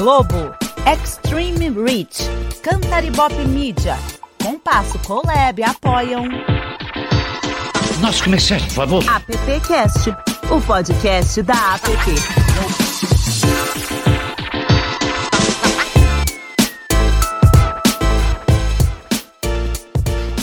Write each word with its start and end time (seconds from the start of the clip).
Globo, 0.00 0.54
Extreme 0.90 1.68
Reach, 1.68 2.22
Cantaribop 2.62 3.34
Media, 3.48 3.98
Compasso 4.42 4.98
Colab 5.00 5.62
apoiam. 5.62 6.24
Nosso 8.00 8.24
comerciante, 8.24 8.64
por 8.68 8.72
favor. 8.76 9.04
AppCast, 9.06 10.08
o 10.50 10.58
podcast 10.62 11.42
da 11.42 11.74
App. 11.74 11.90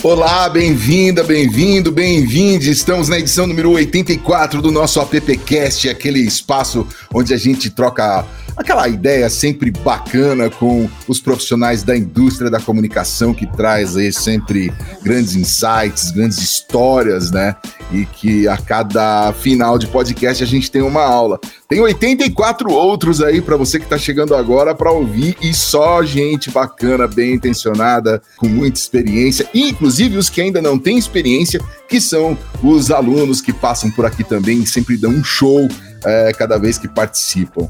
Olá, 0.04 0.48
bem-vinda, 0.48 1.24
bem-vindo, 1.24 1.90
bem-vinde. 1.90 2.70
Estamos 2.70 3.08
na 3.08 3.18
edição 3.18 3.48
número 3.48 3.72
84 3.72 4.62
do 4.62 4.70
nosso 4.70 5.00
AppCast, 5.00 5.88
aquele 5.88 6.20
espaço 6.20 6.86
onde 7.12 7.34
a 7.34 7.36
gente 7.36 7.68
troca 7.70 8.24
aquela 8.58 8.88
ideia 8.88 9.30
sempre 9.30 9.70
bacana 9.70 10.50
com 10.50 10.88
os 11.06 11.20
profissionais 11.20 11.82
da 11.84 11.96
indústria 11.96 12.50
da 12.50 12.60
comunicação 12.60 13.32
que 13.32 13.46
traz 13.46 13.96
aí 13.96 14.12
sempre 14.12 14.72
grandes 15.02 15.36
insights, 15.36 16.10
grandes 16.10 16.38
histórias, 16.38 17.30
né? 17.30 17.54
E 17.92 18.04
que 18.04 18.48
a 18.48 18.56
cada 18.56 19.32
final 19.32 19.78
de 19.78 19.86
podcast 19.86 20.42
a 20.42 20.46
gente 20.46 20.70
tem 20.70 20.82
uma 20.82 21.02
aula. 21.02 21.40
Tem 21.68 21.80
84 21.80 22.72
outros 22.72 23.20
aí 23.20 23.42
para 23.42 23.54
você 23.54 23.78
que 23.78 23.84
está 23.84 23.98
chegando 23.98 24.34
agora 24.34 24.74
para 24.74 24.90
ouvir 24.90 25.36
e 25.42 25.52
só 25.52 26.02
gente 26.02 26.50
bacana, 26.50 27.06
bem 27.06 27.34
intencionada, 27.34 28.22
com 28.38 28.48
muita 28.48 28.80
experiência, 28.80 29.46
inclusive 29.52 30.16
os 30.16 30.30
que 30.30 30.40
ainda 30.40 30.62
não 30.62 30.78
têm 30.78 30.96
experiência, 30.96 31.60
que 31.86 32.00
são 32.00 32.38
os 32.62 32.90
alunos 32.90 33.42
que 33.42 33.52
passam 33.52 33.90
por 33.90 34.06
aqui 34.06 34.24
também 34.24 34.62
e 34.62 34.66
sempre 34.66 34.96
dão 34.96 35.10
um 35.10 35.22
show 35.22 35.68
é, 36.06 36.32
cada 36.32 36.56
vez 36.56 36.78
que 36.78 36.88
participam. 36.88 37.68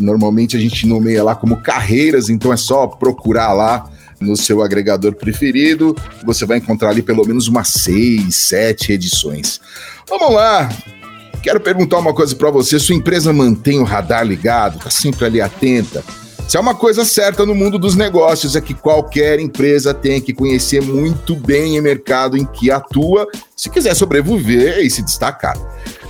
Normalmente 0.00 0.56
a 0.56 0.60
gente 0.60 0.86
nomeia 0.86 1.24
lá 1.24 1.34
como 1.34 1.56
carreiras, 1.56 2.28
então 2.28 2.52
é 2.52 2.56
só 2.56 2.86
procurar 2.86 3.52
lá 3.52 3.90
no 4.20 4.36
seu 4.36 4.62
agregador 4.62 5.12
preferido, 5.12 5.96
você 6.24 6.46
vai 6.46 6.58
encontrar 6.58 6.90
ali 6.90 7.02
pelo 7.02 7.26
menos 7.26 7.48
umas 7.48 7.66
seis, 7.66 8.36
sete 8.36 8.92
edições. 8.92 9.60
Vamos 10.08 10.32
lá! 10.32 10.68
Quero 11.44 11.60
perguntar 11.60 11.98
uma 11.98 12.14
coisa 12.14 12.34
para 12.34 12.50
você: 12.50 12.78
sua 12.78 12.94
empresa 12.94 13.30
mantém 13.30 13.78
o 13.78 13.84
radar 13.84 14.24
ligado? 14.24 14.78
Tá 14.78 14.88
sempre 14.88 15.26
ali 15.26 15.42
atenta? 15.42 16.02
Se 16.48 16.56
é 16.56 16.60
uma 16.60 16.74
coisa 16.74 17.04
certa 17.04 17.44
no 17.44 17.54
mundo 17.54 17.78
dos 17.78 17.94
negócios, 17.94 18.56
é 18.56 18.62
que 18.62 18.72
qualquer 18.72 19.38
empresa 19.38 19.92
tem 19.92 20.22
que 20.22 20.32
conhecer 20.32 20.80
muito 20.80 21.36
bem 21.36 21.78
o 21.78 21.82
mercado 21.82 22.38
em 22.38 22.46
que 22.46 22.70
atua, 22.70 23.28
se 23.54 23.68
quiser 23.68 23.94
sobreviver 23.94 24.78
e 24.78 24.90
se 24.90 25.02
destacar. 25.02 25.54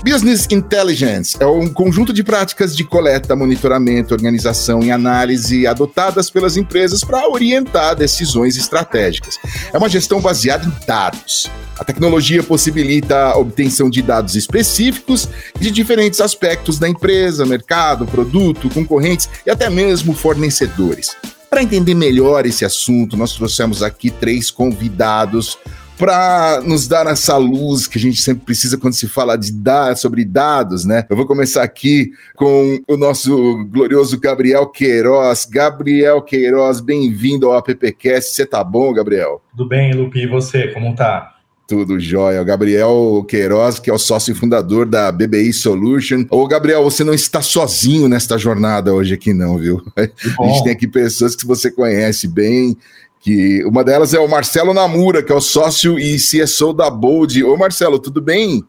Business 0.04 0.46
Intelligence 0.50 1.34
é 1.40 1.46
um 1.46 1.66
conjunto 1.66 2.12
de 2.12 2.22
práticas 2.22 2.76
de 2.76 2.84
coleta, 2.84 3.34
monitoramento, 3.34 4.12
organização 4.12 4.82
e 4.82 4.90
análise 4.90 5.66
adotadas 5.66 6.28
pelas 6.28 6.58
empresas 6.58 7.02
para 7.02 7.26
orientar 7.26 7.96
decisões 7.96 8.58
estratégicas. 8.58 9.38
É 9.72 9.78
uma 9.78 9.88
gestão 9.88 10.20
baseada 10.20 10.66
em 10.66 10.86
dados. 10.86 11.50
A 11.78 11.84
tecnologia 11.86 12.42
possibilita 12.42 13.16
a 13.28 13.38
obtenção 13.38 13.88
de 13.88 14.02
dados 14.02 14.36
específicos 14.36 15.26
de 15.58 15.70
diferentes 15.70 16.20
aspectos 16.20 16.78
da 16.78 16.86
empresa, 16.86 17.46
mercado, 17.46 18.04
produto, 18.04 18.68
concorrentes 18.68 19.30
e 19.46 19.50
até 19.50 19.70
mesmo 19.70 20.12
fornecedores. 20.12 21.16
Para 21.48 21.62
entender 21.62 21.94
melhor 21.94 22.44
esse 22.44 22.62
assunto, 22.62 23.16
nós 23.16 23.32
trouxemos 23.32 23.82
aqui 23.82 24.10
três 24.10 24.50
convidados 24.50 25.56
para 25.96 26.60
nos 26.64 26.88
dar 26.88 27.06
essa 27.06 27.36
luz 27.36 27.86
que 27.86 27.98
a 27.98 28.00
gente 28.00 28.20
sempre 28.20 28.44
precisa 28.44 28.76
quando 28.76 28.94
se 28.94 29.06
fala 29.06 29.36
de 29.36 29.52
dar 29.52 29.96
sobre 29.96 30.24
dados, 30.24 30.84
né? 30.84 31.06
Eu 31.08 31.16
vou 31.16 31.26
começar 31.26 31.62
aqui 31.62 32.10
com 32.36 32.80
o 32.88 32.96
nosso 32.96 33.64
glorioso 33.66 34.18
Gabriel 34.18 34.66
Queiroz. 34.66 35.46
Gabriel 35.46 36.20
Queiroz, 36.22 36.80
bem-vindo 36.80 37.46
ao 37.46 37.56
AppCast. 37.56 38.34
Você 38.34 38.44
tá 38.44 38.62
bom, 38.64 38.92
Gabriel? 38.92 39.40
Tudo 39.56 39.68
bem, 39.68 39.92
Lupe, 39.94 40.20
e 40.20 40.26
você, 40.26 40.68
como 40.68 40.94
tá? 40.94 41.34
Tudo 41.66 41.98
jóia. 41.98 42.42
O 42.42 42.44
Gabriel 42.44 43.24
Queiroz, 43.26 43.78
que 43.78 43.88
é 43.88 43.92
o 43.92 43.98
sócio 43.98 44.34
fundador 44.34 44.84
da 44.84 45.10
BBI 45.10 45.50
Solution. 45.52 46.26
Ô, 46.28 46.46
Gabriel, 46.46 46.84
você 46.84 47.02
não 47.02 47.14
está 47.14 47.40
sozinho 47.40 48.06
nesta 48.06 48.36
jornada 48.36 48.92
hoje 48.92 49.14
aqui, 49.14 49.32
não, 49.32 49.56
viu? 49.56 49.82
A 49.96 50.46
gente 50.46 50.62
tem 50.62 50.72
aqui 50.72 50.86
pessoas 50.86 51.34
que 51.34 51.46
você 51.46 51.70
conhece 51.70 52.28
bem, 52.28 52.76
que 53.24 53.64
uma 53.64 53.82
delas 53.82 54.12
é 54.12 54.20
o 54.20 54.28
Marcelo 54.28 54.74
Namura, 54.74 55.22
que 55.22 55.32
é 55.32 55.34
o 55.34 55.40
sócio 55.40 55.98
e 55.98 56.16
CSO 56.16 56.74
da 56.74 56.90
Bold. 56.90 57.42
Ô 57.42 57.56
Marcelo, 57.56 57.98
tudo 57.98 58.20
bem? 58.20 58.62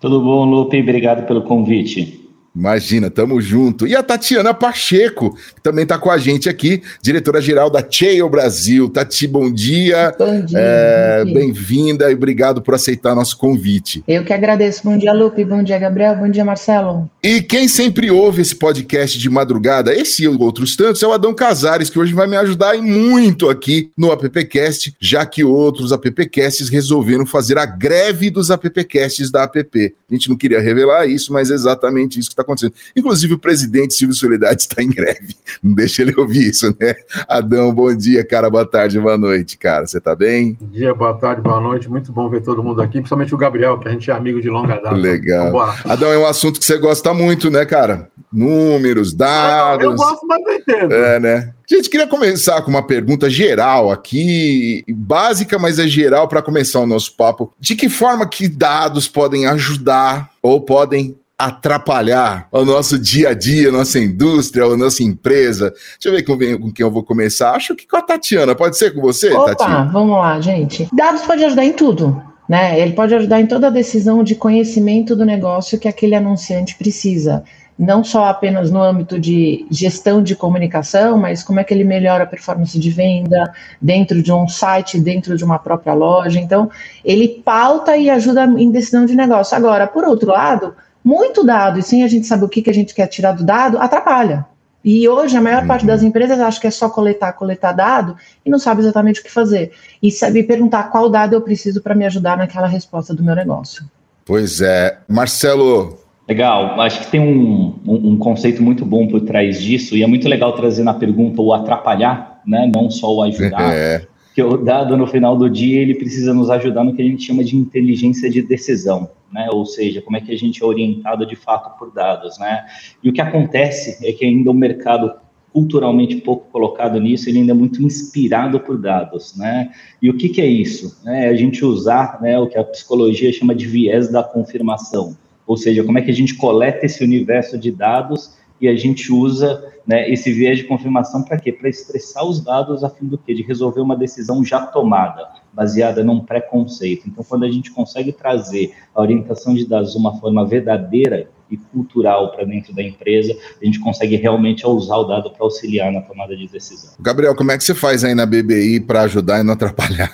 Tudo 0.00 0.22
bom, 0.22 0.46
Lupe, 0.46 0.80
obrigado 0.80 1.26
pelo 1.26 1.42
convite. 1.42 2.26
Imagina, 2.58 3.08
tamo 3.08 3.40
junto. 3.40 3.86
E 3.86 3.94
a 3.94 4.02
Tatiana 4.02 4.52
Pacheco, 4.52 5.36
que 5.54 5.62
também 5.62 5.84
está 5.84 5.96
com 5.96 6.10
a 6.10 6.18
gente 6.18 6.48
aqui, 6.48 6.82
diretora-geral 7.00 7.70
da 7.70 7.86
Cheio 7.88 8.28
Brasil. 8.28 8.88
Tati, 8.88 9.28
bom 9.28 9.48
dia. 9.48 10.12
Bom 10.18 10.44
dia. 10.44 10.58
É, 10.60 11.24
Bem-vinda 11.24 12.10
e 12.10 12.14
obrigado 12.14 12.60
por 12.60 12.74
aceitar 12.74 13.14
nosso 13.14 13.38
convite. 13.38 14.02
Eu 14.08 14.24
que 14.24 14.32
agradeço. 14.32 14.82
Bom 14.82 14.98
dia, 14.98 15.12
Lupe. 15.12 15.44
Bom 15.44 15.62
dia, 15.62 15.78
Gabriel. 15.78 16.16
Bom 16.16 16.28
dia, 16.28 16.44
Marcelo. 16.44 17.08
E 17.22 17.40
quem 17.40 17.68
sempre 17.68 18.10
ouve 18.10 18.42
esse 18.42 18.56
podcast 18.56 19.16
de 19.16 19.30
madrugada, 19.30 19.94
esse 19.94 20.24
e 20.24 20.28
outros 20.28 20.74
tantos, 20.74 21.00
é 21.00 21.06
o 21.06 21.12
Adão 21.12 21.32
Casares, 21.32 21.88
que 21.88 21.98
hoje 22.00 22.12
vai 22.12 22.26
me 22.26 22.36
ajudar 22.36 22.76
muito 22.78 23.48
aqui 23.48 23.92
no 23.96 24.10
AppCast, 24.10 24.96
já 25.00 25.24
que 25.24 25.44
outros 25.44 25.92
AppCasts 25.92 26.68
resolveram 26.68 27.24
fazer 27.24 27.56
a 27.56 27.66
greve 27.66 28.30
dos 28.30 28.50
AppCasts 28.50 29.30
da 29.30 29.44
App. 29.44 29.94
A 30.10 30.14
gente 30.14 30.28
não 30.28 30.36
queria 30.36 30.60
revelar 30.60 31.06
isso, 31.06 31.32
mas 31.32 31.52
é 31.52 31.54
exatamente 31.54 32.18
isso 32.18 32.28
que 32.28 32.32
está 32.32 32.47
acontecendo. 32.48 32.74
Inclusive, 32.96 33.34
o 33.34 33.38
presidente 33.38 33.94
Silvio 33.94 34.14
Soledade 34.14 34.62
está 34.62 34.82
em 34.82 34.88
greve. 34.88 35.36
Não 35.62 35.74
deixa 35.74 36.02
ele 36.02 36.14
ouvir 36.16 36.50
isso, 36.50 36.74
né? 36.80 36.94
Adão, 37.28 37.72
bom 37.72 37.94
dia, 37.94 38.24
cara. 38.24 38.48
Boa 38.50 38.66
tarde, 38.66 38.98
boa 38.98 39.18
noite, 39.18 39.58
cara. 39.58 39.86
Você 39.86 39.98
está 39.98 40.14
bem? 40.14 40.56
Bom 40.60 40.68
dia, 40.68 40.94
boa 40.94 41.14
tarde, 41.14 41.42
boa 41.42 41.60
noite. 41.60 41.88
Muito 41.88 42.12
bom 42.12 42.28
ver 42.28 42.42
todo 42.42 42.62
mundo 42.62 42.80
aqui, 42.80 42.98
principalmente 42.98 43.34
o 43.34 43.38
Gabriel, 43.38 43.78
que 43.78 43.88
a 43.88 43.90
gente 43.90 44.10
é 44.10 44.14
amigo 44.14 44.40
de 44.40 44.48
longa 44.48 44.76
data. 44.76 44.92
Legal. 44.92 45.46
Vambora. 45.46 45.74
Adão, 45.84 46.12
é 46.12 46.18
um 46.18 46.26
assunto 46.26 46.58
que 46.58 46.66
você 46.66 46.78
gosta 46.78 47.12
muito, 47.12 47.50
né, 47.50 47.64
cara? 47.64 48.10
Números, 48.32 49.14
dados. 49.14 49.84
Eu 49.84 49.94
gosto, 49.94 50.26
mas 50.26 50.42
não 50.42 50.52
entendo. 50.52 50.92
É, 50.92 51.20
né? 51.20 51.54
Gente, 51.70 51.90
queria 51.90 52.06
começar 52.06 52.62
com 52.62 52.70
uma 52.70 52.86
pergunta 52.86 53.28
geral 53.28 53.90
aqui, 53.90 54.82
básica, 54.88 55.58
mas 55.58 55.78
é 55.78 55.86
geral 55.86 56.26
para 56.26 56.40
começar 56.40 56.80
o 56.80 56.86
nosso 56.86 57.14
papo. 57.14 57.52
De 57.60 57.76
que 57.76 57.90
forma 57.90 58.26
que 58.26 58.48
dados 58.48 59.06
podem 59.06 59.46
ajudar 59.46 60.30
ou 60.42 60.62
podem 60.62 61.16
atrapalhar 61.38 62.48
o 62.50 62.64
nosso 62.64 62.98
dia 62.98 63.28
a 63.28 63.34
dia, 63.34 63.70
nossa 63.70 64.00
indústria, 64.00 64.64
a 64.64 64.76
nossa 64.76 65.04
empresa. 65.04 65.70
Deixa 65.70 66.08
eu 66.08 66.12
ver 66.12 66.24
com, 66.24 66.36
com 66.60 66.72
quem 66.72 66.84
eu 66.84 66.90
vou 66.90 67.04
começar. 67.04 67.52
Acho 67.52 67.76
que 67.76 67.86
com 67.86 67.96
a 67.96 68.02
Tatiana. 68.02 68.56
Pode 68.56 68.76
ser 68.76 68.92
com 68.92 69.00
você, 69.00 69.32
Opa, 69.32 69.54
Tatiana? 69.54 69.88
vamos 69.92 70.16
lá, 70.16 70.40
gente. 70.40 70.88
Dados 70.92 71.22
pode 71.22 71.44
ajudar 71.44 71.64
em 71.64 71.72
tudo. 71.72 72.20
Né? 72.48 72.80
Ele 72.80 72.92
pode 72.92 73.14
ajudar 73.14 73.40
em 73.40 73.46
toda 73.46 73.68
a 73.68 73.70
decisão 73.70 74.24
de 74.24 74.34
conhecimento 74.34 75.14
do 75.14 75.24
negócio 75.24 75.78
que 75.78 75.86
aquele 75.86 76.16
anunciante 76.16 76.74
precisa. 76.76 77.44
Não 77.78 78.02
só 78.02 78.24
apenas 78.24 78.72
no 78.72 78.82
âmbito 78.82 79.20
de 79.20 79.64
gestão 79.70 80.20
de 80.20 80.34
comunicação, 80.34 81.16
mas 81.16 81.44
como 81.44 81.60
é 81.60 81.64
que 81.64 81.72
ele 81.72 81.84
melhora 81.84 82.24
a 82.24 82.26
performance 82.26 82.76
de 82.76 82.90
venda 82.90 83.52
dentro 83.80 84.20
de 84.20 84.32
um 84.32 84.48
site, 84.48 84.98
dentro 84.98 85.36
de 85.36 85.44
uma 85.44 85.60
própria 85.60 85.94
loja. 85.94 86.40
Então, 86.40 86.68
ele 87.04 87.40
pauta 87.44 87.96
e 87.96 88.10
ajuda 88.10 88.44
em 88.44 88.72
decisão 88.72 89.06
de 89.06 89.14
negócio. 89.14 89.56
Agora, 89.56 89.86
por 89.86 90.04
outro 90.04 90.32
lado, 90.32 90.74
muito 91.04 91.44
dado 91.44 91.78
e 91.78 91.82
sem 91.82 92.02
a 92.02 92.08
gente 92.08 92.26
saber 92.26 92.44
o 92.44 92.48
que, 92.48 92.62
que 92.62 92.70
a 92.70 92.74
gente 92.74 92.94
quer 92.94 93.06
tirar 93.06 93.32
do 93.32 93.44
dado, 93.44 93.78
atrapalha. 93.78 94.46
E 94.84 95.08
hoje 95.08 95.36
a 95.36 95.40
maior 95.40 95.66
parte 95.66 95.84
das 95.84 96.02
empresas 96.02 96.38
acha 96.38 96.60
que 96.60 96.66
é 96.66 96.70
só 96.70 96.88
coletar, 96.88 97.32
coletar 97.32 97.72
dado 97.72 98.16
e 98.44 98.50
não 98.50 98.58
sabe 98.58 98.80
exatamente 98.80 99.20
o 99.20 99.24
que 99.24 99.30
fazer. 99.30 99.72
E 100.02 100.10
sabe 100.10 100.42
perguntar 100.42 100.84
qual 100.84 101.08
dado 101.08 101.34
eu 101.34 101.40
preciso 101.40 101.82
para 101.82 101.94
me 101.94 102.06
ajudar 102.06 102.38
naquela 102.38 102.66
resposta 102.66 103.12
do 103.12 103.22
meu 103.22 103.34
negócio. 103.34 103.84
Pois 104.24 104.60
é. 104.60 104.98
Marcelo. 105.08 105.98
Legal, 106.28 106.78
acho 106.80 107.00
que 107.00 107.10
tem 107.10 107.20
um, 107.20 107.74
um, 107.86 108.12
um 108.12 108.18
conceito 108.18 108.62
muito 108.62 108.84
bom 108.84 109.08
por 109.08 109.22
trás 109.22 109.60
disso, 109.60 109.96
e 109.96 110.02
é 110.02 110.06
muito 110.06 110.28
legal 110.28 110.52
trazer 110.52 110.84
na 110.84 110.92
pergunta 110.92 111.40
o 111.40 111.54
atrapalhar, 111.54 112.42
né? 112.46 112.70
Não 112.74 112.90
só 112.90 113.14
o 113.14 113.22
ajudar. 113.22 113.58
É. 113.74 114.02
Que 114.38 114.42
o 114.44 114.56
dado 114.56 114.96
no 114.96 115.04
final 115.04 115.36
do 115.36 115.50
dia 115.50 115.80
ele 115.80 115.96
precisa 115.96 116.32
nos 116.32 116.48
ajudar 116.48 116.84
no 116.84 116.94
que 116.94 117.02
a 117.02 117.04
gente 117.04 117.24
chama 117.24 117.42
de 117.42 117.56
inteligência 117.56 118.30
de 118.30 118.40
decisão 118.40 119.10
né? 119.32 119.48
Ou 119.52 119.66
seja, 119.66 120.00
como 120.00 120.16
é 120.16 120.20
que 120.20 120.32
a 120.32 120.38
gente 120.38 120.62
é 120.62 120.64
orientado 120.64 121.26
de 121.26 121.34
fato 121.34 121.76
por 121.76 121.92
dados, 121.92 122.38
né? 122.38 122.64
E 123.02 123.10
o 123.10 123.12
que 123.12 123.20
acontece 123.20 123.98
é 124.06 124.12
que 124.12 124.24
ainda 124.24 124.48
o 124.48 124.54
mercado 124.54 125.12
culturalmente 125.52 126.18
pouco 126.18 126.48
colocado 126.52 127.00
nisso, 127.00 127.28
ele 127.28 127.40
ainda 127.40 127.50
é 127.50 127.54
muito 127.54 127.82
inspirado 127.82 128.60
por 128.60 128.78
dados, 128.78 129.36
né? 129.36 129.72
E 130.00 130.08
o 130.08 130.16
que, 130.16 130.28
que 130.28 130.40
é 130.40 130.46
isso? 130.46 130.96
É 131.04 131.26
a 131.28 131.34
gente 131.34 131.64
usar 131.64 132.20
né, 132.22 132.38
o 132.38 132.46
que 132.46 132.56
a 132.56 132.62
psicologia 132.62 133.32
chama 133.32 133.56
de 133.56 133.66
viés 133.66 134.08
da 134.08 134.22
confirmação, 134.22 135.16
ou 135.48 135.56
seja, 135.56 135.82
como 135.82 135.98
é 135.98 136.02
que 136.02 136.12
a 136.12 136.14
gente 136.14 136.36
coleta 136.36 136.86
esse 136.86 137.02
universo 137.02 137.58
de 137.58 137.72
dados 137.72 138.38
e 138.60 138.68
a 138.68 138.76
gente 138.76 139.12
usa 139.12 139.74
né, 139.88 140.10
esse 140.10 140.30
viés 140.30 140.58
de 140.58 140.64
confirmação 140.64 141.22
para 141.22 141.38
quê? 141.38 141.50
Para 141.50 141.70
expressar 141.70 142.22
os 142.22 142.44
dados 142.44 142.84
a 142.84 142.90
fim 142.90 143.06
do 143.06 143.16
quê? 143.16 143.32
De 143.32 143.42
resolver 143.42 143.80
uma 143.80 143.96
decisão 143.96 144.44
já 144.44 144.66
tomada, 144.66 145.26
baseada 145.52 146.04
num 146.04 146.20
preconceito. 146.20 147.08
Então, 147.08 147.24
quando 147.24 147.44
a 147.44 147.50
gente 147.50 147.70
consegue 147.70 148.12
trazer 148.12 148.74
a 148.94 149.00
orientação 149.00 149.54
de 149.54 149.66
dados 149.66 149.92
de 149.92 149.98
uma 149.98 150.18
forma 150.18 150.44
verdadeira, 150.46 151.28
e 151.50 151.56
cultural 151.56 152.30
para 152.30 152.44
dentro 152.44 152.74
da 152.74 152.82
empresa, 152.82 153.34
a 153.60 153.64
gente 153.64 153.80
consegue 153.80 154.16
realmente 154.16 154.66
usar 154.66 154.96
o 154.96 155.04
dado 155.04 155.30
para 155.30 155.44
auxiliar 155.44 155.90
na 155.92 156.00
tomada 156.00 156.36
de 156.36 156.46
decisão. 156.46 156.92
Gabriel, 157.00 157.34
como 157.34 157.50
é 157.50 157.58
que 157.58 157.64
você 157.64 157.74
faz 157.74 158.04
aí 158.04 158.14
na 158.14 158.26
BBI 158.26 158.80
para 158.80 159.02
ajudar 159.02 159.40
e 159.40 159.42
não 159.42 159.54
atrapalhar? 159.54 160.10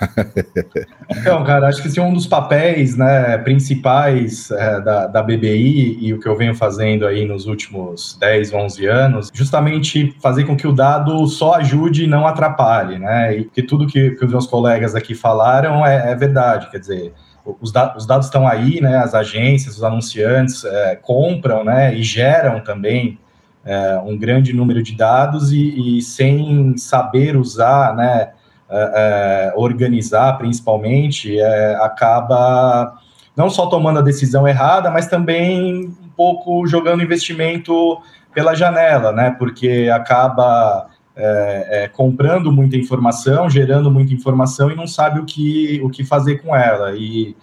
então, 1.11 1.45
cara, 1.45 1.69
acho 1.69 1.83
que 1.83 1.89
esse 1.89 1.99
é 1.99 2.03
um 2.03 2.13
dos 2.13 2.27
papéis 2.27 2.97
né, 2.97 3.39
principais 3.39 4.51
é, 4.51 4.81
da, 4.81 5.07
da 5.07 5.23
BBI 5.23 5.99
e 6.01 6.15
o 6.15 6.21
que 6.21 6.29
eu 6.29 6.37
venho 6.37 6.55
fazendo 6.55 7.07
aí 7.07 7.25
nos 7.27 7.47
últimos 7.47 8.17
10, 8.21 8.53
11 8.53 8.87
anos, 8.87 9.31
justamente 9.33 10.15
fazer 10.21 10.45
com 10.45 10.57
que 10.57 10.67
o 10.67 10.73
dado 10.73 11.27
só 11.27 11.55
ajude 11.55 12.05
e 12.05 12.07
não 12.07 12.27
atrapalhe, 12.27 12.99
né? 12.99 13.37
E 13.37 13.45
que 13.45 13.63
tudo 13.63 13.87
que, 13.87 14.11
que 14.13 14.25
os 14.25 14.31
meus 14.31 14.47
colegas 14.47 14.95
aqui 14.95 15.15
falaram 15.25 15.87
é, 15.87 16.13
é 16.13 16.15
verdade, 16.15 16.71
quer 16.71 16.79
dizer, 16.79 17.15
os, 17.59 17.73
da, 17.73 17.97
os, 17.97 18.07
dados 18.07 18.27
estão 18.27 18.47
aí, 18.47 18.79
né? 18.79 18.99
As 18.99 19.15
agências, 19.15 19.77
os 19.77 19.83
anunciantes 19.83 20.63
é, 20.67 20.97
compram, 20.97 21.65
né? 21.65 21.95
E 21.95 22.03
geram 22.03 22.61
também 22.61 23.19
é, 23.65 23.99
um 24.05 24.19
grande 24.19 24.53
número 24.53 24.83
de 24.83 24.95
dados 24.95 25.51
e, 25.51 25.97
e 25.99 26.03
sem 26.03 26.77
saber 26.77 27.37
usar, 27.39 27.97
né? 27.97 28.33
É, 28.69 29.53
é 29.53 29.53
organizar, 29.57 30.37
principalmente, 30.37 31.39
é, 31.39 31.75
acaba 31.77 32.99
não 33.35 33.49
só 33.49 33.67
tomando 33.67 34.01
a 34.01 34.03
decisão 34.03 34.47
errada, 34.47 34.91
mas 34.91 35.07
também 35.07 35.87
um 35.87 36.09
pouco 36.17 36.67
jogando 36.67 37.03
investimento 37.03 37.99
pela 38.35 38.55
janela, 38.55 39.11
né? 39.11 39.35
Porque 39.39 39.91
acaba 39.93 40.87
é, 41.17 41.85
é, 41.85 41.89
comprando 41.89 42.51
muita 42.51 42.77
informação, 42.77 43.49
gerando 43.49 43.91
muita 43.91 44.13
informação 44.13 44.71
e 44.71 44.75
não 44.75 44.87
sabe 44.87 45.21
o 45.21 45.25
que, 45.25 45.81
o 45.83 45.89
que 45.89 46.05
fazer 46.05 46.43
com 46.43 46.55
ela. 46.55 46.93
E, 46.97 47.37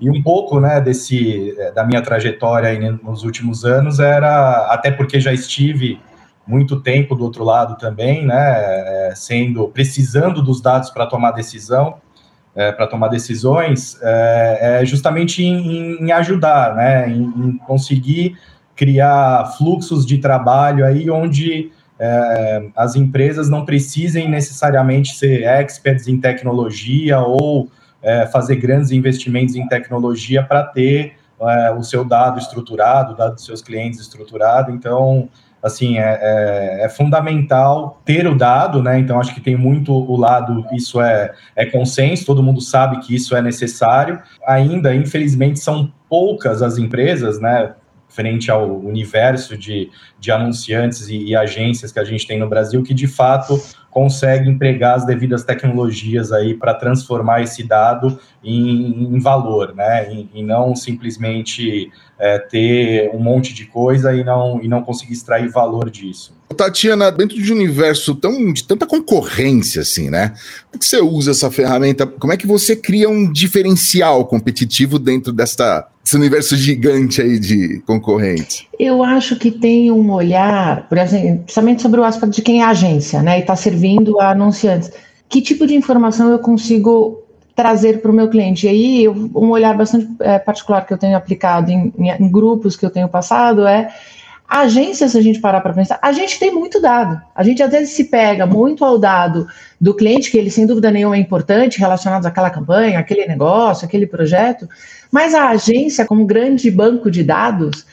e 0.00 0.08
um 0.08 0.22
pouco 0.22 0.58
né, 0.60 0.80
desse, 0.80 1.54
é, 1.58 1.72
da 1.72 1.84
minha 1.84 2.00
trajetória 2.00 2.98
nos 3.02 3.24
últimos 3.24 3.64
anos 3.64 4.00
era, 4.00 4.72
até 4.72 4.90
porque 4.90 5.20
já 5.20 5.32
estive 5.32 6.00
muito 6.46 6.80
tempo 6.80 7.14
do 7.14 7.24
outro 7.24 7.44
lado 7.44 7.76
também, 7.76 8.24
né, 8.24 8.34
é, 8.36 9.12
sendo, 9.14 9.68
precisando 9.68 10.40
dos 10.40 10.62
dados 10.62 10.88
para 10.88 11.04
tomar 11.04 11.32
decisão, 11.32 11.96
é, 12.54 12.72
para 12.72 12.86
tomar 12.86 13.08
decisões, 13.08 13.98
é, 14.02 14.80
é 14.80 14.86
justamente 14.86 15.44
em, 15.44 16.02
em, 16.02 16.12
ajudar, 16.12 16.74
né, 16.74 17.10
em, 17.10 17.22
em 17.22 17.58
conseguir 17.58 18.38
criar 18.74 19.52
fluxos 19.58 20.06
de 20.06 20.16
trabalho 20.18 20.86
aí 20.86 21.10
onde 21.10 21.70
é, 21.98 22.68
as 22.76 22.94
empresas 22.96 23.48
não 23.48 23.64
precisem 23.64 24.28
necessariamente 24.28 25.16
ser 25.16 25.42
experts 25.42 26.06
em 26.06 26.20
tecnologia 26.20 27.18
ou 27.20 27.68
é, 28.02 28.26
fazer 28.26 28.56
grandes 28.56 28.90
investimentos 28.90 29.56
em 29.56 29.66
tecnologia 29.66 30.42
para 30.42 30.62
ter 30.64 31.14
é, 31.40 31.70
o 31.72 31.82
seu 31.82 32.04
dado 32.04 32.38
estruturado, 32.38 33.12
o 33.12 33.16
dado 33.16 33.34
dos 33.34 33.44
seus 33.44 33.62
clientes 33.62 34.00
estruturado. 34.00 34.72
Então, 34.72 35.28
assim, 35.62 35.98
é, 35.98 36.18
é, 36.20 36.84
é, 36.84 36.88
fundamental 36.88 38.00
ter 38.04 38.26
o 38.26 38.36
dado, 38.36 38.82
né? 38.82 38.98
Então, 38.98 39.20
acho 39.20 39.34
que 39.34 39.40
tem 39.40 39.56
muito 39.56 39.92
o 39.92 40.16
lado, 40.16 40.64
isso 40.72 41.00
é, 41.00 41.32
é 41.56 41.66
consenso, 41.66 42.24
todo 42.24 42.42
mundo 42.42 42.60
sabe 42.60 43.00
que 43.00 43.14
isso 43.14 43.36
é 43.36 43.42
necessário. 43.42 44.20
Ainda, 44.46 44.94
infelizmente, 44.94 45.58
são 45.58 45.92
poucas 46.08 46.62
as 46.62 46.78
empresas, 46.78 47.40
né? 47.40 47.74
Frente 48.08 48.50
ao 48.50 48.78
universo 48.80 49.56
de, 49.56 49.90
de 50.18 50.30
anunciantes 50.30 51.08
e, 51.08 51.16
e, 51.24 51.36
agências 51.36 51.92
que 51.92 51.98
a 51.98 52.04
gente 52.04 52.26
tem 52.26 52.38
no 52.38 52.48
Brasil, 52.48 52.82
que 52.82 52.94
de 52.94 53.06
fato 53.06 53.60
consegue 53.90 54.48
empregar 54.48 54.96
as 54.96 55.06
devidas 55.06 55.44
tecnologias 55.44 56.32
aí 56.32 56.54
para 56.54 56.74
transformar 56.74 57.42
esse 57.42 57.62
dado 57.62 58.18
em, 58.42 59.14
em 59.14 59.18
valor, 59.18 59.74
né? 59.74 60.12
E, 60.12 60.28
e 60.34 60.42
não 60.42 60.74
simplesmente 60.74 61.90
é, 62.18 62.38
ter 62.38 63.10
um 63.14 63.18
monte 63.18 63.52
de 63.54 63.66
coisa 63.66 64.14
e 64.14 64.24
não, 64.24 64.60
e 64.62 64.68
não 64.68 64.82
conseguir 64.82 65.12
extrair 65.12 65.48
valor 65.48 65.90
disso. 65.90 66.36
Tatiana, 66.56 67.12
dentro 67.12 67.40
de 67.40 67.52
um 67.52 67.56
universo 67.56 68.14
tão, 68.14 68.52
de 68.52 68.64
tanta 68.64 68.86
concorrência, 68.86 69.82
assim, 69.82 70.10
né? 70.10 70.34
Como 70.70 70.80
que 70.80 70.86
você 70.86 71.00
usa 71.00 71.30
essa 71.30 71.50
ferramenta? 71.50 72.06
Como 72.06 72.32
é 72.32 72.36
que 72.36 72.46
você 72.46 72.74
cria 72.74 73.08
um 73.08 73.30
diferencial 73.30 74.26
competitivo 74.26 74.98
dentro 74.98 75.32
desta, 75.32 75.86
desse 76.08 76.16
universo 76.16 76.56
gigante 76.56 77.20
aí 77.20 77.38
de 77.38 77.80
concorrentes? 77.80 78.66
Eu 78.78 79.02
acho 79.02 79.36
que 79.36 79.50
tem 79.50 79.92
um 79.92 80.10
olhar, 80.10 80.88
exemplo, 80.90 81.40
principalmente 81.40 81.82
sobre 81.82 82.00
o 82.00 82.04
aspecto 82.04 82.34
de 82.34 82.42
quem 82.42 82.62
é 82.62 82.64
agência, 82.64 83.22
né? 83.22 83.38
E 83.38 83.40
está 83.42 83.54
servindo 83.54 84.18
a 84.18 84.30
anunciantes. 84.30 84.90
Que 85.28 85.42
tipo 85.42 85.66
de 85.66 85.74
informação 85.74 86.30
eu 86.30 86.38
consigo 86.38 87.22
trazer 87.54 88.00
para 88.00 88.10
o 88.10 88.14
meu 88.14 88.28
cliente. 88.28 88.66
E 88.66 88.68
aí, 88.70 89.08
um 89.08 89.50
olhar 89.50 89.76
bastante 89.76 90.08
é, 90.20 90.38
particular 90.38 90.86
que 90.86 90.94
eu 90.94 90.98
tenho 90.98 91.16
aplicado 91.16 91.70
em, 91.70 91.92
em, 91.98 92.08
em, 92.08 92.30
grupos 92.30 92.76
que 92.76 92.86
eu 92.86 92.90
tenho 92.90 93.08
passado 93.08 93.66
é 93.66 93.88
a 94.48 94.60
agência, 94.60 95.06
se 95.08 95.18
a 95.18 95.20
gente 95.20 95.40
parar 95.40 95.60
para 95.60 95.74
pensar, 95.74 95.98
a 96.00 96.10
gente 96.10 96.38
tem 96.38 96.50
muito 96.50 96.80
dado. 96.80 97.20
A 97.34 97.42
gente 97.42 97.62
às 97.62 97.70
vezes 97.70 97.90
se 97.90 98.04
pega 98.04 98.46
muito 98.46 98.82
ao 98.82 98.96
dado 98.98 99.46
do 99.78 99.92
cliente, 99.92 100.30
que 100.30 100.38
ele 100.38 100.50
sem 100.50 100.66
dúvida 100.66 100.90
nenhuma 100.90 101.16
é 101.16 101.18
importante, 101.18 101.78
relacionado 101.78 102.24
àquela 102.24 102.48
campanha, 102.48 102.98
aquele 102.98 103.26
negócio, 103.26 103.84
aquele 103.84 104.06
projeto, 104.06 104.66
mas 105.10 105.34
a 105.34 105.48
agência, 105.48 106.04
como 106.06 106.26
grande 106.26 106.70
banco 106.70 107.10
de 107.10 107.22
dados, 107.22 107.86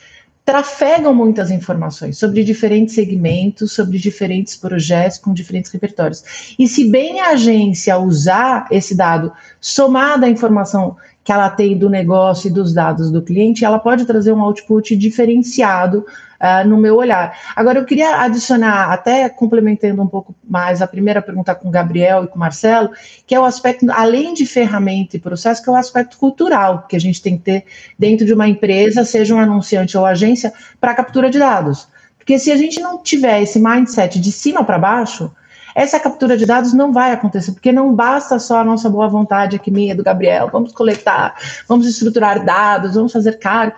trafegam 0.46 1.14
muitas 1.14 1.50
informações 1.50 2.20
sobre 2.20 2.44
diferentes 2.44 2.94
segmentos, 2.94 3.72
sobre 3.72 3.98
diferentes 3.98 4.56
projetos 4.56 5.18
com 5.18 5.34
diferentes 5.34 5.72
repertórios. 5.72 6.56
E 6.60 6.68
se 6.68 6.86
bem 6.86 7.20
a 7.20 7.30
agência 7.30 7.98
usar 7.98 8.68
esse 8.70 8.96
dado 8.96 9.34
somado 9.60 10.24
à 10.24 10.30
informação 10.30 10.96
que 11.26 11.32
ela 11.32 11.50
tem 11.50 11.76
do 11.76 11.90
negócio 11.90 12.48
e 12.48 12.52
dos 12.52 12.72
dados 12.72 13.10
do 13.10 13.20
cliente, 13.20 13.66
ela 13.66 13.80
pode 13.80 14.06
trazer 14.06 14.32
um 14.32 14.40
output 14.40 14.96
diferenciado 14.96 16.06
uh, 16.40 16.68
no 16.68 16.78
meu 16.78 16.96
olhar. 16.98 17.36
Agora, 17.56 17.80
eu 17.80 17.84
queria 17.84 18.22
adicionar, 18.22 18.92
até 18.92 19.28
complementando 19.28 20.04
um 20.04 20.08
pouco 20.08 20.36
mais 20.48 20.84
a 20.84 20.88
primeira 20.88 21.24
pergunta 21.24 21.56
com 21.56 21.68
o 21.68 21.72
Gabriel 21.72 22.26
e 22.26 22.28
com 22.28 22.36
o 22.36 22.40
Marcelo, 22.40 22.92
que 23.26 23.34
é 23.34 23.40
o 23.40 23.44
aspecto, 23.44 23.88
além 23.92 24.36
de 24.36 24.46
ferramenta 24.46 25.18
e 25.18 25.20
processo, 25.20 25.64
que 25.64 25.70
é 25.70 25.74
o 25.74 25.76
aspecto 25.76 26.16
cultural 26.20 26.86
que 26.88 26.96
a 26.96 27.00
gente 27.00 27.20
tem 27.20 27.36
que 27.40 27.44
ter 27.44 27.66
dentro 27.98 28.24
de 28.24 28.32
uma 28.32 28.48
empresa, 28.48 29.04
seja 29.04 29.34
um 29.34 29.40
anunciante 29.40 29.98
ou 29.98 30.06
agência, 30.06 30.54
para 30.80 30.94
captura 30.94 31.32
de 31.32 31.40
dados. 31.40 31.88
Porque 32.20 32.38
se 32.38 32.52
a 32.52 32.56
gente 32.56 32.80
não 32.80 33.02
tiver 33.02 33.42
esse 33.42 33.60
mindset 33.60 34.20
de 34.20 34.32
cima 34.32 34.64
para 34.64 34.78
baixo, 34.78 35.32
essa 35.76 36.00
captura 36.00 36.38
de 36.38 36.46
dados 36.46 36.74
não 36.74 36.94
vai 36.94 37.12
acontecer, 37.12 37.52
porque 37.52 37.74
não 37.74 37.94
basta 37.94 38.40
só 38.40 38.62
a 38.62 38.64
nossa 38.64 38.90
boa 38.90 39.10
vontade 39.10 39.58
aqui, 39.58 39.70
minha, 39.70 39.94
do 39.94 40.04
Gabriel, 40.04 40.50
vamos 40.50 40.72
coletar, 40.72 41.36
vamos 41.68 41.86
estruturar 41.86 42.46
dados, 42.46 42.96
vamos 42.96 43.12
fazer 43.12 43.38
caro, 43.38 43.74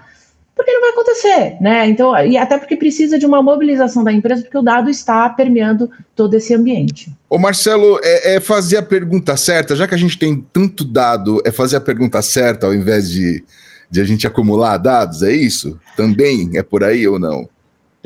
porque 0.56 0.72
não 0.72 0.82
vai 0.82 0.92
acontecer, 0.92 1.58
né? 1.60 1.88
Então, 1.88 2.16
e 2.24 2.38
até 2.38 2.58
porque 2.58 2.76
precisa 2.76 3.18
de 3.18 3.26
uma 3.26 3.42
mobilização 3.42 4.04
da 4.04 4.14
empresa, 4.14 4.44
porque 4.44 4.58
o 4.58 4.62
dado 4.62 4.90
está 4.92 5.28
permeando 5.30 5.90
todo 6.16 6.36
esse 6.36 6.54
ambiente. 6.54 7.12
Ô 7.28 7.40
Marcelo, 7.40 8.00
é, 8.04 8.36
é 8.36 8.40
fazer 8.40 8.78
a 8.78 8.84
pergunta 8.84 9.36
certa, 9.36 9.76
já 9.76 9.88
que 9.88 9.96
a 9.96 10.00
gente 10.00 10.20
tem 10.20 10.46
tanto 10.54 10.84
dado, 10.84 11.42
é 11.46 11.52
fazer 11.52 11.78
a 11.78 11.82
pergunta 11.82 12.22
certa 12.22 12.68
ao 12.68 12.76
invés 12.76 13.10
de, 13.10 13.44
de 13.90 14.02
a 14.02 14.04
gente 14.04 14.28
acumular 14.28 14.78
dados, 14.78 15.24
é 15.24 15.32
isso? 15.32 15.80
Também 15.96 16.52
é 16.56 16.62
por 16.62 16.84
aí 16.84 17.08
ou 17.08 17.20
não? 17.20 17.50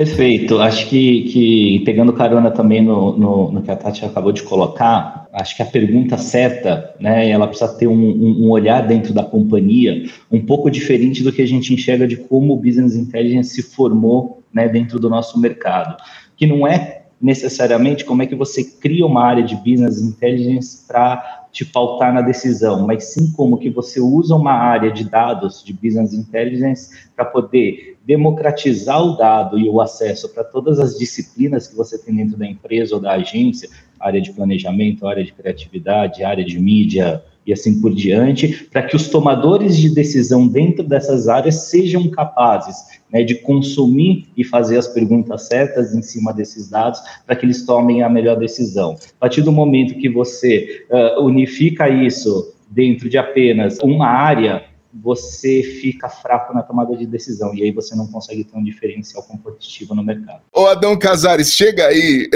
Perfeito. 0.02 0.60
Acho 0.60 0.88
que, 0.90 1.24
que 1.26 1.80
pegando 1.86 2.12
carona 2.12 2.50
também 2.50 2.82
no, 2.82 3.16
no, 3.16 3.52
no, 3.52 3.62
que 3.62 3.70
a 3.70 3.76
Tati 3.76 4.04
acabou 4.04 4.32
de 4.32 4.42
colocar, 4.42 5.28
acho 5.32 5.56
que 5.56 5.62
a 5.62 5.66
pergunta 5.66 6.18
certa, 6.18 6.96
né, 7.00 7.30
ela 7.30 7.48
precisa 7.48 7.72
ter 7.78 7.86
um, 7.86 7.94
um, 7.94 8.50
olhar 8.50 8.82
dentro 8.88 9.14
da 9.14 9.24
companhia 9.24 10.04
um 10.32 10.44
pouco 10.44 10.72
diferente 10.72 11.24
do 11.24 11.32
que 11.32 11.42
a 11.42 11.48
gente 11.48 11.72
enxerga 11.72 12.08
de 12.08 12.18
como 12.18 12.54
o 12.54 12.58
Business 12.58 12.96
Intelligence 12.96 13.52
se 13.52 13.62
formou 13.62 14.42
né, 14.52 14.68
dentro 14.68 15.00
do 15.00 15.08
nosso 15.08 15.40
mercado. 15.40 15.96
Que 16.36 16.48
não 16.48 16.66
é 16.66 17.01
necessariamente 17.22 18.04
como 18.04 18.24
é 18.24 18.26
que 18.26 18.36
você 18.36 18.64
cria 18.64 19.06
uma 19.06 19.24
área 19.24 19.44
de 19.44 19.56
Business 19.56 20.02
Intelligence 20.02 20.86
para 20.88 21.42
te 21.52 21.66
pautar 21.66 22.14
na 22.14 22.22
decisão, 22.22 22.88
mas 22.88 23.14
sim 23.14 23.32
como 23.34 23.58
que 23.58 23.70
você 23.70 24.00
usa 24.00 24.36
uma 24.36 24.54
área 24.54 24.90
de 24.90 25.04
dados 25.04 25.62
de 25.64 25.74
business 25.74 26.14
intelligence 26.14 27.10
para 27.14 27.26
poder 27.26 27.98
democratizar 28.06 29.04
o 29.04 29.18
dado 29.18 29.60
e 29.60 29.68
o 29.68 29.82
acesso 29.82 30.30
para 30.30 30.44
todas 30.44 30.80
as 30.80 30.98
disciplinas 30.98 31.68
que 31.68 31.76
você 31.76 31.98
tem 31.98 32.16
dentro 32.16 32.38
da 32.38 32.48
empresa 32.48 32.96
ou 32.96 33.02
da 33.02 33.12
agência, 33.12 33.70
área 34.00 34.22
de 34.22 34.32
planejamento, 34.32 35.06
área 35.06 35.24
de 35.24 35.34
criatividade, 35.34 36.24
área 36.24 36.44
de 36.44 36.58
mídia, 36.58 37.22
e 37.46 37.52
assim 37.52 37.82
por 37.82 37.94
diante, 37.94 38.68
para 38.72 38.84
que 38.84 38.96
os 38.96 39.10
tomadores 39.10 39.78
de 39.78 39.90
decisão 39.94 40.48
dentro 40.48 40.84
dessas 40.84 41.28
áreas 41.28 41.70
sejam 41.70 42.08
capazes 42.10 42.76
né, 43.12 43.24
de 43.24 43.36
consumir 43.36 44.28
e 44.38 44.44
fazer 44.44 44.78
as 44.78 44.88
perguntas 44.88 45.48
certas 45.48 45.94
em 45.94 46.02
cima 46.02 46.34
desses 46.34 46.70
dados 46.70 47.02
para 47.26 47.36
que 47.36 47.46
eles 47.46 47.66
tomem 47.66 48.04
a 48.04 48.10
melhor 48.10 48.38
decisão. 48.38 48.96
A 49.18 49.20
partir 49.20 49.42
do 49.42 49.52
momento 49.52 49.98
que 49.98 50.10
você 50.10 50.86
uh, 50.90 51.24
unifica 51.24 51.90
isso 51.90 52.54
dentro 52.70 53.10
de 53.10 53.18
apenas 53.18 53.80
uma 53.80 54.08
área, 54.08 54.64
você 54.94 55.64
fica 55.64 56.10
fraco 56.10 56.54
na 56.54 56.62
tomada 56.62 56.96
de 56.96 57.06
decisão 57.06 57.54
e 57.54 57.64
aí 57.64 57.72
você 57.72 57.96
não 57.96 58.08
consegue 58.08 58.44
ter 58.44 58.58
um 58.58 58.64
diferencial 58.64 59.24
competitivo 59.24 59.96
no 59.96 60.04
mercado. 60.04 60.42
Ô 60.54 60.66
Adão 60.68 60.98
Casares, 60.98 61.54
chega 61.54 61.88
aí. 61.88 62.30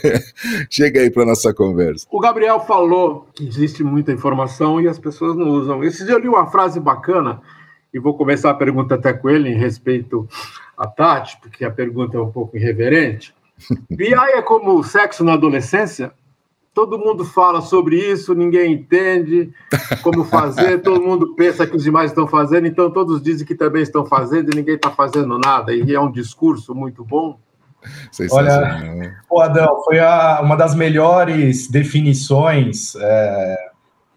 chega 0.70 1.00
aí 1.00 1.10
para 1.10 1.24
nossa 1.24 1.54
conversa. 1.54 2.06
O 2.10 2.20
Gabriel 2.20 2.60
falou 2.60 3.26
que 3.34 3.46
existe 3.46 3.82
muita 3.82 4.12
informação 4.12 4.80
e 4.80 4.88
as 4.88 4.98
pessoas 4.98 5.36
não 5.36 5.48
usam. 5.48 5.82
Esse 5.82 6.04
dia 6.04 6.14
eu 6.14 6.18
li 6.18 6.28
uma 6.28 6.50
frase 6.50 6.78
bacana 6.78 7.40
e 7.92 7.98
vou 7.98 8.14
começar 8.14 8.50
a 8.50 8.54
pergunta 8.54 8.94
até 8.94 9.12
com 9.12 9.30
ele 9.30 9.48
em 9.48 9.56
respeito 9.56 10.28
a 10.76 10.86
Tati, 10.86 11.38
porque 11.40 11.64
a 11.64 11.70
pergunta 11.70 12.16
é 12.16 12.20
um 12.20 12.30
pouco 12.30 12.56
irreverente. 12.56 13.34
BI 13.90 14.12
é 14.12 14.42
como 14.42 14.82
sexo 14.84 15.24
na 15.24 15.32
adolescência? 15.32 16.12
Todo 16.76 16.98
mundo 16.98 17.24
fala 17.24 17.62
sobre 17.62 17.96
isso, 17.96 18.34
ninguém 18.34 18.74
entende 18.74 19.50
como 20.02 20.24
fazer, 20.24 20.76
todo 20.84 21.00
mundo 21.00 21.34
pensa 21.34 21.66
que 21.66 21.74
os 21.74 21.82
demais 21.82 22.10
estão 22.10 22.28
fazendo, 22.28 22.66
então 22.66 22.90
todos 22.90 23.22
dizem 23.22 23.46
que 23.46 23.54
também 23.54 23.80
estão 23.80 24.04
fazendo 24.04 24.52
e 24.52 24.56
ninguém 24.56 24.74
está 24.74 24.90
fazendo 24.90 25.38
nada, 25.38 25.72
e 25.72 25.94
é 25.94 25.98
um 25.98 26.12
discurso 26.12 26.74
muito 26.74 27.02
bom. 27.02 27.40
Olha, 28.30 29.22
o 29.30 29.40
Adão, 29.40 29.82
foi 29.84 30.00
a, 30.00 30.42
uma 30.42 30.54
das 30.54 30.74
melhores 30.74 31.66
definições 31.66 32.94
é, 32.96 33.56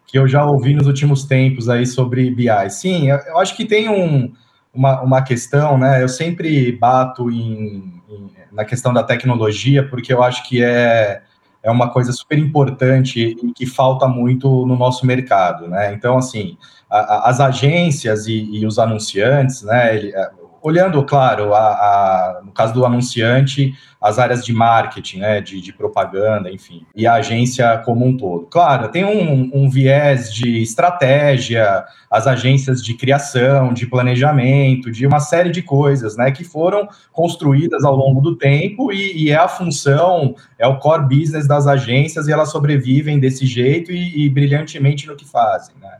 que 0.06 0.20
eu 0.20 0.28
já 0.28 0.46
ouvi 0.46 0.74
nos 0.74 0.86
últimos 0.86 1.24
tempos 1.24 1.70
aí 1.70 1.86
sobre 1.86 2.30
BI. 2.30 2.70
Sim, 2.72 3.10
eu, 3.10 3.20
eu 3.20 3.38
acho 3.38 3.56
que 3.56 3.63
tem 3.63 3.88
um, 3.88 4.34
uma, 4.74 5.01
uma 5.01 5.22
questão, 5.22 5.78
né? 5.78 6.04
Eu 6.04 6.10
sempre 6.10 6.74
bato 6.74 7.32
em, 7.32 8.01
em, 8.10 8.32
na 8.51 8.66
questão 8.66 8.92
da 8.92 9.01
tecnologia, 9.01 9.88
porque 9.88 10.12
eu 10.12 10.22
acho 10.22 10.46
que 10.46 10.62
é, 10.62 11.22
é 11.62 11.70
uma 11.70 11.89
coisa 11.89 12.12
super 12.12 12.38
importante 12.38 13.20
e 13.20 13.54
que 13.54 13.66
falta 13.66 14.08
muito 14.08 14.66
no 14.66 14.78
nosso 14.78 15.06
mercado, 15.06 15.68
né? 15.68 15.94
Então, 15.94 16.18
assim, 16.18 16.58
a, 16.89 17.00
a, 17.00 17.30
as 17.30 17.39
agências 17.39 18.28
e, 18.28 18.44
e, 18.51 18.66
os 18.66 18.80
anunciantes, 18.80 19.62
né? 19.63 19.96
Ele, 19.96 20.13
olhando, 20.62 21.04
claro, 21.04 21.54
a, 21.54 21.60
a, 21.60 22.42
no 22.44 22.51
caso 22.51 22.74
do 22.74 22.86
anunciante, 22.86 23.74
as 24.01 24.18
áreas 24.18 24.46
de 24.46 24.54
marketing, 24.54 25.20
né, 25.20 25.42
de, 25.42 25.60
de, 25.60 25.74
propaganda, 25.74 26.50
enfim, 26.50 26.86
e 26.96 27.06
a 27.06 27.16
agência 27.16 27.78
como 27.80 28.06
um 28.06 28.16
todo. 28.16 28.46
Claro, 28.46 28.89
tem 28.89 29.04
um, 29.04 29.51
um, 29.54 29.70
viés 29.70 30.34
de 30.34 30.62
estratégia, 30.62 31.84
as 32.10 32.25
agências 32.25 32.84
de 32.84 32.94
criação, 32.94 33.74
de 33.74 33.86
planejamento, 33.86 34.89
de 34.89 35.06
uma 35.06 35.20
série 35.20 35.51
de 35.51 35.62
coisas, 35.62 36.16
né, 36.16 36.32
que 36.32 36.44
foram 36.44 36.88
construídas 37.12 37.84
ao 37.84 37.96
longo 37.96 38.22
do 38.22 38.38
tempo 38.38 38.92
e, 38.92 39.25
e 39.25 39.32
é 39.32 39.36
a 39.36 39.48
função, 39.48 40.34
é 40.58 40.66
o 40.66 40.80
core 40.80 41.04
business 41.08 41.48
das 41.48 41.68
agências 41.68 42.28
e 42.28 42.32
elas 42.32 42.51
sobrevivem 42.51 43.20
desse 43.20 43.46
jeito 43.46 43.92
e, 43.92 44.25
e 44.25 44.30
brilhantemente 44.30 45.08
no 45.08 45.16
que 45.16 45.25
fazem, 45.25 45.75
né. 45.82 45.98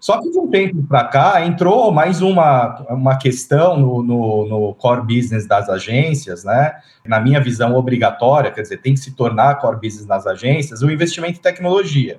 Só 0.00 0.18
que 0.20 0.30
de 0.30 0.38
um 0.38 0.48
tempo 0.48 0.82
para 0.84 1.04
cá 1.04 1.44
entrou 1.44 1.92
mais 1.92 2.22
uma, 2.22 2.84
uma 2.88 3.18
questão 3.18 3.78
no, 3.78 4.02
no, 4.02 4.48
no, 4.48 4.74
core 4.74 5.02
business 5.02 5.46
das 5.46 5.68
agências, 5.68 6.42
né? 6.42 6.72
Na 7.04 7.20
minha 7.20 7.38
visão 7.38 7.74
obrigatória, 7.74 8.50
quer 8.50 8.62
dizer, 8.62 8.78
tem 8.78 8.94
que 8.94 9.00
se 9.00 9.14
tornar 9.14 9.56
core 9.56 9.76
business 9.76 10.06
nas 10.06 10.26
agências, 10.26 10.80
o 10.80 10.90
investimento 10.90 11.38
em 11.38 11.42
tecnologia. 11.42 12.18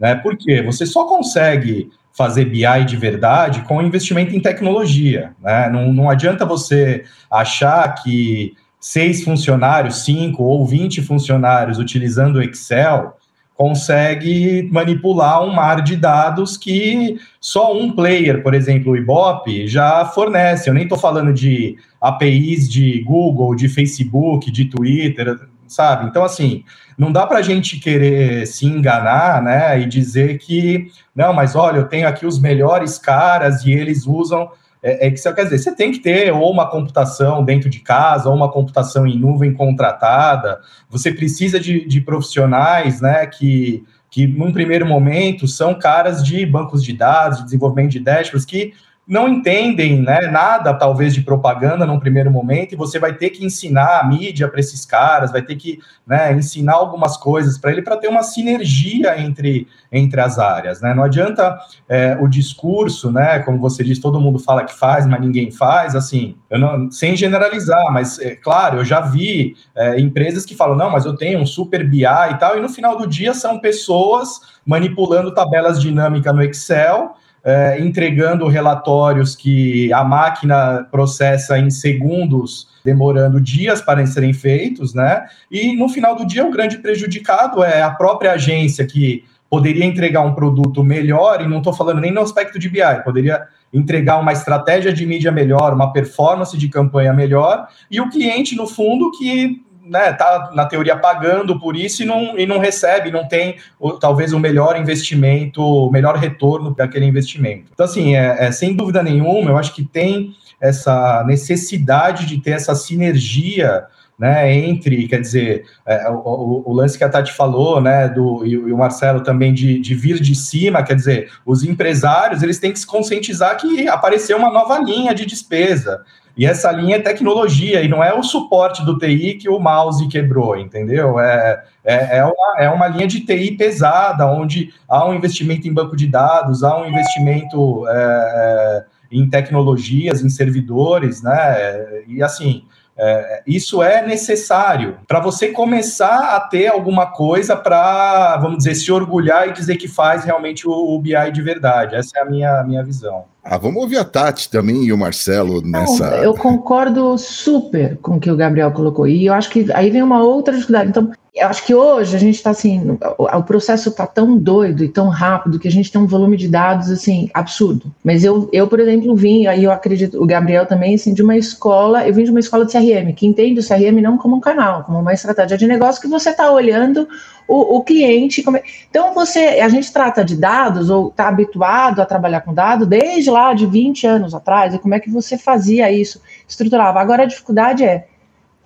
Né? 0.00 0.16
Por 0.16 0.36
quê? 0.36 0.62
Você 0.62 0.84
só 0.84 1.04
consegue 1.06 1.90
fazer 2.12 2.46
BI 2.46 2.84
de 2.84 2.96
verdade 2.96 3.62
com 3.62 3.80
investimento 3.80 4.34
em 4.34 4.40
tecnologia. 4.40 5.32
Né? 5.40 5.70
Não, 5.70 5.92
não 5.92 6.10
adianta 6.10 6.44
você 6.44 7.04
achar 7.30 7.88
que 8.02 8.54
seis 8.80 9.22
funcionários, 9.22 10.04
cinco 10.04 10.42
ou 10.42 10.66
vinte 10.66 11.00
funcionários 11.00 11.78
utilizando 11.78 12.36
o 12.36 12.42
Excel 12.42 13.16
consegue 13.54 14.68
manipular 14.72 15.44
um 15.44 15.52
mar 15.52 15.82
de 15.82 15.96
dados 15.96 16.56
que 16.56 17.18
só 17.40 17.76
um 17.76 17.92
player, 17.92 18.42
por 18.42 18.54
exemplo, 18.54 18.92
o 18.92 18.96
Ibope, 18.96 19.68
já 19.68 20.04
fornece. 20.06 20.68
Eu 20.68 20.74
nem 20.74 20.84
estou 20.84 20.98
falando 20.98 21.32
de 21.32 21.76
APIs 22.00 22.68
de 22.68 23.00
Google, 23.02 23.54
de 23.54 23.68
Facebook, 23.68 24.50
de 24.50 24.64
Twitter, 24.64 25.38
sabe? 25.68 26.06
Então, 26.06 26.24
assim, 26.24 26.64
não 26.96 27.12
dá 27.12 27.26
para 27.26 27.38
a 27.38 27.42
gente 27.42 27.78
querer 27.78 28.46
se 28.46 28.66
enganar, 28.66 29.42
né, 29.42 29.80
e 29.80 29.86
dizer 29.86 30.38
que, 30.38 30.90
não, 31.14 31.32
mas 31.32 31.56
olha, 31.56 31.78
eu 31.78 31.88
tenho 31.88 32.06
aqui 32.06 32.26
os 32.26 32.38
melhores 32.38 32.98
caras 32.98 33.64
e 33.64 33.72
eles 33.72 34.06
usam 34.06 34.50
é, 34.82 35.06
é 35.06 35.10
que 35.10 35.22
quer 35.32 35.44
dizer, 35.44 35.58
você 35.58 35.74
tem 35.74 35.92
que 35.92 36.00
ter 36.00 36.32
ou 36.32 36.50
uma 36.50 36.68
computação 36.68 37.44
dentro 37.44 37.70
de 37.70 37.78
casa, 37.78 38.28
ou 38.28 38.34
uma 38.34 38.50
computação 38.50 39.06
em 39.06 39.16
nuvem 39.16 39.54
contratada. 39.54 40.60
Você 40.90 41.12
precisa 41.12 41.60
de, 41.60 41.86
de 41.86 42.00
profissionais, 42.00 43.00
né, 43.00 43.24
que, 43.26 43.84
que 44.10 44.26
num 44.26 44.52
primeiro 44.52 44.84
momento 44.84 45.46
são 45.46 45.74
caras 45.74 46.22
de 46.22 46.44
bancos 46.44 46.82
de 46.82 46.92
dados, 46.92 47.38
de 47.38 47.44
desenvolvimento 47.44 47.92
de 47.92 48.00
dashboards, 48.00 48.44
que 48.44 48.74
não 49.06 49.28
entendem 49.28 50.00
né, 50.00 50.28
nada, 50.30 50.72
talvez, 50.72 51.12
de 51.12 51.22
propaganda 51.22 51.84
num 51.84 51.98
primeiro 51.98 52.30
momento, 52.30 52.72
e 52.72 52.76
você 52.76 53.00
vai 53.00 53.12
ter 53.12 53.30
que 53.30 53.44
ensinar 53.44 54.00
a 54.00 54.04
mídia 54.04 54.48
para 54.48 54.60
esses 54.60 54.86
caras, 54.86 55.32
vai 55.32 55.42
ter 55.42 55.56
que 55.56 55.80
né, 56.06 56.32
ensinar 56.32 56.74
algumas 56.74 57.16
coisas 57.16 57.58
para 57.58 57.72
ele 57.72 57.82
para 57.82 57.96
ter 57.96 58.06
uma 58.06 58.22
sinergia 58.22 59.20
entre, 59.20 59.66
entre 59.90 60.20
as 60.20 60.38
áreas. 60.38 60.80
Né? 60.80 60.94
Não 60.94 61.02
adianta 61.02 61.58
é, 61.88 62.16
o 62.20 62.28
discurso, 62.28 63.10
né, 63.10 63.40
como 63.40 63.58
você 63.58 63.82
diz, 63.82 63.98
todo 63.98 64.20
mundo 64.20 64.38
fala 64.38 64.64
que 64.64 64.74
faz, 64.74 65.04
mas 65.04 65.20
ninguém 65.20 65.50
faz, 65.50 65.96
assim, 65.96 66.36
não, 66.48 66.88
sem 66.90 67.16
generalizar, 67.16 67.92
mas 67.92 68.20
é, 68.20 68.36
claro, 68.36 68.78
eu 68.78 68.84
já 68.84 69.00
vi 69.00 69.56
é, 69.74 69.98
empresas 69.98 70.46
que 70.46 70.54
falam, 70.54 70.76
não, 70.76 70.90
mas 70.90 71.04
eu 71.04 71.16
tenho 71.16 71.40
um 71.40 71.46
super 71.46 71.88
BI 71.88 72.04
e 72.04 72.38
tal, 72.38 72.56
e 72.56 72.60
no 72.60 72.68
final 72.68 72.96
do 72.96 73.08
dia 73.08 73.34
são 73.34 73.58
pessoas 73.58 74.40
manipulando 74.64 75.34
tabelas 75.34 75.80
dinâmicas 75.80 76.32
no 76.32 76.42
Excel 76.42 77.16
é, 77.44 77.80
entregando 77.80 78.46
relatórios 78.46 79.34
que 79.34 79.92
a 79.92 80.04
máquina 80.04 80.86
processa 80.90 81.58
em 81.58 81.70
segundos, 81.70 82.68
demorando 82.84 83.40
dias 83.40 83.80
para 83.80 84.04
serem 84.06 84.32
feitos, 84.32 84.94
né? 84.94 85.26
E 85.50 85.74
no 85.76 85.88
final 85.88 86.14
do 86.14 86.26
dia, 86.26 86.46
o 86.46 86.50
grande 86.50 86.78
prejudicado 86.78 87.62
é 87.62 87.82
a 87.82 87.90
própria 87.90 88.32
agência 88.32 88.86
que 88.86 89.24
poderia 89.50 89.84
entregar 89.84 90.22
um 90.22 90.34
produto 90.34 90.82
melhor, 90.82 91.42
e 91.42 91.48
não 91.48 91.58
estou 91.58 91.74
falando 91.74 92.00
nem 92.00 92.10
no 92.10 92.22
aspecto 92.22 92.58
de 92.58 92.70
BI, 92.70 92.80
poderia 93.04 93.42
entregar 93.72 94.18
uma 94.18 94.32
estratégia 94.32 94.92
de 94.92 95.04
mídia 95.04 95.30
melhor, 95.30 95.74
uma 95.74 95.92
performance 95.92 96.56
de 96.56 96.68
campanha 96.68 97.12
melhor, 97.12 97.68
e 97.90 98.00
o 98.00 98.08
cliente, 98.08 98.56
no 98.56 98.66
fundo, 98.66 99.10
que 99.10 99.62
né, 99.92 100.12
tá 100.14 100.50
na 100.54 100.64
teoria 100.64 100.96
pagando 100.96 101.60
por 101.60 101.76
isso 101.76 102.02
e 102.02 102.06
não, 102.06 102.38
e 102.38 102.46
não 102.46 102.58
recebe, 102.58 103.10
não 103.10 103.28
tem 103.28 103.56
talvez 104.00 104.32
o 104.32 104.40
melhor 104.40 104.76
investimento, 104.76 105.62
o 105.62 105.90
melhor 105.90 106.16
retorno 106.16 106.74
daquele 106.74 107.04
investimento. 107.04 107.70
Então, 107.72 107.84
assim, 107.84 108.16
é, 108.16 108.46
é, 108.46 108.50
sem 108.50 108.74
dúvida 108.74 109.02
nenhuma, 109.02 109.50
eu 109.50 109.58
acho 109.58 109.74
que 109.74 109.84
tem 109.84 110.34
essa 110.58 111.22
necessidade 111.26 112.24
de 112.24 112.40
ter 112.40 112.52
essa 112.52 112.74
sinergia 112.74 113.84
né, 114.18 114.54
entre, 114.54 115.08
quer 115.08 115.20
dizer, 115.20 115.64
é, 115.84 116.08
o, 116.08 116.62
o, 116.64 116.72
lance 116.72 116.96
que 116.96 117.02
a 117.02 117.08
Tati 117.08 117.32
falou, 117.32 117.80
né, 117.80 118.08
do, 118.08 118.46
e, 118.46 118.52
e 118.52 118.72
o 118.72 118.78
Marcelo 118.78 119.22
também, 119.22 119.52
de, 119.52 119.80
de, 119.80 119.94
vir 119.94 120.20
de 120.20 120.34
cima, 120.34 120.82
quer 120.82 120.94
dizer, 120.94 121.30
os 121.44 121.64
empresários, 121.64 122.42
eles 122.42 122.60
têm 122.60 122.72
que 122.72 122.78
se 122.78 122.86
conscientizar 122.86 123.56
que 123.56 123.88
apareceu 123.88 124.38
uma 124.38 124.52
nova 124.52 124.78
linha 124.78 125.12
de 125.12 125.26
despesa, 125.26 126.02
e 126.36 126.46
essa 126.46 126.72
linha 126.72 126.96
é 126.96 127.00
tecnologia, 127.00 127.82
e 127.82 127.88
não 127.88 128.02
é 128.02 128.14
o 128.14 128.22
suporte 128.22 128.84
do 128.84 128.98
TI 128.98 129.34
que 129.34 129.48
o 129.48 129.58
mouse 129.58 130.08
quebrou, 130.08 130.56
entendeu? 130.56 131.20
É, 131.20 131.62
é, 131.84 132.18
é, 132.18 132.24
uma, 132.24 132.58
é 132.58 132.68
uma 132.70 132.88
linha 132.88 133.06
de 133.06 133.20
TI 133.20 133.52
pesada, 133.52 134.26
onde 134.26 134.72
há 134.88 135.06
um 135.06 135.14
investimento 135.14 135.68
em 135.68 135.72
banco 135.72 135.96
de 135.96 136.06
dados, 136.06 136.62
há 136.62 136.76
um 136.78 136.86
investimento 136.86 137.86
é, 137.88 137.92
é 137.94 138.84
em 139.12 139.28
tecnologias, 139.28 140.22
em 140.22 140.30
servidores, 140.30 141.22
né? 141.22 142.02
E 142.08 142.22
assim, 142.22 142.64
é, 142.96 143.42
isso 143.46 143.82
é 143.82 144.06
necessário 144.06 144.98
para 145.06 145.20
você 145.20 145.48
começar 145.48 146.36
a 146.36 146.40
ter 146.40 146.68
alguma 146.68 147.06
coisa 147.06 147.56
para, 147.56 148.38
vamos 148.38 148.58
dizer, 148.58 148.74
se 148.74 148.90
orgulhar 148.90 149.48
e 149.48 149.52
dizer 149.52 149.76
que 149.76 149.88
faz 149.88 150.24
realmente 150.24 150.66
o, 150.66 150.72
o 150.72 150.98
BI 150.98 151.30
de 151.32 151.42
verdade. 151.42 151.94
Essa 151.94 152.18
é 152.18 152.22
a 152.22 152.24
minha, 152.24 152.62
minha 152.64 152.82
visão. 152.82 153.24
Ah, 153.44 153.58
vamos 153.58 153.82
ouvir 153.82 153.98
a 153.98 154.04
Tati 154.04 154.48
também 154.48 154.84
e 154.84 154.92
o 154.92 154.98
Marcelo 154.98 155.60
nessa. 155.62 156.10
Não, 156.10 156.16
eu 156.18 156.34
concordo 156.34 157.18
super 157.18 157.96
com 157.98 158.16
o 158.16 158.20
que 158.20 158.30
o 158.30 158.36
Gabriel 158.36 158.70
colocou. 158.70 159.06
E 159.08 159.26
eu 159.26 159.34
acho 159.34 159.50
que 159.50 159.66
aí 159.72 159.90
vem 159.90 160.02
uma 160.02 160.22
outra 160.22 160.54
dificuldade. 160.54 160.90
Então, 160.90 161.10
eu 161.34 161.48
acho 161.48 161.64
que 161.64 161.74
hoje 161.74 162.14
a 162.14 162.18
gente 162.18 162.34
está 162.34 162.50
assim, 162.50 162.98
o, 163.16 163.42
processo 163.42 163.88
está 163.88 164.06
tão 164.06 164.36
doido 164.36 164.84
e 164.84 164.88
tão 164.88 165.08
rápido 165.08 165.58
que 165.58 165.66
a 165.66 165.70
gente 165.70 165.90
tem 165.90 165.98
um 165.98 166.06
volume 166.06 166.36
de 166.36 166.46
dados 166.46 166.90
assim 166.90 167.30
absurdo. 167.32 167.90
Mas 168.04 168.22
eu, 168.22 168.50
eu 168.52 168.68
por 168.68 168.78
exemplo, 168.78 169.16
vim, 169.16 169.46
aí 169.46 169.64
eu 169.64 169.72
acredito, 169.72 170.22
o 170.22 170.26
Gabriel 170.26 170.66
também, 170.66 170.94
assim, 170.94 171.14
de 171.14 171.22
uma 171.22 171.34
escola, 171.34 172.06
eu 172.06 172.12
vim 172.12 172.24
de 172.24 172.30
uma 172.30 172.40
escola 172.40 172.66
de 172.66 172.72
CRM, 172.72 173.14
que 173.14 173.26
entende 173.26 173.60
o 173.60 173.66
CRM 173.66 173.98
não 174.02 174.18
como 174.18 174.36
um 174.36 174.40
canal, 174.40 174.84
como 174.84 174.98
uma 174.98 175.14
estratégia 175.14 175.56
de 175.56 175.66
negócio 175.66 176.02
que 176.02 176.08
você 176.08 176.30
está 176.30 176.52
olhando 176.52 177.08
o, 177.48 177.78
o 177.78 177.82
cliente. 177.82 178.44
É, 178.54 178.62
então, 178.90 179.14
você, 179.14 179.40
a 179.62 179.70
gente 179.70 179.90
trata 179.90 180.22
de 180.22 180.36
dados, 180.36 180.90
ou 180.90 181.08
está 181.08 181.28
habituado 181.28 182.00
a 182.00 182.04
trabalhar 182.04 182.42
com 182.42 182.52
dados 182.52 182.86
desde 182.86 183.30
lá 183.30 183.54
de 183.54 183.64
20 183.64 184.06
anos 184.06 184.34
atrás, 184.34 184.74
e 184.74 184.78
como 184.78 184.94
é 184.94 185.00
que 185.00 185.08
você 185.08 185.38
fazia 185.38 185.90
isso, 185.90 186.20
estruturava. 186.46 187.00
Agora 187.00 187.22
a 187.22 187.26
dificuldade 187.26 187.84
é, 187.84 188.06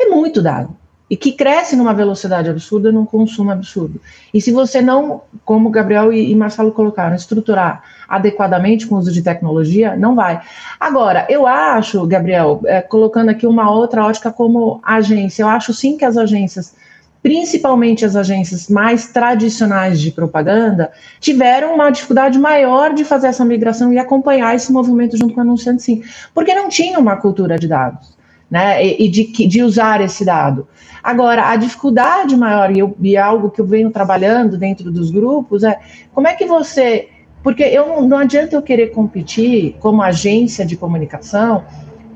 é 0.01 0.07
muito 0.07 0.43
dado 0.43 0.77
e 1.09 1.17
que 1.17 1.33
cresce 1.33 1.77
numa 1.77 1.95
velocidade 1.95 2.51
absurda 2.51 2.91
num 2.91 3.07
consumo 3.07 3.53
absurdo. 3.53 4.01
E 4.35 4.41
se 4.41 4.51
você 4.51 4.83
não, 4.83 5.23
como 5.45 5.71
Gabriel 5.71 6.13
e, 6.13 6.35
Marcelo 6.35 6.73
colocaram, 6.73 7.15
estruturar 7.15 7.83
adequadamente 8.09 8.87
com 8.87 8.97
o 8.97 8.99
uso 8.99 9.13
de 9.13 9.23
tecnologia, 9.23 9.97
não 9.97 10.15
vai. 10.15 10.41
Agora, 10.81 11.27
eu 11.29 11.47
acho, 11.47 12.05
Gabriel, 12.07 12.61
é, 12.67 12.81
colocando 12.81 13.29
aqui 13.29 13.47
uma 13.47 13.71
outra 13.71 14.05
ótica 14.05 14.33
como 14.33 14.81
agência, 14.83 15.43
eu 15.43 15.49
acho 15.49 15.73
sim 15.73 15.97
que 15.97 16.05
as 16.05 16.17
agências 16.17 16.75
principalmente 17.23 18.05
as 18.05 18.15
agências 18.15 18.69
mais 18.69 19.09
tradicionais 19.09 20.01
de 20.01 20.13
propaganda, 20.13 20.93
tiveram 21.19 21.75
uma 21.75 21.91
dificuldade 21.91 22.39
maior 22.39 22.95
de 22.95 23.03
fazer 23.03 23.27
essa 23.27 23.45
migração 23.45 23.93
e 23.93 23.99
acompanhar 23.99 24.55
esse 24.55 24.73
movimento 24.73 25.17
junto 25.17 25.35
com 25.35 25.41
o 25.41 25.43
anunciante, 25.43 25.83
sim, 25.83 26.05
porque 26.33 26.55
não 26.55 26.69
tinha 26.69 27.01
uma 27.01 27.17
cultura 27.17 27.59
de 27.59 27.67
dados. 27.67 28.16
Né, 28.51 28.85
e, 28.85 29.09
de, 29.09 29.25
de 29.47 29.63
usar 29.63 30.01
esse 30.01 30.25
dado. 30.25 30.67
Agora, 31.03 31.51
a 31.51 31.57
dificuldade 31.57 32.37
maior, 32.37 32.75
e, 32.75 32.79
eu, 32.79 32.97
e 33.01 33.17
é 33.17 33.21
algo 33.21 33.51
que 33.51 33.61
eu 33.61 33.67
venho 33.67 33.91
trabalhando 33.91 34.57
dentro 34.57 34.91
dos 34.91 35.11
grupos, 35.11 35.63
é 35.63 35.79
como 36.13 36.29
é 36.29 36.35
que 36.35 36.47
você. 36.47 37.09
Porque 37.43 37.63
eu, 37.63 38.03
não 38.03 38.19
adianta 38.19 38.57
eu 38.57 38.63
querer 38.63 38.89
competir 38.89 39.77
como 39.79 40.03
agência 40.03 40.67
de 40.67 40.77
comunicação 40.77 41.65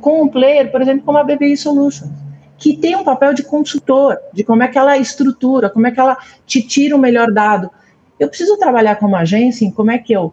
com 0.01 0.23
um 0.23 0.29
player, 0.29 0.73
por 0.73 0.81
exemplo, 0.83 1.03
como 1.05 1.19
a 1.19 1.25
BBI 1.25 1.57
Solutions, 1.57 2.11
que 2.59 2.77
tem 2.77 2.97
um 2.97 3.05
papel 3.05 3.33
de 3.33 3.43
consultor, 3.43 4.17
de 4.33 4.43
como 4.43 4.63
é 4.63 4.69
que 4.69 4.79
ela 4.79 4.99
estrutura, 4.99 5.71
como 5.71 5.87
é 5.87 5.91
que 5.91 6.01
ela 6.01 6.17
te 6.47 6.63
tira 6.63 6.97
o 6.97 6.99
melhor 6.99 7.31
dado. 7.31 7.71
Eu 8.19 8.29
preciso 8.29 8.59
trabalhar 8.59 8.97
como 8.97 9.15
agência 9.15 9.65
em 9.65 9.71
como 9.71 9.91
é 9.91 9.99
que 9.99 10.13
eu 10.13 10.33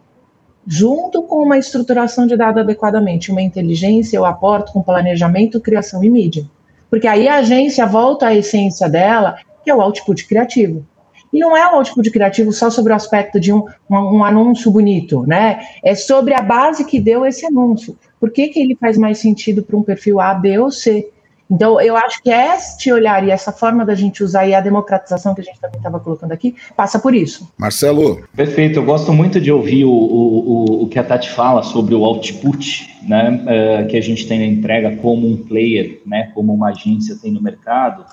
junto 0.70 1.22
com 1.22 1.42
uma 1.42 1.56
estruturação 1.56 2.26
de 2.26 2.36
dados 2.36 2.60
adequadamente, 2.60 3.32
uma 3.32 3.40
inteligência, 3.40 4.18
eu 4.18 4.26
aporto 4.26 4.70
com 4.70 4.82
planejamento, 4.82 5.58
criação 5.60 6.04
e 6.04 6.10
mídia. 6.10 6.44
Porque 6.90 7.08
aí 7.08 7.26
a 7.26 7.36
agência 7.36 7.86
volta 7.86 8.26
à 8.26 8.34
essência 8.34 8.86
dela, 8.86 9.36
que 9.64 9.70
é 9.70 9.74
o 9.74 9.80
output 9.80 10.26
criativo. 10.28 10.84
E 11.32 11.40
não 11.40 11.56
é 11.56 11.66
o 11.66 11.76
output 11.76 12.10
criativo 12.10 12.52
só 12.52 12.68
sobre 12.68 12.92
o 12.92 12.96
aspecto 12.96 13.40
de 13.40 13.50
um, 13.50 13.64
um, 13.90 13.96
um, 13.96 14.24
anúncio 14.24 14.70
bonito, 14.70 15.26
né? 15.26 15.60
É 15.82 15.94
sobre 15.94 16.34
a 16.34 16.42
base 16.42 16.84
que 16.84 17.00
deu 17.00 17.24
esse 17.24 17.46
anúncio. 17.46 17.96
Por 18.20 18.30
que, 18.30 18.48
que 18.48 18.60
ele 18.60 18.76
faz 18.76 18.98
mais 18.98 19.18
sentido 19.18 19.62
para 19.62 19.76
um 19.76 19.82
perfil 19.82 20.20
A, 20.20 20.34
B 20.34 20.58
ou 20.58 20.70
C? 20.70 21.10
Então, 21.50 21.80
eu 21.80 21.96
acho 21.96 22.22
que 22.22 22.30
este 22.30 22.92
olhar 22.92 23.26
e 23.26 23.30
essa 23.30 23.50
forma 23.50 23.84
da 23.84 23.94
gente 23.94 24.22
usar 24.22 24.46
e 24.46 24.54
a 24.54 24.60
democratização 24.60 25.34
que 25.34 25.40
a 25.40 25.44
gente 25.44 25.58
também 25.58 25.78
estava 25.78 25.98
colocando 25.98 26.32
aqui 26.32 26.54
passa 26.76 26.98
por 26.98 27.14
isso. 27.14 27.48
Marcelo. 27.56 28.22
Perfeito, 28.36 28.78
eu 28.78 28.84
gosto 28.84 29.12
muito 29.12 29.40
de 29.40 29.50
ouvir 29.50 29.84
o, 29.84 29.90
o, 29.90 30.57
o 30.88 30.90
que 30.90 30.98
a 30.98 31.04
Tati 31.04 31.28
fala 31.28 31.62
sobre 31.62 31.94
o 31.94 32.02
output, 32.02 32.88
né, 33.06 33.30
uh, 33.44 33.86
que 33.88 33.96
a 33.96 34.00
gente 34.00 34.26
tem 34.26 34.38
na 34.38 34.46
entrega 34.46 34.96
como 34.96 35.28
um 35.28 35.36
player, 35.36 36.00
né, 36.06 36.32
como 36.34 36.54
uma 36.54 36.70
agência 36.70 37.14
tem 37.20 37.30
no 37.30 37.42
mercado, 37.42 38.06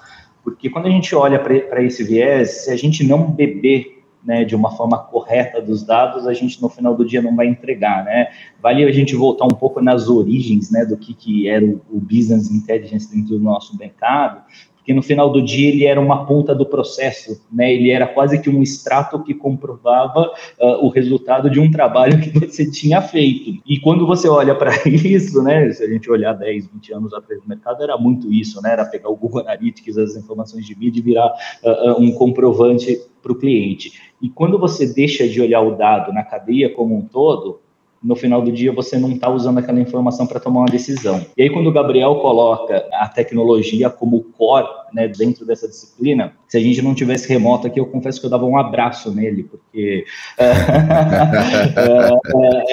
porque 0.44 0.70
quando 0.70 0.88
a 0.88 0.90
gente 0.90 1.16
olha 1.16 1.40
para 1.40 1.82
esse 1.82 2.04
viés, 2.04 2.66
se 2.66 2.72
a 2.72 2.76
gente 2.76 3.02
não 3.08 3.32
beber 3.32 4.04
né, 4.26 4.44
de 4.44 4.56
uma 4.56 4.72
forma 4.76 4.98
correta 4.98 5.62
dos 5.62 5.84
dados, 5.84 6.28
a 6.28 6.34
gente 6.34 6.62
no 6.62 6.68
final 6.68 6.94
do 6.96 7.06
dia 7.06 7.22
não 7.22 7.36
vai 7.36 7.48
entregar, 7.48 8.04
né? 8.04 8.30
Vale 8.60 8.84
a 8.84 8.92
gente 8.92 9.16
voltar 9.16 9.46
um 9.46 9.56
pouco 9.56 9.80
nas 9.82 10.10
origens, 10.10 10.72
né, 10.72 10.84
do 10.84 10.98
que, 10.98 11.14
que 11.14 11.48
era 11.48 11.64
o, 11.64 11.80
o 11.92 12.00
business 12.00 12.52
intelligence 12.52 13.10
dentro 13.10 13.38
do 13.38 13.40
nosso 13.40 13.78
mercado, 13.78 14.42
porque 14.86 14.94
no 14.94 15.02
final 15.02 15.32
do 15.32 15.42
dia 15.42 15.70
ele 15.70 15.84
era 15.84 16.00
uma 16.00 16.28
ponta 16.28 16.54
do 16.54 16.64
processo, 16.64 17.42
né? 17.52 17.74
Ele 17.74 17.90
era 17.90 18.06
quase 18.06 18.40
que 18.40 18.52
um 18.52 18.62
extrato 18.62 19.24
que 19.24 19.34
comprovava 19.34 20.32
uh, 20.62 20.86
o 20.86 20.90
resultado 20.90 21.50
de 21.50 21.60
um 21.60 21.72
trabalho 21.72 22.22
que 22.22 22.30
você 22.30 22.70
tinha 22.70 23.02
feito. 23.02 23.60
E 23.66 23.80
quando 23.80 24.06
você 24.06 24.28
olha 24.28 24.54
para 24.54 24.72
isso, 24.86 25.42
né? 25.42 25.72
Se 25.74 25.84
a 25.84 25.88
gente 25.88 26.08
olhar 26.12 26.34
10, 26.34 26.68
20 26.68 26.94
anos 26.94 27.14
atrás 27.16 27.42
do 27.42 27.50
mercado, 27.50 27.82
era 27.82 27.98
muito 27.98 28.32
isso, 28.32 28.62
né? 28.62 28.74
Era 28.74 28.86
pegar 28.86 29.10
o 29.10 29.16
Google 29.16 29.42
Analytics, 29.42 29.98
as 29.98 30.16
informações 30.16 30.68
de 30.68 30.78
mídia 30.78 31.00
e 31.00 31.04
virar 31.04 31.34
uh, 31.64 32.00
um 32.00 32.12
comprovante 32.12 32.96
para 33.24 33.32
o 33.32 33.36
cliente. 33.36 33.92
E 34.22 34.30
quando 34.30 34.60
você 34.60 34.86
deixa 34.94 35.28
de 35.28 35.42
olhar 35.42 35.62
o 35.62 35.76
dado 35.76 36.14
na 36.14 36.24
cadeia 36.24 36.72
como 36.72 36.96
um 36.96 37.02
todo, 37.02 37.60
no 38.06 38.16
final 38.16 38.42
do 38.42 38.52
dia 38.52 38.72
você 38.72 39.00
não 39.00 39.12
está 39.12 39.30
usando 39.30 39.58
aquela 39.58 39.80
informação 39.80 40.28
para 40.28 40.40
tomar 40.40 40.60
uma 40.60 40.68
decisão. 40.68 41.26
E 41.36 41.42
aí, 41.42 41.50
quando 41.50 41.68
o 41.68 41.72
Gabriel 41.72 42.16
coloca 42.18 42.88
a 42.94 43.08
tecnologia 43.10 43.90
como 43.90 44.24
core 44.38 44.68
né, 44.94 45.08
dentro 45.08 45.46
dessa 45.46 45.68
disciplina, 45.68 46.34
se 46.48 46.58
a 46.58 46.62
gente 46.62 46.82
não 46.82 46.96
tivesse 46.96 47.28
remoto 47.28 47.68
aqui, 47.68 47.80
eu 47.80 47.86
confesso 47.86 48.20
que 48.20 48.26
eu 48.26 48.30
dava 48.30 48.46
um 48.46 48.58
abraço 48.58 49.14
nele, 49.14 49.44
porque 49.44 50.06
é, 50.38 50.46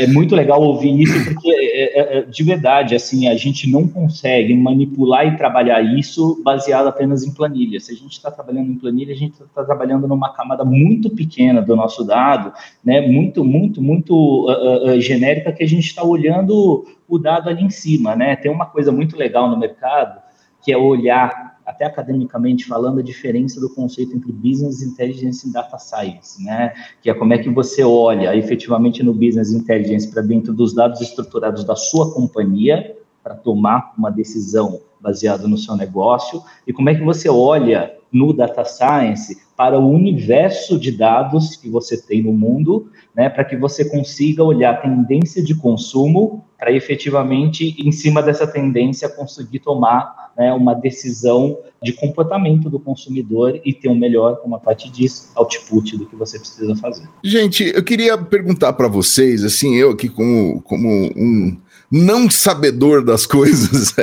é, 0.01 0.05
é, 0.05 0.07
muito 0.07 0.35
legal 0.35 0.63
ouvir 0.63 1.01
isso, 1.01 1.25
porque 1.25 1.51
é, 1.51 2.01
é, 2.01 2.19
é, 2.19 2.23
de 2.23 2.43
verdade, 2.43 2.95
assim, 2.95 3.29
a 3.29 3.37
gente 3.37 3.71
não 3.71 3.89
consegue 3.89 4.55
manipular 4.55 5.27
e 5.27 5.37
trabalhar 5.37 5.83
isso 5.83 6.41
baseado 6.45 6.87
apenas 6.87 7.25
em 7.25 7.33
planilha. 7.33 7.81
Se 7.81 7.93
a 7.93 7.97
gente 7.97 8.13
está 8.13 8.31
trabalhando 8.31 8.71
em 8.71 8.77
planilha, 8.77 9.13
a 9.13 9.17
gente 9.17 9.43
está 9.43 9.65
trabalhando 9.65 10.07
numa 10.07 10.33
camada 10.33 10.65
muito 10.65 11.11
pequena 11.11 11.61
do 11.61 11.75
nosso 11.75 12.05
dado, 12.05 12.53
né, 12.85 13.01
muito, 13.01 13.45
muito, 13.45 13.83
muito 13.83 14.15
uh, 14.15 14.91
uh, 14.91 15.01
genérica 15.01 15.53
que 15.53 15.63
a 15.63 15.69
gente 15.69 15.87
está 15.87 16.05
olhando 16.05 16.87
o 17.09 17.19
dado 17.19 17.49
ali 17.49 17.63
em 17.63 17.71
cima, 17.71 18.17
né? 18.17 18.37
Tem 18.37 18.51
uma 18.51 18.67
coisa 18.67 18.91
muito 18.91 19.17
legal 19.17 19.51
no 19.51 19.59
mercado 19.59 20.23
que 20.63 20.73
é 20.73 20.77
olhar 20.77 21.52
até 21.65 21.85
academicamente 21.85 22.67
falando, 22.67 23.01
a 23.01 23.03
diferença 23.03 23.61
do 23.61 23.71
conceito 23.71 24.17
entre 24.17 24.33
business 24.33 24.83
intelligence 24.83 25.49
e 25.49 25.53
data 25.53 25.79
science, 25.79 26.43
né? 26.43 26.73
Que 27.01 27.11
é 27.11 27.15
como 27.15 27.33
é 27.33 27.39
que 27.39 27.49
você 27.49 27.83
olha 27.83 28.37
efetivamente 28.37 29.03
no 29.03 29.13
business 29.13 29.53
intelligence 29.53 30.09
para 30.09 30.23
dentro 30.23 30.53
dos 30.53 30.75
dados 30.75 31.01
estruturados 31.01 31.65
da 31.65 31.77
sua 31.77 32.13
companhia 32.13 32.97
para 33.23 33.35
tomar 33.35 33.93
uma 33.97 34.11
decisão 34.11 34.81
baseada 35.01 35.47
no 35.47 35.57
seu 35.57 35.77
negócio 35.77 36.43
e 36.67 36.73
como 36.73 36.91
é 36.91 36.95
que 36.95 37.05
você 37.05 37.29
olha 37.29 37.93
no 38.13 38.33
data 38.33 38.65
science 38.65 39.41
para 39.57 39.79
o 39.79 39.91
universo 39.91 40.79
de 40.79 40.93
dados 40.93 41.57
que 41.57 41.69
você 41.69 41.97
tem 41.97 42.23
no 42.23 42.33
mundo, 42.33 42.91
né, 43.15 43.29
para 43.29 43.45
que 43.45 43.57
você 43.57 43.85
consiga 43.85 44.43
olhar 44.43 44.75
a 44.75 44.77
tendência 44.77 45.43
de 45.43 45.55
consumo 45.55 46.45
para 46.59 46.73
efetivamente, 46.73 47.75
em 47.79 47.91
cima 47.91 48.23
dessa 48.23 48.47
tendência, 48.47 49.09
conseguir 49.09 49.59
tomar 49.59 50.33
né, 50.37 50.53
uma 50.53 50.75
decisão 50.75 51.59
de 51.83 51.93
comportamento 51.93 52.71
do 52.71 52.79
consumidor 52.79 53.61
e 53.65 53.73
ter 53.73 53.89
um 53.89 53.97
melhor, 53.97 54.37
como 54.37 54.55
a 54.55 54.61
Tati 54.61 54.91
disse, 54.91 55.31
output 55.35 55.97
do 55.97 56.07
que 56.07 56.15
você 56.15 56.39
precisa 56.39 56.75
fazer. 56.77 57.09
Gente, 57.25 57.73
eu 57.75 57.83
queria 57.83 58.17
perguntar 58.17 58.73
para 58.75 58.87
vocês, 58.87 59.43
assim, 59.43 59.75
eu 59.75 59.91
aqui 59.91 60.09
como, 60.09 60.63
como 60.63 60.89
um 60.89 61.57
não 61.93 62.31
sabedor 62.31 63.05
das 63.05 63.27
coisas. 63.27 63.95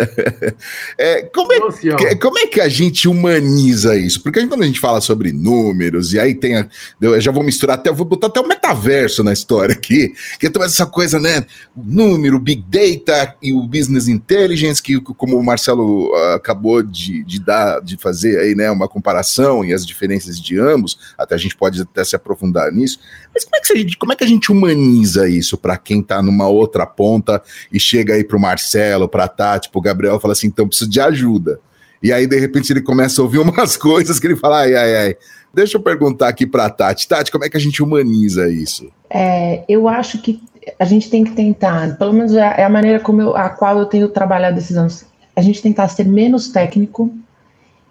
é, 0.96 1.24
como, 1.24 1.52
é, 1.52 1.60
que, 1.98 2.16
como 2.18 2.38
é 2.38 2.46
que 2.46 2.62
a 2.62 2.70
gente 2.70 3.08
humaniza 3.08 3.98
isso? 3.98 4.22
Porque 4.22 4.46
quando 4.46 4.62
a 4.62 4.68
gente 4.68 4.80
fala 4.80 5.02
sobre 5.02 5.34
números, 5.34 6.14
e 6.14 6.20
aí 6.20 6.36
tem. 6.36 6.56
A, 6.56 6.68
eu 7.02 7.20
já 7.20 7.32
vou 7.32 7.44
misturar 7.44 7.80
até, 7.80 7.92
vou 7.92 8.06
botar 8.06 8.28
até 8.28 8.40
o 8.40 8.48
metaverso 8.48 9.24
na 9.24 9.34
história 9.34 9.74
aqui, 9.74 10.14
que 10.40 10.46
é 10.46 10.50
toda 10.52 10.66
essa 10.66 10.86
coisa, 10.86 11.20
né? 11.20 11.44
Número, 11.76 12.40
Big 12.40 12.64
Data 12.70 13.36
e 13.42 13.52
o 13.52 13.64
Business 13.64 14.08
Intelligence, 14.08 14.84
que 14.84 15.02
como 15.02 15.36
o 15.36 15.44
Marcelo 15.44 16.12
uh, 16.12 16.34
acabou 16.36 16.84
de, 16.84 17.24
de 17.24 17.40
dar, 17.40 17.82
de 17.82 17.98
fazer 17.98 18.40
aí, 18.40 18.54
né, 18.54 18.70
uma 18.70 18.88
comparação 18.88 19.66
e 19.66 19.74
as 19.74 19.84
diferenças 19.84 20.40
de 20.40 20.60
ambos, 20.60 21.00
até 21.18 21.34
a 21.34 21.38
gente 21.40 21.56
pode 21.56 21.82
até 21.82 22.04
se 22.04 22.16
aprofundar 22.16 22.72
nisso. 22.72 23.00
Mas 23.34 23.46
como 23.46 23.56
é 23.56 23.60
que 23.62 23.74
a 23.74 23.76
gente, 23.76 23.98
como 23.98 24.14
é 24.14 24.16
que 24.16 24.24
a 24.24 24.28
gente 24.28 24.52
humaniza 24.52 25.28
isso 25.28 25.58
para 25.58 25.76
quem 25.76 26.02
está 26.02 26.22
numa 26.22 26.48
outra 26.48 26.86
ponta 26.86 27.42
e 27.72 27.79
chega 27.80 28.14
aí 28.14 28.24
pro 28.24 28.40
Marcelo, 28.40 29.08
pra 29.08 29.28
Tati, 29.28 29.70
pro 29.70 29.82
Gabriel, 29.82 30.18
e 30.18 30.22
fala 30.22 30.34
assim, 30.34 30.48
então 30.48 30.68
preciso 30.68 30.90
de 30.90 31.00
ajuda. 31.00 31.60
E 32.02 32.14
aí, 32.14 32.28
de 32.28 32.40
repente, 32.40 32.72
ele 32.72 32.82
começa 32.82 33.22
a 33.22 33.24
ouvir 33.24 33.40
umas 33.42 33.78
coisas 33.78 34.20
que 34.20 34.28
ele 34.28 34.36
fala, 34.36 34.62
ai, 34.62 34.76
ai, 34.76 34.96
ai. 34.96 35.16
Deixa 35.54 35.78
eu 35.78 35.82
perguntar 35.82 36.28
aqui 36.28 36.46
pra 36.46 36.70
Tati. 36.70 37.08
Tati, 37.08 37.32
como 37.32 37.44
é 37.44 37.50
que 37.50 37.58
a 37.58 37.60
gente 37.60 37.82
humaniza 37.82 38.48
isso? 38.48 38.90
É, 39.10 39.64
eu 39.68 39.88
acho 39.88 40.22
que 40.22 40.42
a 40.78 40.86
gente 40.86 41.10
tem 41.10 41.24
que 41.24 41.32
tentar, 41.32 41.98
pelo 41.98 42.14
menos 42.14 42.34
é, 42.36 42.62
é 42.62 42.64
a 42.64 42.70
maneira 42.70 43.00
como 43.00 43.22
eu, 43.22 43.36
a 43.36 43.50
qual 43.50 43.80
eu 43.80 43.86
tenho 43.86 44.08
trabalhado 44.10 44.60
esses 44.60 44.78
anos, 44.78 45.06
a 45.36 45.42
gente 45.42 45.62
tentar 45.62 45.88
ser 45.88 46.06
menos 46.06 46.50
técnico 46.50 47.12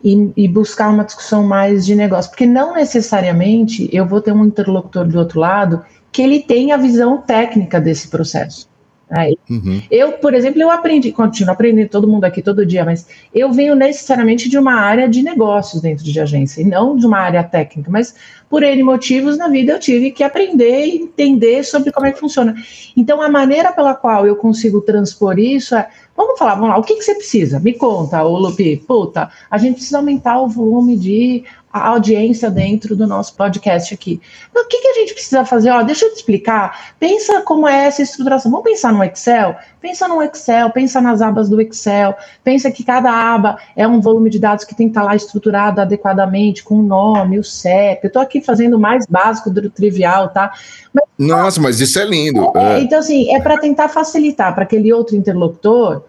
e, 0.04 0.30
e, 0.36 0.46
buscar 0.46 0.90
uma 0.90 1.04
discussão 1.04 1.42
mais 1.42 1.84
de 1.84 1.94
negócio, 1.94 2.30
porque 2.30 2.46
não 2.46 2.74
necessariamente 2.74 3.88
eu 3.92 4.06
vou 4.06 4.20
ter 4.20 4.32
um 4.32 4.44
interlocutor 4.44 5.06
do 5.06 5.18
outro 5.18 5.40
lado 5.40 5.82
que 6.12 6.22
ele 6.22 6.40
tenha 6.40 6.76
a 6.76 6.78
visão 6.78 7.18
técnica 7.18 7.80
desse 7.80 8.08
processo. 8.08 8.67
Aí, 9.10 9.38
uhum. 9.48 9.80
Eu, 9.90 10.12
por 10.12 10.34
exemplo, 10.34 10.60
eu 10.60 10.70
aprendi, 10.70 11.12
continuo 11.12 11.52
aprendendo 11.52 11.88
todo 11.88 12.06
mundo 12.06 12.24
aqui 12.24 12.42
todo 12.42 12.66
dia, 12.66 12.84
mas 12.84 13.06
eu 13.34 13.50
venho 13.52 13.74
necessariamente 13.74 14.48
de 14.48 14.58
uma 14.58 14.74
área 14.74 15.08
de 15.08 15.22
negócios 15.22 15.80
dentro 15.80 16.04
de 16.04 16.20
agência, 16.20 16.60
e 16.60 16.64
não 16.64 16.94
de 16.94 17.06
uma 17.06 17.18
área 17.18 17.42
técnica, 17.42 17.90
mas 17.90 18.14
por 18.50 18.62
N 18.62 18.82
motivos 18.82 19.38
na 19.38 19.48
vida 19.48 19.72
eu 19.72 19.80
tive 19.80 20.10
que 20.10 20.22
aprender 20.22 20.86
e 20.86 20.96
entender 20.96 21.64
sobre 21.64 21.90
como 21.90 22.06
é 22.06 22.12
que 22.12 22.20
funciona. 22.20 22.54
Então, 22.96 23.22
a 23.22 23.28
maneira 23.28 23.72
pela 23.72 23.94
qual 23.94 24.26
eu 24.26 24.36
consigo 24.36 24.80
transpor 24.82 25.38
isso 25.38 25.74
é, 25.74 25.88
vamos 26.16 26.38
falar, 26.38 26.54
vamos 26.54 26.70
lá, 26.70 26.78
o 26.78 26.82
que, 26.82 26.96
que 26.96 27.02
você 27.02 27.14
precisa? 27.14 27.60
Me 27.60 27.72
conta, 27.72 28.22
ô 28.24 28.36
Lupi, 28.36 28.76
puta, 28.76 29.30
a 29.50 29.56
gente 29.56 29.76
precisa 29.76 29.98
aumentar 29.98 30.40
o 30.40 30.48
volume 30.48 30.96
de 30.96 31.44
a 31.72 31.88
audiência 31.88 32.50
dentro 32.50 32.96
do 32.96 33.06
nosso 33.06 33.34
podcast 33.36 33.92
aqui. 33.92 34.20
Então, 34.50 34.62
o 34.64 34.66
que, 34.66 34.80
que 34.80 34.88
a 34.88 34.94
gente 34.94 35.14
precisa 35.14 35.44
fazer? 35.44 35.70
Ó, 35.70 35.82
deixa 35.82 36.06
eu 36.06 36.10
te 36.10 36.16
explicar. 36.16 36.94
Pensa 36.98 37.42
como 37.42 37.68
é 37.68 37.86
essa 37.86 38.02
estruturação. 38.02 38.50
Vamos 38.50 38.64
pensar 38.64 38.92
no 38.92 39.04
Excel? 39.04 39.54
Pensa 39.80 40.08
no 40.08 40.22
Excel, 40.22 40.70
pensa 40.70 41.00
nas 41.00 41.22
abas 41.22 41.48
do 41.48 41.60
Excel, 41.60 42.14
pensa 42.42 42.70
que 42.70 42.82
cada 42.82 43.12
aba 43.12 43.58
é 43.76 43.86
um 43.86 44.00
volume 44.00 44.28
de 44.28 44.38
dados 44.38 44.64
que 44.64 44.74
tem 44.74 44.88
que 44.88 44.90
estar 44.92 45.04
lá 45.04 45.14
estruturado 45.14 45.80
adequadamente, 45.80 46.64
com 46.64 46.76
o 46.76 46.82
nome, 46.82 47.38
o 47.38 47.44
CEP. 47.44 48.00
Eu 48.02 48.08
estou 48.08 48.22
aqui 48.22 48.40
fazendo 48.40 48.74
o 48.74 48.80
mais 48.80 49.06
básico 49.06 49.50
do 49.50 49.70
trivial, 49.70 50.30
tá? 50.30 50.52
Mas, 50.92 51.04
Nossa, 51.18 51.60
mas 51.60 51.80
isso 51.80 51.98
é 51.98 52.04
lindo. 52.04 52.50
É, 52.56 52.78
é. 52.78 52.80
Então, 52.80 52.98
assim, 52.98 53.32
é 53.32 53.40
para 53.40 53.58
tentar 53.58 53.88
facilitar 53.88 54.54
para 54.54 54.64
aquele 54.64 54.92
outro 54.92 55.14
interlocutor 55.14 56.02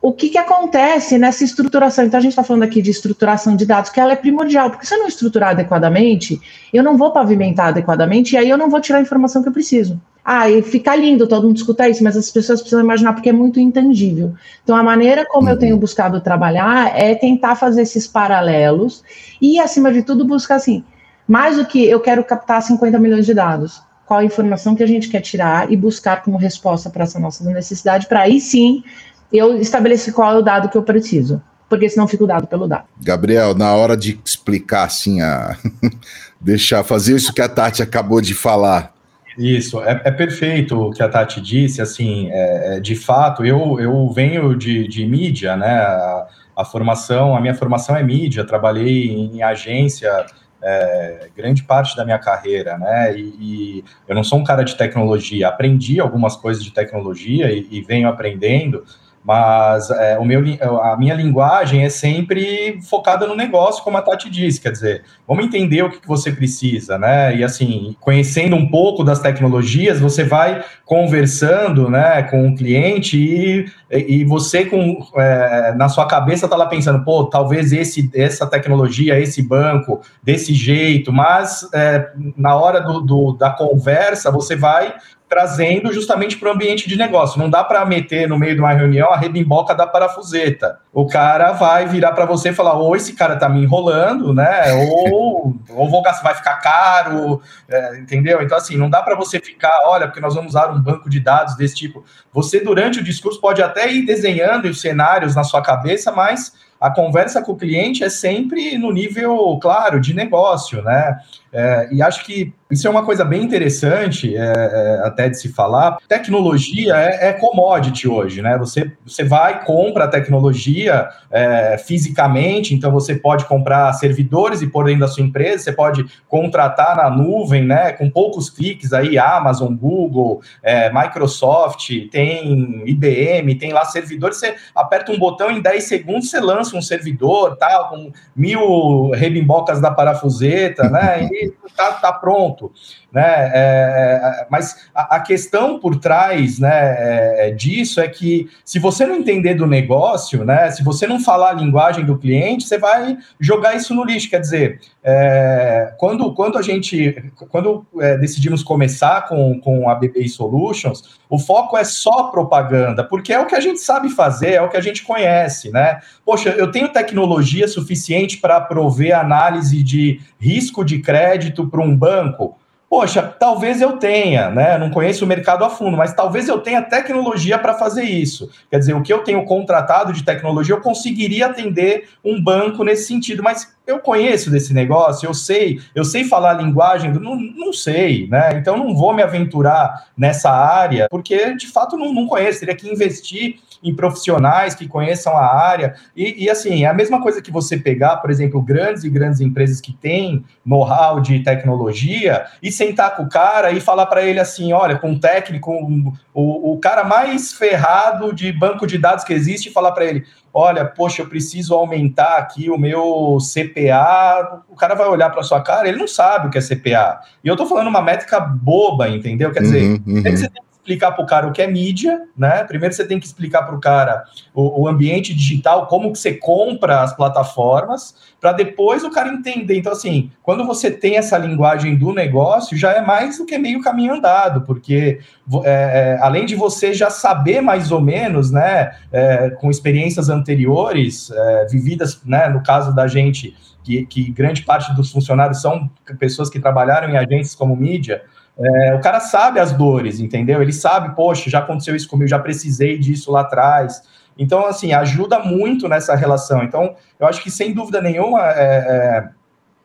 o 0.00 0.12
que, 0.12 0.28
que 0.28 0.38
acontece 0.38 1.18
nessa 1.18 1.42
estruturação? 1.42 2.04
Então, 2.04 2.18
a 2.18 2.22
gente 2.22 2.30
está 2.30 2.44
falando 2.44 2.62
aqui 2.62 2.80
de 2.80 2.90
estruturação 2.90 3.56
de 3.56 3.66
dados, 3.66 3.90
que 3.90 3.98
ela 3.98 4.12
é 4.12 4.16
primordial, 4.16 4.70
porque 4.70 4.86
se 4.86 4.94
eu 4.94 4.98
não 5.00 5.08
estruturar 5.08 5.50
adequadamente, 5.50 6.40
eu 6.72 6.84
não 6.84 6.96
vou 6.96 7.10
pavimentar 7.10 7.68
adequadamente, 7.68 8.34
e 8.34 8.38
aí 8.38 8.48
eu 8.48 8.56
não 8.56 8.70
vou 8.70 8.80
tirar 8.80 8.98
a 8.98 9.02
informação 9.02 9.42
que 9.42 9.48
eu 9.48 9.52
preciso. 9.52 10.00
Ah, 10.24 10.48
e 10.48 10.62
fica 10.62 10.94
lindo 10.94 11.26
todo 11.26 11.46
mundo 11.46 11.56
escutar 11.56 11.88
isso, 11.88 12.04
mas 12.04 12.16
as 12.16 12.30
pessoas 12.30 12.60
precisam 12.60 12.84
imaginar 12.84 13.12
porque 13.12 13.30
é 13.30 13.32
muito 13.32 13.58
intangível. 13.58 14.34
Então, 14.62 14.76
a 14.76 14.82
maneira 14.82 15.26
como 15.26 15.46
uhum. 15.46 15.54
eu 15.54 15.58
tenho 15.58 15.76
buscado 15.76 16.20
trabalhar 16.20 16.96
é 16.96 17.14
tentar 17.14 17.56
fazer 17.56 17.82
esses 17.82 18.06
paralelos 18.06 19.02
e, 19.40 19.58
acima 19.58 19.92
de 19.92 20.02
tudo, 20.02 20.24
buscar 20.24 20.56
assim, 20.56 20.84
mais 21.26 21.56
do 21.56 21.66
que 21.66 21.84
eu 21.84 21.98
quero 21.98 22.22
captar 22.22 22.62
50 22.62 22.98
milhões 23.00 23.26
de 23.26 23.34
dados. 23.34 23.82
Qual 24.06 24.20
a 24.20 24.24
informação 24.24 24.76
que 24.76 24.82
a 24.82 24.86
gente 24.86 25.08
quer 25.08 25.22
tirar 25.22 25.72
e 25.72 25.76
buscar 25.76 26.22
como 26.22 26.36
resposta 26.36 26.88
para 26.88 27.02
essa 27.04 27.18
nossa 27.18 27.42
necessidade, 27.50 28.06
para 28.06 28.20
aí 28.20 28.40
sim 28.40 28.84
eu 29.32 29.60
estabelecer 29.60 30.12
qual 30.14 30.34
é 30.34 30.38
o 30.38 30.42
dado 30.42 30.68
que 30.68 30.76
eu 30.76 30.82
preciso 30.82 31.40
porque 31.68 31.86
senão 31.86 32.08
fico 32.08 32.26
dado 32.26 32.46
pelo 32.46 32.66
dado. 32.66 32.84
Gabriel, 32.98 33.54
na 33.54 33.74
hora 33.74 33.94
de 33.94 34.18
explicar 34.24 34.84
assim, 34.84 35.20
a... 35.20 35.54
deixar 36.40 36.84
fazer 36.84 37.16
isso 37.16 37.32
que 37.32 37.42
a 37.42 37.48
Tati 37.48 37.82
acabou 37.82 38.20
de 38.20 38.34
falar. 38.34 38.92
Isso, 39.36 39.80
é, 39.82 40.00
é 40.04 40.10
perfeito 40.10 40.80
o 40.80 40.90
que 40.90 41.02
a 41.02 41.08
Tati 41.08 41.40
disse, 41.40 41.80
assim, 41.80 42.28
é, 42.30 42.76
é, 42.76 42.80
de 42.80 42.96
fato, 42.96 43.44
eu, 43.44 43.78
eu 43.78 44.10
venho 44.10 44.56
de, 44.56 44.88
de 44.88 45.06
mídia, 45.06 45.56
né, 45.56 45.78
a, 45.78 46.26
a, 46.56 46.64
formação, 46.64 47.36
a 47.36 47.40
minha 47.40 47.54
formação 47.54 47.96
é 47.96 48.02
mídia, 48.02 48.44
trabalhei 48.44 49.10
em 49.10 49.40
agência 49.42 50.26
é, 50.60 51.28
grande 51.36 51.62
parte 51.62 51.96
da 51.96 52.04
minha 52.04 52.18
carreira, 52.18 52.76
né, 52.78 53.16
e, 53.16 53.22
e, 53.22 53.84
eu 54.08 54.14
não 54.14 54.24
sou 54.24 54.40
um 54.40 54.44
cara 54.44 54.64
de 54.64 54.76
tecnologia, 54.76 55.46
aprendi 55.46 56.00
algumas 56.00 56.34
coisas 56.34 56.64
de 56.64 56.72
tecnologia 56.72 57.52
e, 57.52 57.68
e 57.70 57.80
venho 57.80 58.08
aprendendo, 58.08 58.84
mas 59.28 59.90
é, 59.90 60.18
o 60.18 60.24
meu, 60.24 60.42
a 60.82 60.96
minha 60.96 61.12
linguagem 61.12 61.84
é 61.84 61.90
sempre 61.90 62.80
focada 62.80 63.26
no 63.26 63.36
negócio, 63.36 63.84
como 63.84 63.98
a 63.98 64.00
Tati 64.00 64.30
disse, 64.30 64.58
quer 64.58 64.72
dizer, 64.72 65.02
vamos 65.26 65.44
entender 65.44 65.82
o 65.82 65.90
que, 65.90 66.00
que 66.00 66.08
você 66.08 66.32
precisa, 66.32 66.96
né? 66.96 67.36
E 67.36 67.44
assim, 67.44 67.94
conhecendo 68.00 68.56
um 68.56 68.66
pouco 68.70 69.04
das 69.04 69.20
tecnologias, 69.20 70.00
você 70.00 70.24
vai 70.24 70.64
conversando 70.86 71.90
né, 71.90 72.22
com 72.22 72.48
o 72.48 72.56
cliente 72.56 73.18
e, 73.18 73.66
e 73.90 74.24
você 74.24 74.64
com, 74.66 74.98
é, 75.16 75.72
na 75.74 75.88
sua 75.88 76.06
cabeça 76.06 76.46
tá 76.46 76.56
lá 76.56 76.66
pensando, 76.66 77.04
pô, 77.04 77.24
talvez 77.24 77.72
esse, 77.72 78.10
essa 78.14 78.46
tecnologia, 78.46 79.18
esse 79.18 79.42
banco, 79.42 80.00
desse 80.22 80.52
jeito, 80.52 81.12
mas 81.12 81.68
é, 81.72 82.10
na 82.36 82.54
hora 82.54 82.80
do, 82.80 83.00
do, 83.00 83.32
da 83.32 83.50
conversa 83.50 84.30
você 84.30 84.54
vai 84.54 84.94
trazendo 85.28 85.92
justamente 85.92 86.36
para 86.36 86.48
o 86.48 86.52
ambiente 86.52 86.88
de 86.88 86.96
negócio. 86.96 87.38
Não 87.38 87.50
dá 87.50 87.62
para 87.62 87.84
meter 87.84 88.28
no 88.28 88.38
meio 88.38 88.54
de 88.54 88.60
uma 88.60 88.72
reunião 88.72 89.12
a 89.12 89.16
rebimboca 89.16 89.74
da 89.74 89.86
parafuseta. 89.86 90.80
O 90.92 91.06
cara 91.06 91.52
vai 91.52 91.86
virar 91.86 92.12
para 92.12 92.24
você 92.24 92.48
e 92.48 92.54
falar: 92.54 92.74
ou 92.74 92.96
esse 92.96 93.12
cara 93.12 93.34
está 93.34 93.48
me 93.48 93.62
enrolando, 93.62 94.32
né? 94.32 94.72
Ou, 94.72 95.54
ou 95.70 95.90
vou 95.90 96.02
vai 96.22 96.34
ficar 96.34 96.56
caro, 96.56 97.42
é, 97.68 97.98
entendeu? 97.98 98.40
Então, 98.40 98.56
assim, 98.56 98.76
não 98.76 98.88
dá 98.88 99.02
para 99.02 99.14
você 99.14 99.38
ficar, 99.38 99.82
olha, 99.84 100.06
porque 100.06 100.20
nós 100.20 100.34
vamos 100.34 100.50
usar 100.50 100.70
um 100.70 100.80
banco 100.80 101.10
de 101.10 101.20
dados 101.20 101.56
desse 101.56 101.74
tipo. 101.74 102.04
Você, 102.32 102.60
durante 102.60 103.00
o 103.00 103.04
discurso, 103.04 103.40
pode 103.40 103.62
até 103.62 103.77
ir 103.86 104.04
desenhando 104.04 104.66
os 104.66 104.80
cenários 104.80 105.34
na 105.34 105.44
sua 105.44 105.62
cabeça, 105.62 106.10
mas 106.10 106.52
a 106.80 106.90
conversa 106.90 107.42
com 107.42 107.52
o 107.52 107.56
cliente 107.56 108.04
é 108.04 108.08
sempre 108.08 108.78
no 108.78 108.92
nível, 108.92 109.58
claro, 109.60 110.00
de 110.00 110.14
negócio, 110.14 110.82
né? 110.82 111.18
É, 111.52 111.88
e 111.90 112.02
acho 112.02 112.24
que 112.24 112.52
isso 112.70 112.86
é 112.86 112.90
uma 112.90 113.04
coisa 113.04 113.24
bem 113.24 113.42
interessante, 113.42 114.36
é, 114.36 114.40
é, 114.40 115.00
até 115.04 115.28
de 115.28 115.40
se 115.40 115.48
falar. 115.48 115.96
Tecnologia 116.06 116.96
é, 116.96 117.28
é, 117.28 117.32
commodity 117.32 118.06
hoje, 118.06 118.42
né? 118.42 118.58
Você, 118.58 118.92
você 119.06 119.24
vai 119.24 119.64
compra 119.64 120.04
a 120.04 120.08
tecnologia 120.08 121.08
é, 121.30 121.78
fisicamente, 121.78 122.74
então 122.74 122.92
você 122.92 123.14
pode 123.14 123.46
comprar 123.46 123.90
servidores 123.94 124.60
e 124.60 124.66
pôr 124.66 124.84
dentro 124.84 125.00
da 125.00 125.08
sua 125.08 125.24
empresa, 125.24 125.64
você 125.64 125.72
pode 125.72 126.04
contratar 126.28 126.96
na 126.96 127.08
nuvem, 127.08 127.64
né? 127.64 127.92
Com 127.92 128.10
poucos 128.10 128.50
cliques 128.50 128.92
aí, 128.92 129.16
Amazon, 129.16 129.74
Google, 129.74 130.42
é, 130.62 130.92
Microsoft, 130.92 131.90
tem 132.10 132.82
IBM, 132.86 133.54
tem 133.54 133.72
lá 133.72 133.86
servidores, 133.86 134.36
você 134.36 134.54
aperta 134.74 135.10
um 135.10 135.18
botão 135.18 135.50
em 135.50 135.62
10 135.62 135.84
segundos, 135.84 136.28
você 136.28 136.38
lança 136.38 136.76
um 136.76 136.82
servidor, 136.82 137.56
tal, 137.56 137.88
com 137.88 138.12
mil 138.36 139.10
rebimbocas 139.12 139.80
da 139.80 139.90
parafuseta, 139.90 140.90
né? 140.90 141.26
E 141.32 141.37
tá, 141.76 141.92
tá 141.92 142.12
pronto, 142.12 142.72
né? 143.12 143.50
É, 143.54 144.20
é, 144.22 144.46
mas 144.50 144.88
a, 144.94 145.16
a, 145.16 145.20
questão 145.20 145.78
por 145.78 145.96
trás, 145.96 146.58
né, 146.58 146.96
é, 146.98 147.48
é, 147.48 147.50
disso 147.50 148.00
é 148.00 148.08
que 148.08 148.48
se 148.64 148.78
você 148.78 149.06
não 149.06 149.16
entender 149.16 149.54
do 149.54 149.66
negócio, 149.66 150.44
né, 150.44 150.70
se 150.70 150.84
você 150.84 151.06
não 151.06 151.18
falar 151.18 151.50
a 151.50 151.54
linguagem 151.54 152.04
do 152.04 152.18
cliente, 152.18 152.64
você 152.64 152.76
vai 152.76 153.16
jogar 153.40 153.74
isso 153.74 153.94
no 153.94 154.04
lixo. 154.04 154.28
Quer 154.28 154.40
dizer, 154.40 154.80
é, 155.02 155.94
quando, 155.96 156.34
quando 156.34 156.58
a 156.58 156.62
gente, 156.62 157.32
quando 157.50 157.86
é, 157.98 158.18
decidimos 158.18 158.62
começar 158.62 159.26
com, 159.26 159.58
com 159.58 159.88
a 159.88 159.94
BPI 159.94 160.28
Solutions, 160.28 161.18
o 161.30 161.38
foco 161.38 161.78
é 161.78 161.84
só 161.84 162.24
propaganda, 162.24 163.02
porque 163.02 163.32
é 163.32 163.40
o 163.40 163.46
que 163.46 163.54
a 163.54 163.60
gente 163.60 163.80
sabe 163.80 164.10
fazer, 164.10 164.52
é 164.52 164.62
o 164.62 164.68
que 164.68 164.76
a 164.76 164.82
gente 164.82 165.02
conhece, 165.02 165.70
né? 165.70 166.00
Poxa, 166.24 166.50
eu 166.50 166.70
tenho 166.70 166.92
tecnologia 166.92 167.66
suficiente 167.66 168.36
para 168.36 168.60
prover 168.60 169.18
análise 169.18 169.82
de 169.82 170.20
risco 170.38 170.84
de 170.84 170.98
crédito 170.98 171.66
para 171.66 171.80
um 171.80 171.96
banco? 171.96 172.58
Poxa, 172.88 173.22
talvez 173.22 173.82
eu 173.82 173.98
tenha, 173.98 174.48
né? 174.48 174.78
Não 174.78 174.88
conheço 174.88 175.22
o 175.22 175.28
mercado 175.28 175.62
a 175.62 175.68
fundo, 175.68 175.94
mas 175.94 176.14
talvez 176.14 176.48
eu 176.48 176.58
tenha 176.58 176.80
tecnologia 176.80 177.58
para 177.58 177.74
fazer 177.74 178.04
isso. 178.04 178.50
Quer 178.70 178.78
dizer, 178.78 178.94
o 178.94 179.02
que 179.02 179.12
eu 179.12 179.18
tenho 179.18 179.44
contratado 179.44 180.10
de 180.10 180.24
tecnologia, 180.24 180.74
eu 180.74 180.80
conseguiria 180.80 181.46
atender 181.46 182.08
um 182.24 182.42
banco 182.42 182.82
nesse 182.82 183.06
sentido, 183.06 183.42
mas 183.42 183.76
eu 183.86 183.98
conheço 183.98 184.50
desse 184.50 184.72
negócio, 184.72 185.26
eu 185.26 185.34
sei, 185.34 185.80
eu 185.94 186.02
sei 186.02 186.24
falar 186.24 186.52
a 186.52 186.62
linguagem, 186.62 187.12
não, 187.12 187.36
não 187.36 187.74
sei, 187.74 188.26
né? 188.28 188.52
Então 188.54 188.78
não 188.78 188.96
vou 188.96 189.12
me 189.12 189.22
aventurar 189.22 190.06
nessa 190.16 190.50
área, 190.50 191.08
porque 191.10 191.54
de 191.56 191.66
fato 191.66 191.94
não, 191.94 192.12
não 192.14 192.26
conheço, 192.26 192.60
teria 192.60 192.74
que 192.74 192.90
investir 192.90 193.56
em 193.82 193.94
profissionais 193.94 194.74
que 194.74 194.88
conheçam 194.88 195.36
a 195.36 195.44
área. 195.44 195.94
E, 196.16 196.44
e, 196.44 196.50
assim, 196.50 196.84
é 196.84 196.88
a 196.88 196.94
mesma 196.94 197.22
coisa 197.22 197.40
que 197.40 197.50
você 197.50 197.76
pegar, 197.76 198.16
por 198.16 198.30
exemplo, 198.30 198.60
grandes 198.60 199.04
e 199.04 199.10
grandes 199.10 199.40
empresas 199.40 199.80
que 199.80 199.92
têm 199.92 200.44
know-how 200.64 201.20
de 201.20 201.42
tecnologia 201.42 202.46
e 202.62 202.70
sentar 202.70 203.16
com 203.16 203.24
o 203.24 203.28
cara 203.28 203.70
e 203.70 203.80
falar 203.80 204.06
para 204.06 204.22
ele 204.22 204.40
assim: 204.40 204.72
olha, 204.72 204.98
com 204.98 205.10
um 205.10 205.18
técnico, 205.18 205.72
um, 205.72 206.12
o, 206.34 206.72
o 206.72 206.78
cara 206.78 207.04
mais 207.04 207.52
ferrado 207.52 208.32
de 208.32 208.52
banco 208.52 208.86
de 208.86 208.98
dados 208.98 209.24
que 209.24 209.32
existe, 209.32 209.68
e 209.68 209.72
falar 209.72 209.92
para 209.92 210.04
ele: 210.04 210.24
olha, 210.52 210.84
poxa, 210.84 211.22
eu 211.22 211.28
preciso 211.28 211.74
aumentar 211.74 212.38
aqui 212.38 212.70
o 212.70 212.78
meu 212.78 213.38
CPA. 213.40 214.62
O 214.68 214.74
cara 214.74 214.94
vai 214.94 215.08
olhar 215.08 215.30
para 215.30 215.42
sua 215.42 215.62
cara, 215.62 215.88
ele 215.88 215.98
não 215.98 216.08
sabe 216.08 216.48
o 216.48 216.50
que 216.50 216.58
é 216.58 216.60
CPA. 216.60 217.20
E 217.42 217.48
eu 217.48 217.54
estou 217.54 217.66
falando 217.66 217.88
uma 217.88 218.02
métrica 218.02 218.40
boba, 218.40 219.08
entendeu? 219.08 219.52
Quer 219.52 219.62
dizer, 219.62 219.82
uhum, 219.82 220.02
uhum. 220.06 220.22
você 220.22 220.48
tem 220.48 220.62
explicar 220.88 221.12
para 221.12 221.22
o 221.22 221.26
cara 221.26 221.46
o 221.46 221.52
que 221.52 221.60
é 221.60 221.66
mídia, 221.66 222.22
né? 222.36 222.64
Primeiro 222.64 222.94
você 222.94 223.06
tem 223.06 223.20
que 223.20 223.26
explicar 223.26 223.62
para 223.64 223.74
o 223.74 223.80
cara 223.80 224.24
o 224.54 224.88
ambiente 224.88 225.34
digital, 225.34 225.86
como 225.86 226.10
que 226.10 226.18
você 226.18 226.34
compra 226.34 227.02
as 227.02 227.14
plataformas, 227.14 228.14
para 228.40 228.52
depois 228.52 229.04
o 229.04 229.10
cara 229.10 229.28
entender. 229.28 229.76
Então, 229.76 229.92
assim, 229.92 230.30
quando 230.42 230.64
você 230.64 230.90
tem 230.90 231.16
essa 231.16 231.36
linguagem 231.36 231.96
do 231.96 232.12
negócio, 232.12 232.76
já 232.76 232.92
é 232.92 233.00
mais 233.00 233.38
do 233.38 233.44
que 233.44 233.58
meio 233.58 233.82
caminho 233.82 234.14
andado, 234.14 234.62
porque 234.62 235.20
é, 235.64 236.16
é, 236.16 236.18
além 236.20 236.46
de 236.46 236.56
você 236.56 236.92
já 236.94 237.10
saber 237.10 237.60
mais 237.60 237.92
ou 237.92 238.00
menos, 238.00 238.50
né, 238.50 238.92
é, 239.12 239.50
com 239.50 239.70
experiências 239.70 240.28
anteriores, 240.28 241.30
é, 241.30 241.66
vividas, 241.66 242.20
né, 242.24 242.48
no 242.48 242.62
caso 242.62 242.94
da 242.94 243.06
gente, 243.06 243.54
que, 243.84 244.06
que 244.06 244.30
grande 244.30 244.62
parte 244.62 244.94
dos 244.94 245.12
funcionários 245.12 245.60
são 245.60 245.88
pessoas 246.18 246.50
que 246.50 246.58
trabalharam 246.58 247.08
em 247.08 247.16
agências 247.16 247.54
como 247.54 247.76
mídia, 247.76 248.22
é, 248.60 248.94
o 248.94 249.00
cara 249.00 249.20
sabe 249.20 249.60
as 249.60 249.72
dores, 249.72 250.18
entendeu? 250.18 250.60
Ele 250.60 250.72
sabe, 250.72 251.14
poxa, 251.14 251.48
já 251.48 251.60
aconteceu 251.60 251.94
isso 251.94 252.08
comigo, 252.08 252.28
já 252.28 252.38
precisei 252.38 252.98
disso 252.98 253.30
lá 253.30 253.42
atrás. 253.42 254.02
Então, 254.36 254.66
assim, 254.66 254.92
ajuda 254.92 255.38
muito 255.40 255.88
nessa 255.88 256.14
relação. 256.16 256.62
Então, 256.62 256.94
eu 257.20 257.26
acho 257.26 257.42
que, 257.42 257.50
sem 257.50 257.72
dúvida 257.72 258.00
nenhuma, 258.00 258.40
é, 258.50 258.54
é, 258.54 259.28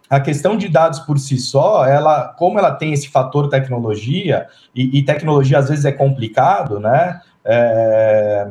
a 0.09 0.19
questão 0.19 0.57
de 0.57 0.67
dados 0.69 0.99
por 0.99 1.19
si 1.19 1.38
só, 1.38 1.86
ela, 1.86 2.29
como 2.38 2.57
ela 2.57 2.71
tem 2.71 2.93
esse 2.93 3.09
fator 3.09 3.47
tecnologia, 3.47 4.47
e, 4.75 4.99
e 4.99 5.03
tecnologia 5.03 5.59
às 5.59 5.69
vezes 5.69 5.86
é 5.86 5.91
complicado, 5.91 6.79
né? 6.79 7.21
É, 7.45 8.49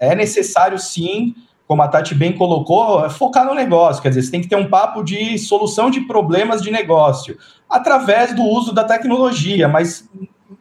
é 0.00 0.14
necessário 0.14 0.78
sim 0.78 1.34
como 1.66 1.82
a 1.82 1.88
Tati 1.88 2.14
bem 2.14 2.32
colocou, 2.32 3.04
é 3.04 3.10
focar 3.10 3.44
no 3.44 3.54
negócio. 3.54 4.00
Quer 4.00 4.10
dizer, 4.10 4.22
você 4.22 4.30
tem 4.30 4.40
que 4.40 4.48
ter 4.48 4.56
um 4.56 4.70
papo 4.70 5.02
de 5.02 5.36
solução 5.36 5.90
de 5.90 6.00
problemas 6.02 6.62
de 6.62 6.70
negócio 6.70 7.36
através 7.68 8.34
do 8.34 8.42
uso 8.42 8.72
da 8.72 8.84
tecnologia, 8.84 9.68
mas 9.68 10.08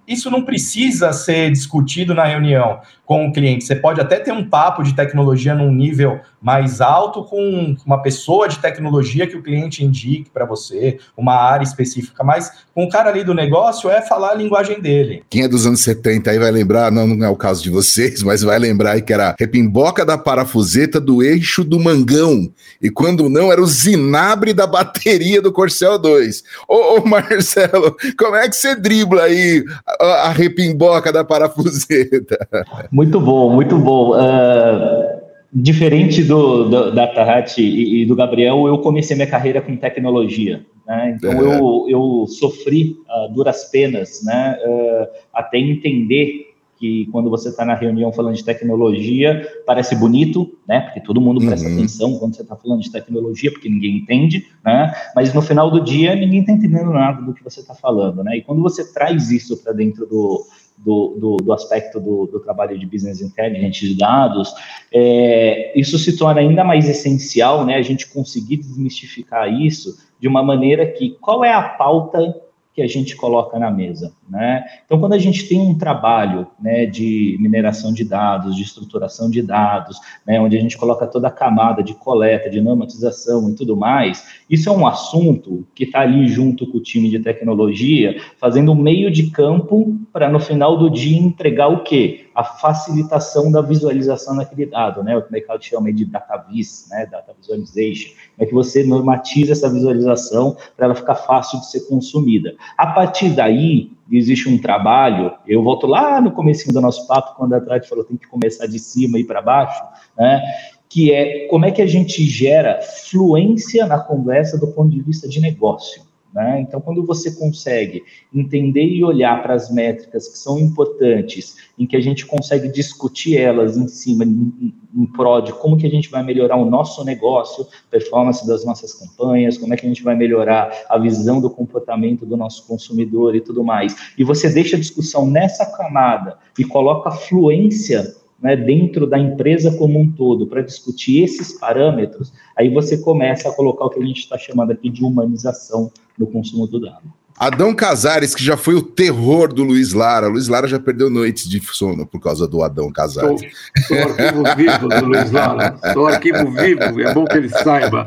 isso 0.07 0.29
não 0.29 0.43
precisa 0.43 1.11
ser 1.13 1.51
discutido 1.51 2.13
na 2.13 2.25
reunião 2.25 2.79
com 3.05 3.27
o 3.27 3.31
cliente. 3.31 3.63
Você 3.63 3.75
pode 3.75 4.01
até 4.01 4.19
ter 4.19 4.31
um 4.31 4.47
papo 4.47 4.83
de 4.83 4.95
tecnologia 4.95 5.53
num 5.53 5.71
nível 5.71 6.19
mais 6.41 6.81
alto 6.81 7.23
com 7.23 7.75
uma 7.85 8.01
pessoa 8.01 8.47
de 8.47 8.59
tecnologia 8.59 9.27
que 9.27 9.35
o 9.35 9.41
cliente 9.41 9.83
indique 9.83 10.29
para 10.29 10.45
você, 10.45 10.99
uma 11.17 11.33
área 11.33 11.63
específica, 11.63 12.23
mas 12.23 12.51
com 12.73 12.83
o 12.83 12.89
cara 12.89 13.09
ali 13.09 13.23
do 13.23 13.33
negócio 13.33 13.89
é 13.89 14.01
falar 14.01 14.31
a 14.31 14.35
linguagem 14.35 14.79
dele. 14.79 15.23
Quem 15.29 15.43
é 15.43 15.47
dos 15.47 15.65
anos 15.65 15.81
70 15.81 16.29
aí 16.29 16.37
vai 16.37 16.51
lembrar, 16.51 16.91
não, 16.91 17.07
não 17.07 17.25
é 17.25 17.29
o 17.29 17.35
caso 17.35 17.63
de 17.63 17.69
vocês, 17.69 18.21
mas 18.23 18.41
vai 18.41 18.59
lembrar 18.59 18.91
aí 18.91 19.01
que 19.01 19.13
era 19.13 19.35
repimboca 19.39 20.05
da 20.05 20.17
parafuseta 20.17 20.99
do 20.99 21.23
eixo 21.23 21.63
do 21.63 21.79
mangão. 21.79 22.51
E 22.81 22.89
quando 22.89 23.29
não, 23.29 23.51
era 23.51 23.61
o 23.61 23.67
zinabre 23.67 24.53
da 24.53 24.67
bateria 24.67 25.41
do 25.41 25.51
Corcel 25.51 25.97
2. 25.97 26.43
Ô, 26.67 26.99
ô 26.99 27.05
Marcelo, 27.05 27.95
como 28.17 28.35
é 28.35 28.47
que 28.47 28.55
você 28.55 28.75
dribla 28.75 29.23
aí 29.23 29.63
a 29.99 30.29
repimboca 30.29 31.11
da 31.11 31.23
parafuseta. 31.23 32.47
Muito 32.91 33.19
bom, 33.19 33.53
muito 33.53 33.77
bom. 33.77 34.11
Uh, 34.11 35.21
diferente 35.53 36.23
do, 36.23 36.65
do 36.69 36.91
da 36.91 37.07
Tarati 37.07 37.61
e, 37.61 38.01
e, 38.01 38.05
do 38.05 38.15
Gabriel, 38.15 38.67
eu 38.67 38.79
comecei 38.79 39.15
minha 39.15 39.27
carreira 39.27 39.61
com 39.61 39.75
tecnologia. 39.77 40.65
Né? 40.85 41.15
Então 41.17 41.31
é. 41.31 41.57
eu, 41.57 41.85
eu 41.89 42.27
sofri 42.27 42.95
uh, 43.09 43.33
duras 43.33 43.65
penas 43.71 44.23
né? 44.23 44.57
Uh, 44.65 45.07
até 45.33 45.57
entender 45.57 46.44
que 46.85 47.07
quando 47.11 47.31
você 47.31 47.49
está 47.49 47.65
na 47.65 47.73
reunião 47.73 48.13
falando 48.13 48.35
de 48.35 48.43
tecnologia, 48.43 49.47
parece 49.65 49.95
bonito, 49.95 50.55
né? 50.67 50.81
Porque 50.81 50.99
todo 50.99 51.19
mundo 51.19 51.43
presta 51.43 51.67
uhum. 51.67 51.73
atenção 51.73 52.19
quando 52.19 52.35
você 52.35 52.43
está 52.43 52.55
falando 52.55 52.81
de 52.81 52.91
tecnologia, 52.91 53.51
porque 53.51 53.67
ninguém 53.67 53.97
entende, 53.97 54.47
né? 54.63 54.93
Mas 55.15 55.33
no 55.33 55.41
final 55.41 55.71
do 55.71 55.81
dia, 55.81 56.15
ninguém 56.15 56.41
está 56.41 56.51
entendendo 56.51 56.91
nada 56.91 57.21
do 57.23 57.33
que 57.33 57.43
você 57.43 57.61
está 57.61 57.73
falando, 57.73 58.23
né? 58.23 58.37
E 58.37 58.41
quando 58.43 58.61
você 58.61 58.93
traz 58.93 59.31
isso 59.31 59.57
para 59.63 59.73
dentro 59.73 60.05
do, 60.05 60.45
do, 60.77 61.17
do, 61.19 61.37
do, 61.37 61.53
aspecto 61.53 61.99
do, 61.99 62.27
do, 62.27 62.39
trabalho 62.39 62.77
de 62.77 62.85
business 62.85 63.19
intelligence 63.19 63.79
de 63.79 63.97
dados, 63.97 64.53
é, 64.93 65.73
isso 65.75 65.97
se 65.97 66.15
torna 66.15 66.41
ainda 66.41 66.63
mais 66.63 66.87
essencial, 66.87 67.65
né? 67.65 67.75
A 67.75 67.81
gente 67.81 68.07
conseguir 68.07 68.57
desmistificar 68.57 69.51
isso 69.51 69.97
de 70.19 70.27
uma 70.27 70.43
maneira 70.43 70.85
que 70.85 71.17
qual 71.19 71.43
é 71.43 71.51
a 71.51 71.63
pauta 71.63 72.44
que 72.75 72.81
a 72.81 72.87
gente 72.87 73.15
coloca 73.15 73.57
na 73.57 73.71
mesa. 73.71 74.11
Né? 74.29 74.65
Então, 74.85 74.99
quando 74.99 75.13
a 75.13 75.17
gente 75.17 75.47
tem 75.47 75.61
um 75.61 75.77
trabalho 75.77 76.45
né, 76.59 76.85
de 76.85 77.37
mineração 77.39 77.93
de 77.93 78.03
dados, 78.03 78.53
de 78.53 78.63
estruturação 78.63 79.29
de 79.29 79.41
dados, 79.41 79.97
né, 80.27 80.41
onde 80.41 80.57
a 80.57 80.59
gente 80.59 80.77
coloca 80.77 81.07
toda 81.07 81.29
a 81.29 81.31
camada 81.31 81.81
de 81.81 81.93
coleta, 81.93 82.49
de 82.49 82.59
normatização 82.59 83.49
e 83.49 83.55
tudo 83.55 83.77
mais, 83.77 84.27
isso 84.49 84.67
é 84.67 84.71
um 84.73 84.85
assunto 84.85 85.65
que 85.73 85.85
está 85.85 86.01
ali 86.01 86.27
junto 86.27 86.69
com 86.69 86.77
o 86.77 86.81
time 86.81 87.09
de 87.09 87.19
tecnologia, 87.19 88.19
fazendo 88.37 88.73
um 88.73 88.75
meio 88.75 89.09
de 89.09 89.31
campo 89.31 89.97
para, 90.11 90.29
no 90.29 90.39
final 90.39 90.77
do 90.77 90.89
dia, 90.89 91.17
entregar 91.17 91.69
o 91.69 91.81
quê? 91.81 92.24
A 92.35 92.43
facilitação 92.43 93.51
da 93.51 93.61
visualização 93.61 94.35
daquele 94.35 94.65
dado, 94.65 95.03
né? 95.03 95.15
o 95.15 95.21
que 95.21 95.29
o 95.29 95.31
mercado 95.31 95.63
chama 95.63 95.91
de 95.93 96.05
data 96.05 96.37
vis, 96.49 96.87
né? 96.89 97.05
data 97.05 97.33
visualization, 97.39 98.11
é 98.37 98.45
que 98.45 98.53
você 98.53 98.83
normatiza 98.83 99.53
essa 99.53 99.69
visualização 99.69 100.57
para 100.75 100.87
ela 100.87 100.95
ficar 100.95 101.15
fácil 101.15 101.59
de 101.59 101.71
ser 101.71 101.87
consumida. 101.87 102.55
A 102.77 102.87
partir 102.87 103.29
daí, 103.29 103.91
existe 104.11 104.49
um 104.49 104.57
trabalho, 104.57 105.31
eu 105.47 105.63
volto 105.63 105.87
lá 105.87 106.19
no 106.19 106.31
começo 106.31 106.71
do 106.71 106.81
nosso 106.81 107.07
papo, 107.07 107.35
quando 107.37 107.53
a 107.53 107.61
Trade 107.61 107.87
falou 107.87 108.03
tem 108.03 108.17
que 108.17 108.27
começar 108.27 108.67
de 108.67 108.77
cima 108.77 109.17
e 109.17 109.23
para 109.23 109.41
baixo, 109.41 109.81
né? 110.17 110.41
que 110.89 111.11
é 111.11 111.47
como 111.47 111.65
é 111.65 111.71
que 111.71 111.81
a 111.81 111.87
gente 111.87 112.23
gera 112.25 112.79
fluência 112.81 113.85
na 113.85 113.99
conversa 113.99 114.57
do 114.57 114.67
ponto 114.67 114.89
de 114.89 115.01
vista 115.01 115.27
de 115.27 115.41
negócio. 115.41 116.03
Né? 116.35 116.59
Então, 116.59 116.81
quando 116.81 117.05
você 117.05 117.31
consegue 117.31 118.03
entender 118.33 118.83
e 118.83 119.01
olhar 119.05 119.41
para 119.41 119.53
as 119.53 119.71
métricas 119.71 120.27
que 120.27 120.37
são 120.37 120.59
importantes, 120.59 121.55
em 121.79 121.87
que 121.87 121.95
a 121.95 122.01
gente 122.01 122.25
consegue 122.25 122.67
discutir 122.67 123.37
elas 123.37 123.77
em 123.77 123.87
cima, 123.87 124.25
em, 124.25 124.73
em 124.93 125.05
prol 125.05 125.39
de 125.39 125.53
como 125.53 125.77
que 125.77 125.87
a 125.87 125.89
gente 125.89 126.09
vai 126.09 126.21
melhorar 126.23 126.57
o 126.57 126.69
nosso 126.69 127.05
negócio, 127.05 127.65
performance 127.89 128.45
das 128.45 128.65
nossas 128.65 128.93
campanhas, 128.93 129.57
como 129.57 129.73
é 129.73 129.77
que 129.77 129.85
a 129.85 129.87
gente 129.87 130.03
vai 130.03 130.13
melhorar 130.13 130.73
a 130.89 130.97
visão 130.97 131.39
do 131.39 131.49
comportamento 131.49 132.25
do 132.25 132.35
nosso 132.35 132.67
consumidor 132.67 133.33
e 133.33 133.39
tudo 133.39 133.63
mais, 133.63 133.95
e 134.17 134.23
você 134.25 134.49
deixa 134.49 134.75
a 134.75 134.79
discussão 134.79 135.25
nessa 135.25 135.65
camada 135.65 136.37
e 136.59 136.65
coloca 136.65 137.11
fluência 137.11 138.13
né, 138.41 138.57
dentro 138.57 139.07
da 139.07 139.17
empresa 139.17 139.71
como 139.77 139.97
um 139.97 140.11
todo 140.11 140.47
para 140.47 140.61
discutir 140.61 141.23
esses 141.23 141.57
parâmetros, 141.57 142.33
aí 142.57 142.69
você 142.69 142.97
começa 142.97 143.47
a 143.47 143.53
colocar 143.53 143.85
o 143.85 143.89
que 143.89 144.01
a 144.01 144.05
gente 144.05 144.19
está 144.19 144.37
chamando 144.37 144.71
aqui 144.71 144.89
de 144.89 145.01
humanização 145.01 145.89
no 146.17 146.27
consumo 146.27 146.67
do 146.67 146.79
dado. 146.79 147.13
Adão 147.37 147.75
Casares, 147.75 148.33
que 148.33 148.41
já 148.41 148.55
foi 148.55 148.75
o 148.75 148.81
terror 148.81 149.53
do 149.53 149.61
Luiz 149.61 149.91
Lara. 149.91 150.27
Luiz 150.27 150.47
Lara 150.47 150.67
já 150.67 150.79
perdeu 150.79 151.09
noites 151.09 151.49
de 151.49 151.59
sono 151.59 152.05
por 152.05 152.21
causa 152.21 152.47
do 152.47 152.63
Adão 152.63 152.89
Casares. 152.89 153.41
Sou, 153.85 153.97
arquivo 153.97 154.43
vivo 154.55 154.87
do 154.87 155.05
Luiz 155.05 155.31
Lara. 155.31 155.77
Sou 155.91 156.07
arquivo 156.07 156.49
vivo, 156.51 157.01
é 157.01 157.13
bom 157.13 157.25
que 157.25 157.37
ele 157.37 157.49
saiba. 157.49 158.05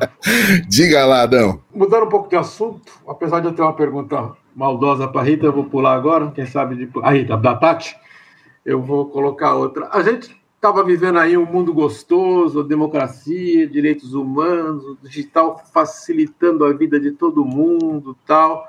Diga 0.67 1.05
lá, 1.05 1.23
Adão. 1.23 1.61
Mudando 1.75 2.07
um 2.07 2.09
pouco 2.09 2.31
de 2.31 2.37
assunto, 2.37 2.91
apesar 3.07 3.41
de 3.41 3.49
eu 3.49 3.53
ter 3.53 3.61
uma 3.61 3.75
pergunta 3.75 4.33
maldosa 4.57 5.07
para 5.07 5.21
a 5.21 5.25
Rita, 5.25 5.45
eu 5.45 5.53
vou 5.53 5.65
pular 5.65 5.95
agora, 5.95 6.31
quem 6.31 6.47
sabe 6.47 6.75
de... 6.75 6.89
A 7.03 7.13
Rita, 7.13 7.37
da 7.37 7.55
Tati, 7.55 7.95
eu 8.65 8.81
vou 8.81 9.11
colocar 9.11 9.55
outra. 9.55 9.91
A 9.93 10.03
gente 10.03 10.38
estava 10.59 10.83
vivendo 10.83 11.21
aí 11.21 11.37
um 11.37 11.47
mundo 11.47 11.73
gostoso, 11.73 12.65
democracia, 12.65 13.67
direitos 13.67 14.13
humanos, 14.13 14.85
o 14.85 14.99
digital 15.01 15.63
facilitando 15.73 16.65
a 16.65 16.73
vida 16.73 16.99
de 16.99 17.13
todo 17.13 17.45
mundo, 17.45 18.17
tal. 18.27 18.67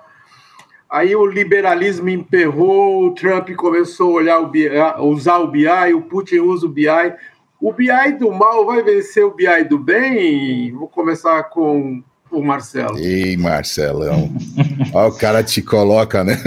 Aí 0.88 1.16
o 1.16 1.26
liberalismo 1.26 2.08
emperrou, 2.08 3.08
o 3.08 3.14
Trump 3.16 3.50
começou 3.56 4.12
a 4.12 4.22
olhar 4.22 4.40
o 4.40 4.48
BI, 4.48 4.70
usar 5.00 5.40
o 5.40 5.48
BI, 5.48 5.94
o 5.96 6.04
Putin 6.04 6.38
usa 6.40 6.68
o 6.68 6.70
BI. 6.70 6.88
O 7.60 7.74
BI 7.74 8.12
do 8.20 8.32
mal 8.32 8.66
vai 8.66 8.84
vencer 8.84 9.26
o 9.26 9.34
BI 9.34 9.64
do 9.68 9.78
bem? 9.78 10.72
Vou 10.72 10.88
começar 10.88 11.44
com 11.46 12.04
o 12.32 12.42
Marcelo. 12.44 12.98
Ei, 13.00 13.36
Marcelão. 13.36 14.32
Olha 14.94 15.10
o 15.10 15.18
cara 15.18 15.44
te 15.44 15.62
coloca, 15.62 16.24
né? 16.24 16.38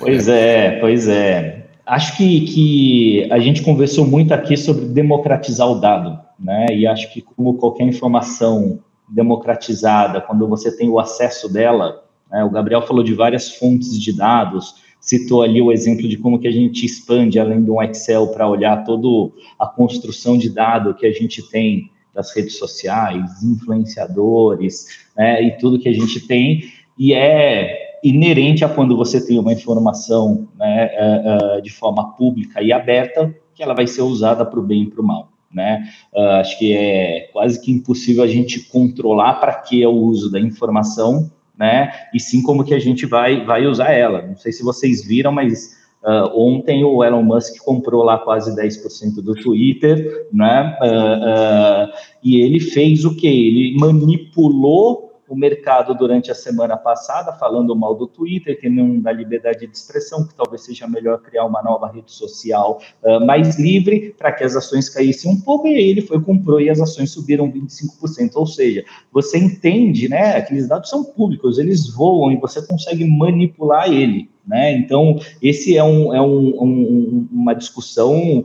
pois 0.00 0.26
é, 0.26 0.78
pois 0.80 1.06
é. 1.06 1.61
Acho 1.92 2.16
que, 2.16 2.40
que 2.46 3.28
a 3.30 3.38
gente 3.38 3.60
conversou 3.60 4.06
muito 4.06 4.32
aqui 4.32 4.56
sobre 4.56 4.86
democratizar 4.86 5.70
o 5.70 5.78
dado, 5.78 6.18
né? 6.40 6.68
E 6.70 6.86
acho 6.86 7.12
que 7.12 7.20
como 7.20 7.58
qualquer 7.58 7.84
informação 7.86 8.80
democratizada, 9.06 10.18
quando 10.18 10.48
você 10.48 10.74
tem 10.74 10.88
o 10.88 10.98
acesso 10.98 11.52
dela, 11.52 12.02
né? 12.30 12.42
o 12.44 12.48
Gabriel 12.48 12.80
falou 12.80 13.04
de 13.04 13.12
várias 13.12 13.56
fontes 13.56 14.00
de 14.00 14.10
dados, 14.10 14.76
citou 14.98 15.42
ali 15.42 15.60
o 15.60 15.70
exemplo 15.70 16.08
de 16.08 16.16
como 16.16 16.38
que 16.38 16.48
a 16.48 16.50
gente 16.50 16.86
expande 16.86 17.38
além 17.38 17.62
de 17.62 17.70
um 17.70 17.82
Excel 17.82 18.28
para 18.28 18.48
olhar 18.48 18.84
toda 18.84 19.30
a 19.58 19.66
construção 19.66 20.38
de 20.38 20.48
dado 20.48 20.94
que 20.94 21.04
a 21.04 21.12
gente 21.12 21.46
tem 21.50 21.90
das 22.14 22.34
redes 22.34 22.56
sociais, 22.56 23.42
influenciadores, 23.42 24.86
né? 25.14 25.42
E 25.42 25.58
tudo 25.58 25.78
que 25.78 25.90
a 25.90 25.94
gente 25.94 26.26
tem 26.26 26.72
e 26.98 27.12
é 27.12 27.81
inerente 28.02 28.64
a 28.64 28.68
quando 28.68 28.96
você 28.96 29.24
tem 29.24 29.38
uma 29.38 29.52
informação 29.52 30.48
né, 30.58 30.90
uh, 30.98 31.58
uh, 31.58 31.62
de 31.62 31.70
forma 31.70 32.12
pública 32.14 32.60
e 32.62 32.72
aberta, 32.72 33.34
que 33.54 33.62
ela 33.62 33.74
vai 33.74 33.86
ser 33.86 34.02
usada 34.02 34.44
para 34.44 34.58
o 34.58 34.62
bem 34.62 34.82
e 34.82 34.90
para 34.90 35.00
o 35.00 35.06
mal. 35.06 35.28
Né? 35.52 35.84
Uh, 36.12 36.40
acho 36.40 36.58
que 36.58 36.74
é 36.74 37.28
quase 37.32 37.60
que 37.60 37.70
impossível 37.70 38.24
a 38.24 38.26
gente 38.26 38.60
controlar 38.68 39.34
para 39.34 39.54
que 39.54 39.82
é 39.82 39.88
o 39.88 39.92
uso 39.92 40.30
da 40.30 40.40
informação, 40.40 41.30
né? 41.56 41.92
E 42.14 42.18
sim 42.18 42.42
como 42.42 42.64
que 42.64 42.74
a 42.74 42.78
gente 42.78 43.04
vai, 43.04 43.44
vai 43.44 43.66
usar 43.66 43.92
ela. 43.92 44.22
Não 44.22 44.36
sei 44.36 44.50
se 44.50 44.64
vocês 44.64 45.04
viram, 45.04 45.30
mas 45.30 45.76
uh, 46.02 46.32
ontem 46.34 46.82
o 46.82 47.04
Elon 47.04 47.22
Musk 47.22 47.62
comprou 47.62 48.02
lá 48.02 48.18
quase 48.18 48.56
10% 48.56 49.22
do 49.22 49.34
Twitter, 49.34 50.26
né? 50.32 50.76
Uh, 50.80 51.92
e 52.24 52.40
ele 52.40 52.58
fez 52.58 53.04
o 53.04 53.14
que? 53.14 53.26
Ele 53.26 53.76
manipulou 53.78 55.11
o 55.32 55.34
mercado 55.34 55.94
durante 55.94 56.30
a 56.30 56.34
semana 56.34 56.76
passada, 56.76 57.32
falando 57.32 57.74
mal 57.74 57.94
do 57.94 58.06
Twitter, 58.06 58.60
que 58.60 58.68
não 58.68 59.00
dá 59.00 59.10
liberdade 59.10 59.66
de 59.66 59.74
expressão, 59.74 60.26
que 60.26 60.34
talvez 60.34 60.62
seja 60.62 60.86
melhor 60.86 61.22
criar 61.22 61.46
uma 61.46 61.62
nova 61.62 61.90
rede 61.90 62.12
social 62.12 62.78
uh, 63.02 63.24
mais 63.24 63.58
livre 63.58 64.14
para 64.18 64.30
que 64.30 64.44
as 64.44 64.54
ações 64.54 64.90
caíssem 64.90 65.32
um 65.32 65.40
pouco, 65.40 65.66
e 65.66 65.74
aí 65.74 65.88
ele 65.88 66.02
foi, 66.02 66.20
comprou 66.20 66.60
e 66.60 66.68
as 66.68 66.78
ações 66.78 67.12
subiram 67.12 67.50
25%. 67.50 68.32
Ou 68.34 68.46
seja, 68.46 68.84
você 69.10 69.38
entende, 69.38 70.06
né? 70.06 70.36
Aqueles 70.36 70.68
dados 70.68 70.90
são 70.90 71.02
públicos, 71.02 71.58
eles 71.58 71.88
voam 71.88 72.30
e 72.30 72.36
você 72.36 72.60
consegue 72.66 73.06
manipular 73.06 73.90
ele. 73.90 74.28
Né? 74.46 74.76
Então, 74.76 75.18
esse 75.40 75.78
é, 75.78 75.82
um, 75.82 76.14
é 76.14 76.20
um, 76.20 76.62
um, 76.62 77.28
uma 77.32 77.54
discussão 77.54 78.44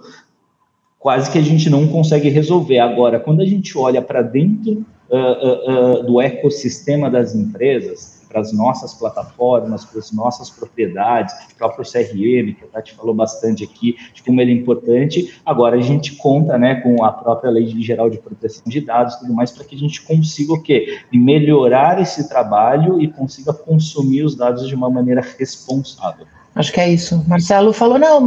quase 0.97 1.29
que 1.29 1.37
a 1.37 1.43
gente 1.43 1.69
não 1.69 1.85
consegue 1.85 2.29
resolver. 2.29 2.79
Agora, 2.79 3.19
quando 3.19 3.41
a 3.41 3.45
gente 3.45 3.77
olha 3.77 4.01
para 4.01 4.21
dentro 4.21 4.85
uh, 5.09 5.99
uh, 5.99 6.03
do 6.03 6.21
ecossistema 6.21 7.09
das 7.09 7.35
empresas, 7.35 8.17
para 8.27 8.41
as 8.41 8.51
nossas 8.51 8.93
plataformas, 8.93 9.85
para 9.85 9.99
as 9.99 10.11
nossas 10.11 10.49
propriedades, 10.49 11.33
próprio 11.57 11.85
CRM, 11.85 12.53
que 12.53 12.63
a 12.63 12.67
Tati 12.73 12.93
falou 12.93 13.15
bastante 13.15 13.63
aqui, 13.63 13.95
de 14.13 14.21
como 14.21 14.41
ele 14.41 14.51
é 14.51 14.55
importante. 14.55 15.39
Agora 15.45 15.77
a 15.77 15.81
gente 15.81 16.15
conta 16.15 16.57
né, 16.57 16.75
com 16.75 17.03
a 17.03 17.11
própria 17.11 17.49
Lei 17.49 17.67
Geral 17.81 18.09
de 18.09 18.17
Proteção 18.17 18.63
de 18.67 18.81
Dados 18.81 19.15
e 19.15 19.19
tudo 19.19 19.33
mais, 19.33 19.51
para 19.51 19.63
que 19.63 19.75
a 19.75 19.79
gente 19.79 20.01
consiga 20.01 20.53
o 20.53 20.61
quê? 20.61 20.99
Melhorar 21.11 22.01
esse 22.01 22.27
trabalho 22.27 23.01
e 23.01 23.07
consiga 23.07 23.53
consumir 23.53 24.23
os 24.23 24.35
dados 24.35 24.67
de 24.67 24.75
uma 24.75 24.89
maneira 24.89 25.21
responsável. 25.39 26.25
Acho 26.53 26.73
que 26.73 26.79
é 26.79 26.89
isso. 26.89 27.23
Marcelo 27.27 27.71
falou, 27.71 27.99
não, 27.99 28.23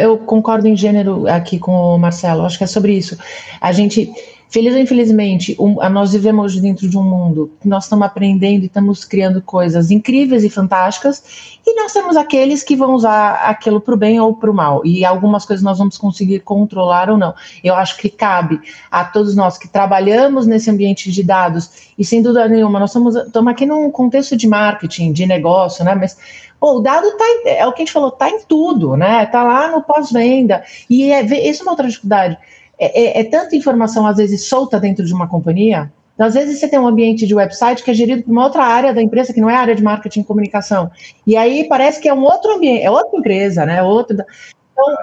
eu 0.00 0.16
concordo 0.16 0.68
em 0.68 0.76
gênero 0.76 1.26
aqui 1.26 1.58
com 1.58 1.72
o 1.72 1.98
Marcelo, 1.98 2.44
acho 2.44 2.56
que 2.56 2.62
é 2.62 2.66
sobre 2.66 2.92
isso. 2.92 3.18
A 3.60 3.72
gente 3.72 4.12
Feliz 4.52 4.74
ou 4.74 4.80
infelizmente, 4.80 5.56
um, 5.58 5.76
nós 5.88 6.12
vivemos 6.12 6.60
dentro 6.60 6.86
de 6.86 6.98
um 6.98 7.02
mundo 7.02 7.50
que 7.58 7.66
nós 7.66 7.84
estamos 7.84 8.04
aprendendo 8.04 8.64
e 8.64 8.66
estamos 8.66 9.02
criando 9.02 9.40
coisas 9.40 9.90
incríveis 9.90 10.44
e 10.44 10.50
fantásticas, 10.50 11.58
e 11.66 11.74
nós 11.74 11.90
temos 11.90 12.18
aqueles 12.18 12.62
que 12.62 12.76
vão 12.76 12.92
usar 12.92 13.48
aquilo 13.48 13.80
para 13.80 13.94
o 13.94 13.96
bem 13.96 14.20
ou 14.20 14.36
para 14.36 14.50
o 14.50 14.54
mal, 14.54 14.84
e 14.84 15.06
algumas 15.06 15.46
coisas 15.46 15.64
nós 15.64 15.78
vamos 15.78 15.96
conseguir 15.96 16.40
controlar 16.40 17.08
ou 17.08 17.16
não. 17.16 17.34
Eu 17.64 17.74
acho 17.74 17.96
que 17.96 18.10
cabe 18.10 18.60
a 18.90 19.06
todos 19.06 19.34
nós 19.34 19.56
que 19.56 19.66
trabalhamos 19.66 20.46
nesse 20.46 20.70
ambiente 20.70 21.10
de 21.10 21.22
dados, 21.22 21.90
e 21.96 22.04
sem 22.04 22.20
dúvida 22.20 22.46
nenhuma, 22.46 22.78
nós 22.78 22.90
estamos, 22.90 23.16
estamos 23.16 23.50
aqui 23.50 23.64
num 23.64 23.90
contexto 23.90 24.36
de 24.36 24.46
marketing, 24.46 25.14
de 25.14 25.24
negócio, 25.24 25.82
né? 25.82 25.94
Mas 25.94 26.18
o 26.60 26.78
dado 26.80 27.10
tá 27.16 27.24
é 27.46 27.66
o 27.66 27.72
que 27.72 27.80
a 27.80 27.84
gente 27.86 27.92
falou, 27.92 28.10
tá 28.10 28.28
em 28.28 28.42
tudo, 28.42 28.98
né? 28.98 29.24
Tá 29.24 29.42
lá 29.42 29.68
no 29.68 29.80
pós-venda. 29.80 30.62
E 30.90 31.10
é, 31.10 31.48
essa 31.48 31.62
é 31.62 31.64
uma 31.64 31.72
outra 31.72 31.88
dificuldade 31.88 32.36
é, 32.82 33.18
é, 33.18 33.20
é 33.20 33.24
tanta 33.24 33.54
informação, 33.54 34.06
às 34.06 34.16
vezes, 34.16 34.44
solta 34.44 34.80
dentro 34.80 35.04
de 35.04 35.14
uma 35.14 35.28
companhia. 35.28 35.92
Então, 36.14 36.26
às 36.26 36.34
vezes, 36.34 36.58
você 36.58 36.68
tem 36.68 36.78
um 36.78 36.86
ambiente 36.86 37.26
de 37.26 37.34
website 37.34 37.82
que 37.82 37.90
é 37.90 37.94
gerido 37.94 38.24
por 38.24 38.32
uma 38.32 38.44
outra 38.44 38.64
área 38.64 38.92
da 38.92 39.00
empresa, 39.00 39.32
que 39.32 39.40
não 39.40 39.48
é 39.48 39.54
a 39.54 39.60
área 39.60 39.74
de 39.74 39.82
marketing 39.82 40.20
e 40.20 40.24
comunicação. 40.24 40.90
E 41.26 41.36
aí 41.36 41.64
parece 41.68 42.00
que 42.00 42.08
é 42.08 42.14
um 42.14 42.24
outro 42.24 42.54
ambiente, 42.54 42.82
é 42.82 42.90
outra 42.90 43.18
empresa, 43.18 43.64
né? 43.64 43.82
Outro, 43.82 44.14
então, 44.14 44.94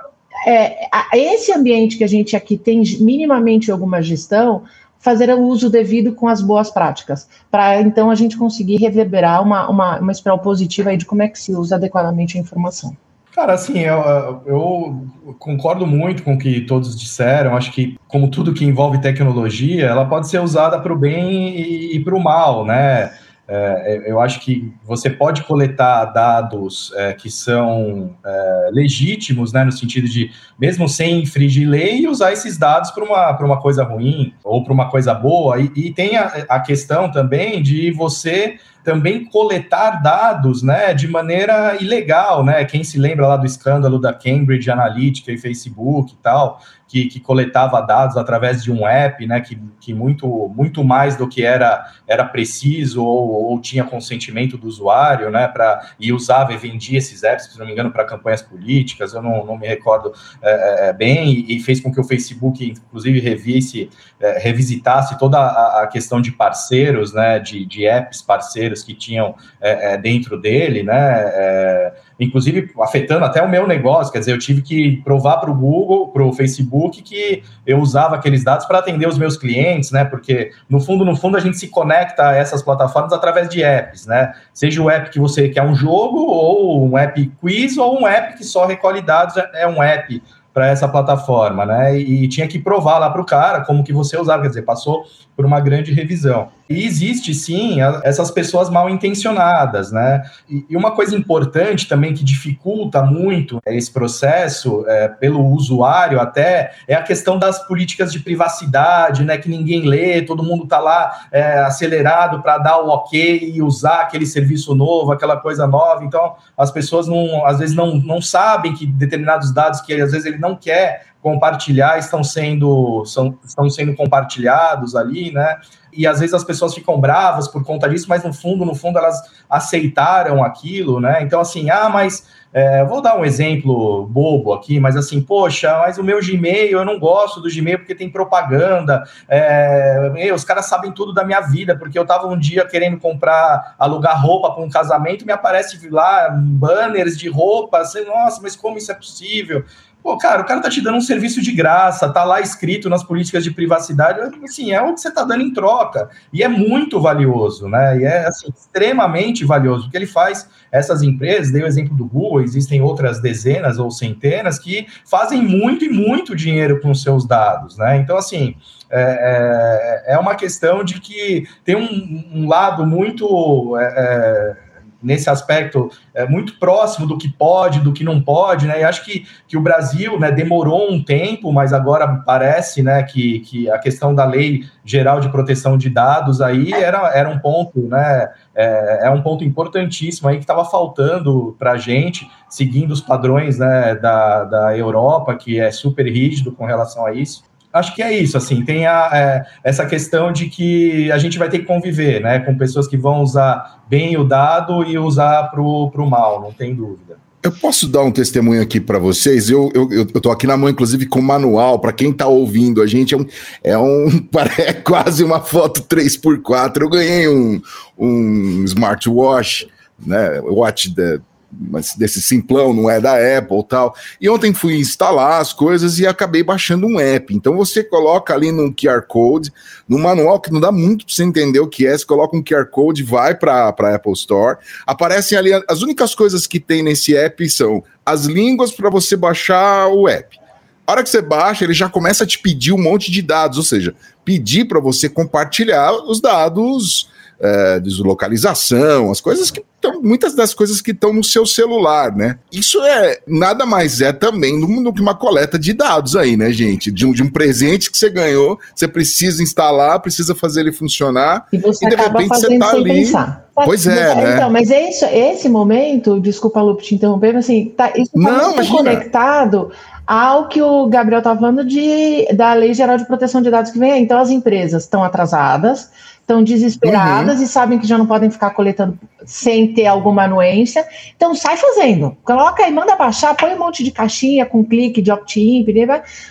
é, 0.46 0.88
esse 1.14 1.52
ambiente 1.52 1.98
que 1.98 2.04
a 2.04 2.08
gente 2.08 2.36
aqui 2.36 2.58
tem 2.58 2.84
minimamente 3.00 3.72
alguma 3.72 4.02
gestão, 4.02 4.64
fazer 5.00 5.34
o 5.34 5.42
uso 5.42 5.70
devido 5.70 6.14
com 6.14 6.28
as 6.28 6.42
boas 6.42 6.70
práticas, 6.70 7.28
para 7.50 7.82
então 7.82 8.12
a 8.12 8.16
gente 8.16 8.38
conseguir 8.38 8.76
reverberar 8.76 9.42
uma, 9.42 9.70
uma, 9.70 10.00
uma 10.00 10.12
espiral 10.12 10.40
positiva 10.40 10.90
aí 10.90 10.98
de 10.98 11.06
como 11.06 11.24
é 11.24 11.30
que 11.30 11.40
se 11.40 11.56
usa 11.56 11.76
adequadamente 11.76 12.38
a 12.38 12.42
informação. 12.42 12.96
Cara, 13.34 13.54
assim, 13.54 13.80
eu, 13.80 14.44
eu, 14.46 15.08
concordo 15.38 15.86
muito 15.86 16.24
com 16.24 16.34
o 16.34 16.38
que 16.38 16.62
todos 16.62 17.00
disseram. 17.00 17.56
Acho 17.56 17.72
que, 17.72 17.98
como 18.08 18.30
tudo 18.30 18.54
que 18.54 18.66
envolve 18.66 19.00
tecnologia, 19.00 19.86
ela 19.86 20.06
pode 20.06 20.28
ser 20.28 20.40
usada 20.40 20.80
para 20.80 20.92
o 20.92 20.98
bem 20.98 21.56
e, 21.56 21.96
e 21.96 22.04
para 22.04 22.16
o 22.16 22.24
mal, 22.24 22.66
né? 22.66 23.12
É, 23.52 24.04
eu 24.06 24.22
acho 24.22 24.42
que 24.42 24.72
você 24.84 25.10
pode 25.10 25.42
coletar 25.44 26.06
dados 26.06 26.94
é, 26.96 27.14
que 27.14 27.32
são 27.32 28.16
é, 28.24 28.70
legítimos, 28.72 29.52
né, 29.52 29.64
no 29.64 29.72
sentido 29.72 30.08
de, 30.08 30.30
mesmo 30.60 30.88
sem 30.88 31.24
infringir 31.24 31.68
lei, 31.68 32.08
usar 32.08 32.32
esses 32.32 32.60
dados 32.60 32.92
para 32.92 33.04
uma, 33.04 33.36
uma 33.40 33.60
coisa 33.60 33.84
ruim 33.84 34.36
ou 34.44 34.64
para 34.64 34.72
uma 34.72 34.92
coisa 34.92 35.16
boa. 35.16 35.60
E, 35.60 35.72
e 35.76 35.92
tem 35.92 36.16
a, 36.16 36.46
a 36.48 36.60
questão 36.60 37.10
também 37.10 37.64
de 37.64 37.90
você 37.90 38.60
também 38.84 39.26
coletar 39.26 40.02
dados, 40.02 40.64
né, 40.64 40.94
de 40.94 41.08
maneira 41.08 41.78
ilegal, 41.82 42.44
né? 42.44 42.64
Quem 42.66 42.84
se 42.84 42.98
lembra 42.98 43.28
lá 43.28 43.38
do 43.38 43.46
escândalo 43.46 44.00
da 44.00 44.14
Cambridge 44.14 44.72
Analytica 44.72 45.32
e 45.32 45.38
Facebook 45.38 46.14
e 46.14 46.18
tal, 46.18 46.60
que, 46.90 47.06
que, 47.06 47.20
coletava 47.20 47.80
dados 47.82 48.18
através 48.18 48.64
de 48.64 48.72
um 48.72 48.86
app, 48.86 49.26
né, 49.28 49.40
que, 49.40 49.62
que 49.80 49.94
muito, 49.94 50.52
muito 50.56 50.84
mais 50.84 51.16
do 51.16 51.30
que 51.30 51.46
era, 51.46 51.86
era 52.08 52.26
preciso 52.26 53.06
ou, 53.06 53.52
ou 53.52 53.62
tinha 53.62 53.84
consentimento 53.84 54.58
do 54.58 54.68
usuário, 54.68 55.30
né, 55.30 55.48
para 55.48 55.92
e 56.00 56.12
usava 56.12 56.52
e 56.52 56.58
vendia 56.58 56.98
esses 56.98 57.24
apps, 57.24 57.46
se 57.46 57.60
não 57.60 57.66
me 57.68 57.74
engano, 57.74 57.92
para 57.92 58.04
campanhas 58.06 58.42
políticas, 58.42 59.14
eu 59.14 59.22
não, 59.22 59.46
não 59.46 59.56
me 59.56 59.68
recordo 59.68 60.12
é, 60.42 60.50
é, 60.50 60.90
é, 60.90 60.94
bem, 60.94 61.32
e, 61.32 61.58
e, 61.58 61.60
fez 61.60 61.80
com 61.80 61.94
que 61.94 62.00
o 62.00 62.04
Facebook, 62.04 62.68
inclusive, 62.68 63.20
revisse, 63.20 63.90
é, 64.20 64.40
revisitasse 64.40 65.18
toda 65.20 65.38
a, 65.38 65.84
a, 65.84 65.88
questão 65.88 66.20
de 66.20 66.32
parceiros, 66.32 67.14
né, 67.14 67.38
de, 67.38 67.66
de 67.66 67.86
apps 67.86 68.24
parceiros 68.24 68.69
que 68.84 68.94
tinham 68.94 69.36
é, 69.60 69.94
é, 69.94 69.98
dentro 69.98 70.40
dele, 70.40 70.84
né, 70.84 71.92
inclusive 72.20 72.72
afetando 72.82 73.26
até 73.26 73.42
o 73.42 73.50
meu 73.50 73.68
negócio, 73.68 74.12
quer 74.12 74.20
dizer, 74.20 74.34
eu 74.34 74.40
tive 74.40 74.62
que 74.62 74.98
provar 75.04 75.38
para 75.38 75.50
o 75.50 75.56
Google, 75.56 76.10
para 76.10 76.24
o 76.24 76.34
Facebook, 76.34 77.02
que 77.02 77.44
eu 77.66 77.80
usava 77.80 78.16
aqueles 78.16 78.44
dados 78.44 78.66
para 78.66 78.80
atender 78.80 79.08
os 79.08 79.18
meus 79.18 79.38
clientes, 79.38 79.92
né? 79.92 80.04
Porque 80.04 80.52
no 80.70 80.80
fundo, 80.80 81.06
no 81.06 81.16
fundo, 81.16 81.38
a 81.38 81.40
gente 81.40 81.58
se 81.58 81.68
conecta 81.68 82.30
a 82.30 82.36
essas 82.36 82.62
plataformas 82.62 83.14
através 83.14 83.50
de 83.50 83.64
apps, 83.64 84.06
né? 84.06 84.34
Seja 84.54 84.82
o 84.82 84.90
app 84.90 85.10
que 85.10 85.20
você 85.20 85.50
quer 85.50 85.64
um 85.64 85.76
jogo, 85.76 86.20
ou 86.20 86.88
um 86.88 86.98
app 86.98 87.32
quiz, 87.40 87.78
ou 87.78 88.02
um 88.02 88.08
app 88.08 88.38
que 88.38 88.44
só 88.44 88.66
recolhe 88.66 89.02
dados, 89.02 89.36
é 89.54 89.68
um 89.68 89.82
app 89.82 90.22
para 90.54 90.68
essa 90.68 90.88
plataforma, 90.88 91.66
né? 91.66 91.98
E 91.98 92.28
tinha 92.28 92.48
que 92.48 92.60
provar 92.60 92.98
lá 92.98 93.10
para 93.10 93.22
o 93.22 93.26
cara 93.26 93.62
como 93.62 93.84
que 93.84 93.94
você 93.94 94.18
usava, 94.18 94.42
quer 94.42 94.50
dizer, 94.50 94.64
passou 94.64 95.04
por 95.40 95.46
uma 95.46 95.62
grande 95.62 95.94
revisão. 95.94 96.50
E 96.70 96.86
existe 96.86 97.34
sim 97.34 97.78
essas 98.04 98.30
pessoas 98.30 98.70
mal 98.70 98.90
intencionadas, 98.90 99.90
né? 99.90 100.22
E, 100.50 100.76
uma 100.76 100.92
coisa 100.92 101.16
importante 101.16 101.88
também 101.88 102.14
que 102.14 102.26
dificulta 102.26 103.02
muito 103.02 103.58
esse 103.66 103.90
processo 103.90 104.84
é, 104.86 105.08
pelo 105.08 105.42
usuário 105.46 106.20
até 106.20 106.74
é 106.86 106.94
a 106.94 107.02
questão 107.02 107.40
das 107.40 107.66
políticas 107.66 108.12
de 108.12 108.20
privacidade, 108.20 109.24
né? 109.24 109.38
Que 109.38 109.48
ninguém 109.48 109.88
lê, 109.88 110.22
todo 110.24 110.44
mundo 110.44 110.66
está 110.66 110.78
lá 110.78 111.22
é, 111.32 111.60
acelerado 111.60 112.42
para 112.42 112.58
dar 112.58 112.82
o 112.82 112.90
ok 112.90 113.54
e 113.56 113.62
usar 113.62 114.02
aquele 114.02 114.26
serviço 114.26 114.76
novo, 114.76 115.14
aquela 115.14 115.38
coisa 115.38 115.66
nova. 115.66 116.04
Então 116.04 116.36
as 116.58 116.70
pessoas 116.70 117.08
não, 117.08 117.46
às 117.46 117.60
vezes 117.60 117.74
não, 117.74 117.96
não 117.96 118.22
sabem 118.22 118.74
que 118.74 118.86
determinados 118.86 119.54
dados 119.54 119.80
que 119.80 119.94
às 119.94 120.12
vezes 120.12 120.26
ele 120.26 120.38
não 120.38 120.54
quer 120.54 121.08
compartilhar 121.22 121.98
estão 121.98 122.24
sendo, 122.24 123.04
são, 123.06 123.38
estão 123.44 123.70
sendo 123.70 123.96
compartilhados 123.96 124.96
ali, 124.96 125.32
né? 125.32 125.60
E 125.92 126.08
às 126.08 126.20
vezes 126.20 126.34
as 126.34 126.44
pessoas 126.44 126.74
ficam 126.74 127.00
bravas 127.00 127.48
por 127.48 127.64
conta 127.64 127.90
disso, 127.90 128.06
mas 128.08 128.24
no 128.24 128.34
fundo, 128.34 128.64
no 128.64 128.76
fundo, 128.76 128.98
elas 128.98 129.22
aceitaram 129.50 130.44
aquilo, 130.44 131.00
né? 131.00 131.22
Então, 131.22 131.42
assim, 131.42 131.70
ah, 131.70 131.90
mas 131.90 132.28
é, 132.52 132.84
vou 132.84 133.00
dar 133.00 133.16
um 133.16 133.24
exemplo 133.24 134.08
bobo 134.08 134.54
aqui, 134.54 134.80
mas 134.80 134.96
assim, 134.98 135.22
poxa, 135.22 135.78
mas 135.80 136.00
o 136.00 136.04
meu 136.04 136.20
Gmail, 136.20 136.80
eu 136.80 136.86
não 136.86 137.00
gosto 137.00 137.40
do 137.40 137.50
Gmail 137.50 137.80
porque 137.80 137.94
tem 137.94 138.10
propaganda. 138.10 139.04
É, 139.28 140.10
meu, 140.12 140.34
os 140.34 140.44
caras 140.44 140.66
sabem 140.66 140.92
tudo 140.92 141.14
da 141.14 141.24
minha 141.24 141.42
vida, 141.42 141.78
porque 141.78 141.98
eu 141.98 142.06
tava 142.06 142.28
um 142.28 142.38
dia 142.38 142.66
querendo 142.66 143.00
comprar, 143.00 143.76
alugar 143.78 144.20
roupa 144.20 144.52
para 144.52 144.64
um 144.64 144.70
casamento, 144.70 145.26
me 145.26 145.32
aparece 145.32 145.90
lá 145.90 146.30
banners 146.30 147.18
de 147.18 147.30
roupa, 147.30 147.80
assim, 147.80 148.04
nossa, 148.06 148.42
mas 148.42 148.56
como 148.56 148.78
isso 148.78 148.92
é 148.92 148.96
possível? 148.96 149.64
Pô, 150.02 150.18
cara, 150.18 150.42
o 150.42 150.46
cara 150.46 150.62
tá 150.62 150.70
te 150.70 150.80
dando 150.82 150.98
um 150.98 151.02
serviço 151.02 151.42
de 151.42 151.52
graça, 151.52 152.10
tá 152.10 152.24
lá 152.24 152.40
escrito 152.40 152.90
nas 152.90 153.04
políticas 153.04 153.44
de 153.44 153.52
privacidade, 153.52 154.20
assim, 154.44 154.72
é 154.72 154.82
o 154.82 154.94
que 154.94 155.02
você 155.02 155.12
tá 155.12 155.24
dando 155.24 155.44
em 155.44 155.54
troca. 155.54 156.10
E 156.32 156.42
é 156.42 156.48
muito 156.48 157.02
valioso, 157.02 157.68
né? 157.68 158.00
E 158.00 158.06
é, 158.06 158.26
assim, 158.26 158.48
extremamente 158.56 159.44
valioso, 159.44 159.84
porque 159.84 159.98
ele 159.98 160.08
faz 160.08 160.50
essas 160.72 161.04
empresas, 161.04 161.52
dei 161.52 161.64
o 161.64 161.68
exemplo 161.68 161.96
do 161.96 162.06
Google, 162.06 162.42
existem 162.42 162.82
outras 162.82 163.20
dezenas 163.20 163.78
ou 163.78 163.92
centenas 163.92 164.58
que 164.58 164.88
fazem 165.06 165.42
muito 165.42 165.84
e 165.84 165.90
muito 165.90 166.34
dinheiro 166.36 166.80
com 166.80 166.94
seus 166.94 167.28
dados, 167.28 167.78
né? 167.78 167.98
Então, 167.98 168.18
assim, 168.18 168.56
é, 168.90 170.06
é, 170.08 170.14
é 170.14 170.18
uma 170.18 170.36
questão 170.36 170.82
de 170.82 171.02
que 171.02 171.46
tem 171.66 171.76
um, 171.76 172.42
um 172.42 172.48
lado 172.48 172.86
muito... 172.86 173.78
É, 173.78 174.56
é 174.66 174.69
nesse 175.02 175.30
aspecto 175.30 175.90
é, 176.14 176.28
muito 176.28 176.60
próximo 176.60 177.08
do 177.08 177.18
que 177.18 177.30
pode, 177.30 177.80
do 177.80 177.94
que 177.94 178.04
não 178.04 178.22
pode, 178.22 178.68
né? 178.68 178.82
E 178.82 178.84
acho 178.84 179.04
que, 179.04 179.26
que 179.48 179.58
o 179.58 179.62
Brasil 179.62 180.20
né, 180.20 180.32
demorou 180.32 180.92
um 180.92 181.04
tempo, 181.04 181.52
mas 181.52 181.74
agora 181.74 182.08
parece 182.26 182.84
né, 182.84 183.02
que, 183.04 183.40
que 183.40 183.70
a 183.70 183.78
questão 183.78 184.14
da 184.14 184.26
lei 184.26 184.64
geral 184.84 185.20
de 185.20 185.30
proteção 185.30 185.78
de 185.78 185.90
dados 185.90 186.42
aí 186.42 186.74
era, 186.74 187.12
era 187.14 187.30
um 187.30 187.40
ponto, 187.40 187.80
né? 187.82 188.30
É, 188.54 189.08
é 189.08 189.10
um 189.10 189.22
ponto 189.22 189.44
importantíssimo 189.44 190.28
aí 190.28 190.36
que 190.36 190.44
estava 190.44 190.66
faltando 190.66 191.56
para 191.58 191.74
a 191.74 191.78
gente, 191.78 192.30
seguindo 192.50 192.92
os 192.92 193.00
padrões 193.00 193.58
né, 193.58 193.96
da, 193.96 194.44
da 194.44 194.78
Europa, 194.78 195.36
que 195.36 195.60
é 195.60 195.72
super 195.72 196.06
rígido 196.06 196.52
com 196.52 196.66
relação 196.66 197.06
a 197.06 197.14
isso 197.14 197.49
acho 197.74 197.96
que 197.96 198.02
é 198.02 198.18
isso, 198.18 198.38
assim, 198.38 198.64
tem 198.64 198.86
a, 198.86 199.10
é, 199.14 199.46
essa 199.64 199.86
questão 199.86 200.32
de 200.32 200.50
que 200.50 201.12
a 201.12 201.18
gente 201.18 201.38
vai 201.38 201.50
ter 201.50 201.60
que 201.60 201.66
conviver, 201.66 202.22
né, 202.22 202.40
com 202.40 202.58
pessoas 202.58 202.88
que 202.88 202.98
vão 202.98 203.22
usar 203.22 203.84
bem 203.88 204.18
o 204.18 204.24
dado 204.24 204.84
e 204.84 204.98
usar 204.98 205.44
para 205.44 205.62
o 205.62 206.10
mal, 206.10 206.42
não 206.42 206.52
tem 206.52 206.76
dúvida. 206.76 207.18
Eu 207.42 207.54
posso 207.54 207.88
dar 207.88 208.04
um 208.04 208.12
testemunho 208.12 208.62
aqui 208.62 208.82
para 208.82 209.00
vocês. 209.00 209.50
Eu, 209.50 209.72
eu, 209.74 209.90
eu 209.92 210.06
tô 210.06 210.30
aqui 210.30 210.46
na 210.46 210.58
mão, 210.58 210.68
inclusive, 210.68 211.06
com 211.06 211.22
manual. 211.22 211.80
Para 211.80 211.94
quem 211.94 212.12
está 212.12 212.28
ouvindo, 212.28 212.82
a 212.82 212.88
gente 212.88 213.14
é 213.14 213.18
um. 213.18 213.26
É 213.64 213.78
um 213.78 214.08
é 214.60 214.74
quase 214.74 215.24
uma 215.24 215.40
foto 215.40 215.84
3x4. 215.84 216.82
Eu 216.82 216.90
ganhei 216.90 217.30
um, 217.30 217.62
um 217.98 218.66
smartwatch, 218.66 219.70
né? 220.06 220.42
Watch 220.42 220.94
da, 220.94 221.22
mas 221.52 221.96
desse 221.96 222.22
simplão, 222.22 222.74
não 222.74 222.90
é 222.90 223.00
da 223.00 223.14
Apple 223.38 223.64
tal. 223.68 223.96
E 224.22 224.30
ontem 224.30 224.54
fui 224.54 224.76
instalar 224.76 225.42
as 225.42 225.52
coisas 225.52 226.00
e 226.00 226.06
acabei 226.06 226.44
baixando 226.44 226.86
um 226.86 227.00
app. 227.00 227.34
Então 227.34 227.56
você 227.56 227.84
coloca 227.84 228.34
ali 228.34 228.52
no 228.52 228.74
QR 228.74 229.02
Code, 229.08 229.52
no 229.88 229.98
manual, 229.98 230.40
que 230.40 230.52
não 230.52 230.60
dá 230.60 230.72
muito 230.72 231.06
para 231.06 231.16
você 231.16 231.24
entender 231.24 231.60
o 231.60 231.68
que 231.68 231.88
é, 231.88 231.98
você 231.98 232.06
coloca 232.06 232.38
um 232.38 232.44
QR 232.44 232.66
Code, 232.66 233.04
vai 233.04 233.36
para 233.36 233.74
a 233.78 233.96
Apple 233.96 234.14
Store, 234.14 234.58
aparecem 234.86 235.38
ali, 235.38 235.52
as 235.68 235.82
únicas 235.82 236.14
coisas 236.14 236.46
que 236.46 236.60
tem 236.60 236.84
nesse 236.84 237.16
app 237.16 237.50
são 237.50 237.84
as 238.06 238.26
línguas 238.26 238.72
para 238.72 238.90
você 238.90 239.16
baixar 239.16 239.88
o 239.88 240.08
app. 240.08 240.40
A 240.86 240.92
hora 240.92 241.04
que 241.04 241.10
você 241.10 241.22
baixa, 241.22 241.64
ele 241.64 241.74
já 241.74 241.88
começa 241.88 242.24
a 242.24 242.28
te 242.28 242.40
pedir 242.40 242.72
um 242.74 242.82
monte 242.82 243.12
de 243.12 243.22
dados, 243.22 243.60
ou 243.60 243.64
seja, 243.64 243.94
pedir 244.26 244.66
para 244.66 244.80
você 244.80 245.08
compartilhar 245.08 245.92
os 245.92 246.20
dados 246.20 247.10
é, 247.40 247.80
deslocalização, 247.80 249.12
as 249.12 249.22
coisas 249.22 249.50
que 249.50 249.64
estão, 249.76 250.02
muitas 250.02 250.36
das 250.36 250.54
coisas 250.54 250.82
que 250.82 250.92
estão 250.92 251.14
no 251.14 251.24
seu 251.24 251.46
celular, 251.46 252.16
né? 252.16 252.38
Isso 252.52 252.84
é 252.84 253.20
nada 253.26 253.66
mais 253.66 254.02
é 254.02 254.12
também 254.12 254.60
do 254.60 254.94
que 254.94 255.02
uma 255.02 255.16
coleta 255.16 255.58
de 255.58 255.74
dados 255.74 256.16
aí, 256.16 256.36
né, 256.36 256.52
gente? 256.52 256.92
De 256.92 257.06
um, 257.06 257.14
de 257.14 257.24
um 257.24 257.30
presente 257.30 257.90
que 257.90 257.98
você 257.98 258.10
ganhou, 258.10 258.60
você 258.76 258.88
precisa 258.88 259.42
instalar, 259.42 260.02
precisa 260.02 260.36
fazer 260.36 260.62
ele 260.62 260.74
funcionar, 260.74 261.48
e, 261.52 261.58
você 261.58 261.86
e 261.86 261.90
de 261.90 261.96
repente 261.96 262.28
você 262.28 262.58
tá 262.58 262.72
sem 262.72 262.80
ali. 262.80 262.94
pensar. 263.06 263.50
Pois 263.66 263.86
é, 263.88 264.16
né? 264.16 264.36
Então, 264.36 264.50
mas 264.50 264.70
esse, 264.70 265.06
esse 265.06 265.50
momento, 265.50 266.20
desculpa, 266.20 266.62
Lupe, 266.62 266.84
te 266.84 266.96
interromper, 266.96 267.34
mas 267.34 267.46
assim, 267.46 267.74
tá, 267.76 267.92
isso 267.96 268.12
está 268.16 268.32
Não, 268.32 268.56
muito 268.56 268.72
conectado 268.72 269.72
ao 270.08 270.48
que 270.48 270.62
o 270.62 270.88
Gabriel 270.88 271.20
está 271.20 271.36
falando 271.36 271.64
de, 271.64 272.26
da 272.34 272.54
Lei 272.54 272.74
Geral 272.74 272.98
de 272.98 273.06
Proteção 273.06 273.42
de 273.42 273.52
Dados 273.52 273.72
que 273.72 273.80
vem 273.80 273.92
aí. 273.92 274.02
Então, 274.02 274.18
as 274.18 274.30
empresas 274.30 274.84
estão 274.84 275.04
atrasadas, 275.04 275.90
estão 276.30 276.44
desesperadas 276.44 277.40
Uhum. 277.40 277.44
e 277.44 277.48
sabem 277.48 277.80
que 277.80 277.88
já 277.88 277.98
não 277.98 278.06
podem 278.06 278.30
ficar 278.30 278.52
coletando 278.52 279.00
sem 279.26 279.74
ter 279.74 279.88
alguma 279.88 280.24
anuência. 280.24 280.86
Então, 281.16 281.34
sai 281.34 281.58
fazendo. 281.58 282.16
Coloca 282.24 282.64
aí, 282.64 282.72
manda 282.72 282.96
baixar, 282.96 283.36
põe 283.36 283.54
um 283.56 283.60
monte 283.60 283.84
de 283.84 283.92
caixinha 283.92 284.46
com 284.46 284.64
clique 284.64 285.02
de 285.02 285.12
opt-in, 285.12 285.66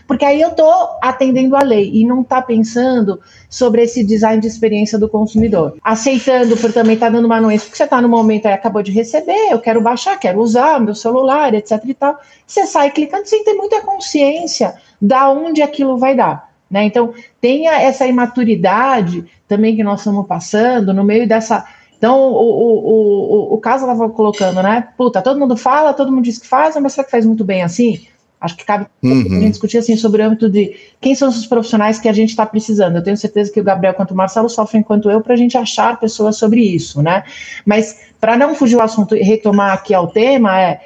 porque 0.07 0.25
aí 0.25 0.41
eu 0.41 0.51
estou 0.51 0.73
atendendo 1.03 1.57
a 1.57 1.63
lei 1.63 1.91
e 1.93 2.07
não 2.07 2.23
está 2.23 2.41
pensando 2.41 3.21
sobre 3.51 3.83
esse 3.83 4.05
design 4.05 4.41
de 4.41 4.47
experiência 4.47 4.99
do 4.99 5.09
consumidor. 5.09 5.77
Aceitando 5.83 6.57
por 6.57 6.73
também 6.73 6.95
estar 6.95 7.11
dando 7.11 7.25
uma 7.25 7.37
anuência, 7.37 7.67
porque 7.67 7.77
você 7.77 7.85
está 7.85 8.01
no 8.01 8.09
momento 8.09 8.47
aí, 8.47 8.53
acabou 8.53 8.83
de 8.83 8.93
receber, 8.93 9.51
eu 9.51 9.59
quero 9.59 9.81
baixar, 9.81 10.19
quero 10.19 10.41
usar 10.41 10.81
meu 10.81 10.95
celular, 10.95 11.53
etc 11.55 11.83
e 11.85 11.95
tal. 11.95 12.17
Você 12.47 12.67
sai 12.67 12.91
clicando 12.91 13.27
sem 13.27 13.43
ter 13.45 13.55
muita 13.55 13.81
consciência 13.81 14.75
da 15.01 15.31
onde 15.31 15.63
aquilo 15.63 15.99
vai 15.99 16.15
dar. 16.15 16.48
Né? 16.71 16.85
Então, 16.85 17.15
tenha 17.41 17.81
essa 17.81 18.07
imaturidade 18.07 19.25
também 19.47 19.75
que 19.75 19.83
nós 19.83 20.01
estamos 20.01 20.27
passando 20.27 20.93
no 20.93 21.03
meio 21.03 21.27
dessa. 21.27 21.65
Então, 21.97 22.21
o, 22.21 22.35
o, 22.35 23.51
o, 23.51 23.55
o 23.55 23.59
caso 23.59 23.85
ela 23.85 23.95
estava 23.95 24.13
colocando, 24.13 24.63
né? 24.63 24.89
Puta, 24.97 25.23
todo 25.23 25.41
mundo 25.41 25.57
fala, 25.57 25.95
todo 25.95 26.13
mundo 26.13 26.25
diz 26.25 26.39
que 26.39 26.47
faz, 26.47 26.77
mas 26.77 26.93
será 26.93 27.05
que 27.05 27.11
faz 27.11 27.25
muito 27.25 27.45
bem 27.45 27.63
assim? 27.63 28.07
Acho 28.41 28.57
que 28.57 28.65
cabe 28.65 28.87
Uhum. 29.03 29.21
a 29.21 29.41
gente 29.41 29.51
discutir 29.51 29.79
assim 29.79 29.97
sobre 29.97 30.23
o 30.23 30.27
âmbito 30.27 30.49
de 30.49 30.77
quem 31.01 31.15
são 31.15 31.29
os 31.29 31.47
profissionais 31.47 31.99
que 31.99 32.09
a 32.09 32.13
gente 32.13 32.31
está 32.31 32.47
precisando. 32.47 32.97
Eu 32.97 33.03
tenho 33.03 33.17
certeza 33.17 33.51
que 33.53 33.61
o 33.61 33.65
Gabriel 33.65 33.95
quanto 33.95 34.13
o 34.13 34.17
Marcelo 34.17 34.49
sofrem 34.49 34.83
quanto 34.83 35.11
eu 35.11 35.21
para 35.21 35.35
a 35.35 35.37
gente 35.37 35.57
achar 35.57 35.99
pessoas 35.99 36.37
sobre 36.37 36.61
isso, 36.61 37.03
né? 37.03 37.25
Mas 37.67 38.13
para 38.21 38.37
não 38.37 38.55
fugir 38.55 38.77
o 38.77 38.83
assunto 38.83 39.17
e 39.17 39.23
retomar 39.23 39.73
aqui 39.73 39.93
ao 39.93 40.07
tema, 40.09 40.61
é 40.61 40.81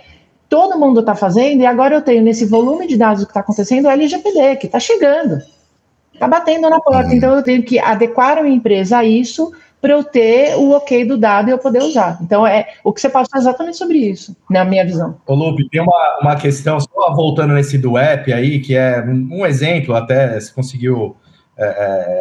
todo 0.49 0.79
mundo 0.79 1.01
está 1.01 1.15
fazendo 1.15 1.61
e 1.63 1.67
agora 1.67 1.95
eu 1.95 2.03
tenho 2.03 2.23
nesse 2.23 2.45
volume 2.45 2.87
de 2.87 2.97
dados 2.97 3.25
que 3.25 3.31
está 3.31 3.41
acontecendo 3.41 3.87
o 3.87 3.91
LGPD 3.91 4.57
que 4.57 4.67
está 4.67 4.79
chegando, 4.79 5.39
está 6.23 6.29
batendo 6.29 6.71
na 6.71 6.81
porta. 6.81 7.11
Uhum. 7.11 7.17
Então 7.17 7.35
eu 7.35 7.43
tenho 7.43 7.63
que 7.63 7.79
adequar 7.79 8.39
a 8.39 8.43
minha 8.43 8.57
empresa 8.57 8.99
a 8.99 9.05
isso 9.05 9.53
para 9.81 9.95
eu 9.95 10.05
ter 10.05 10.55
o 10.57 10.71
ok 10.71 11.05
do 11.05 11.19
dado 11.19 11.49
e 11.49 11.51
eu 11.51 11.59
poder 11.59 11.83
usar. 11.83 12.19
Então 12.23 12.47
é 12.47 12.69
o 12.85 12.93
que 12.93 13.01
você 13.01 13.09
passou 13.09 13.37
é 13.37 13.41
exatamente 13.41 13.77
sobre 13.77 13.99
isso, 13.99 14.37
na 14.49 14.65
minha 14.65 14.85
visão. 14.85 15.17
Ô, 15.27 15.35
Lupe, 15.35 15.69
tem 15.69 15.81
uma, 15.81 16.19
uma 16.21 16.37
questão, 16.37 16.79
só 16.79 17.15
voltando 17.15 17.55
nesse 17.55 17.77
do 17.77 17.99
app 17.99 18.33
aí, 18.33 18.61
que 18.61 18.77
é 18.77 19.05
um, 19.05 19.41
um 19.41 19.47
exemplo, 19.47 19.97
até 19.97 20.39
se 20.39 20.55
conseguiu 20.55 21.17
é, 21.59 21.65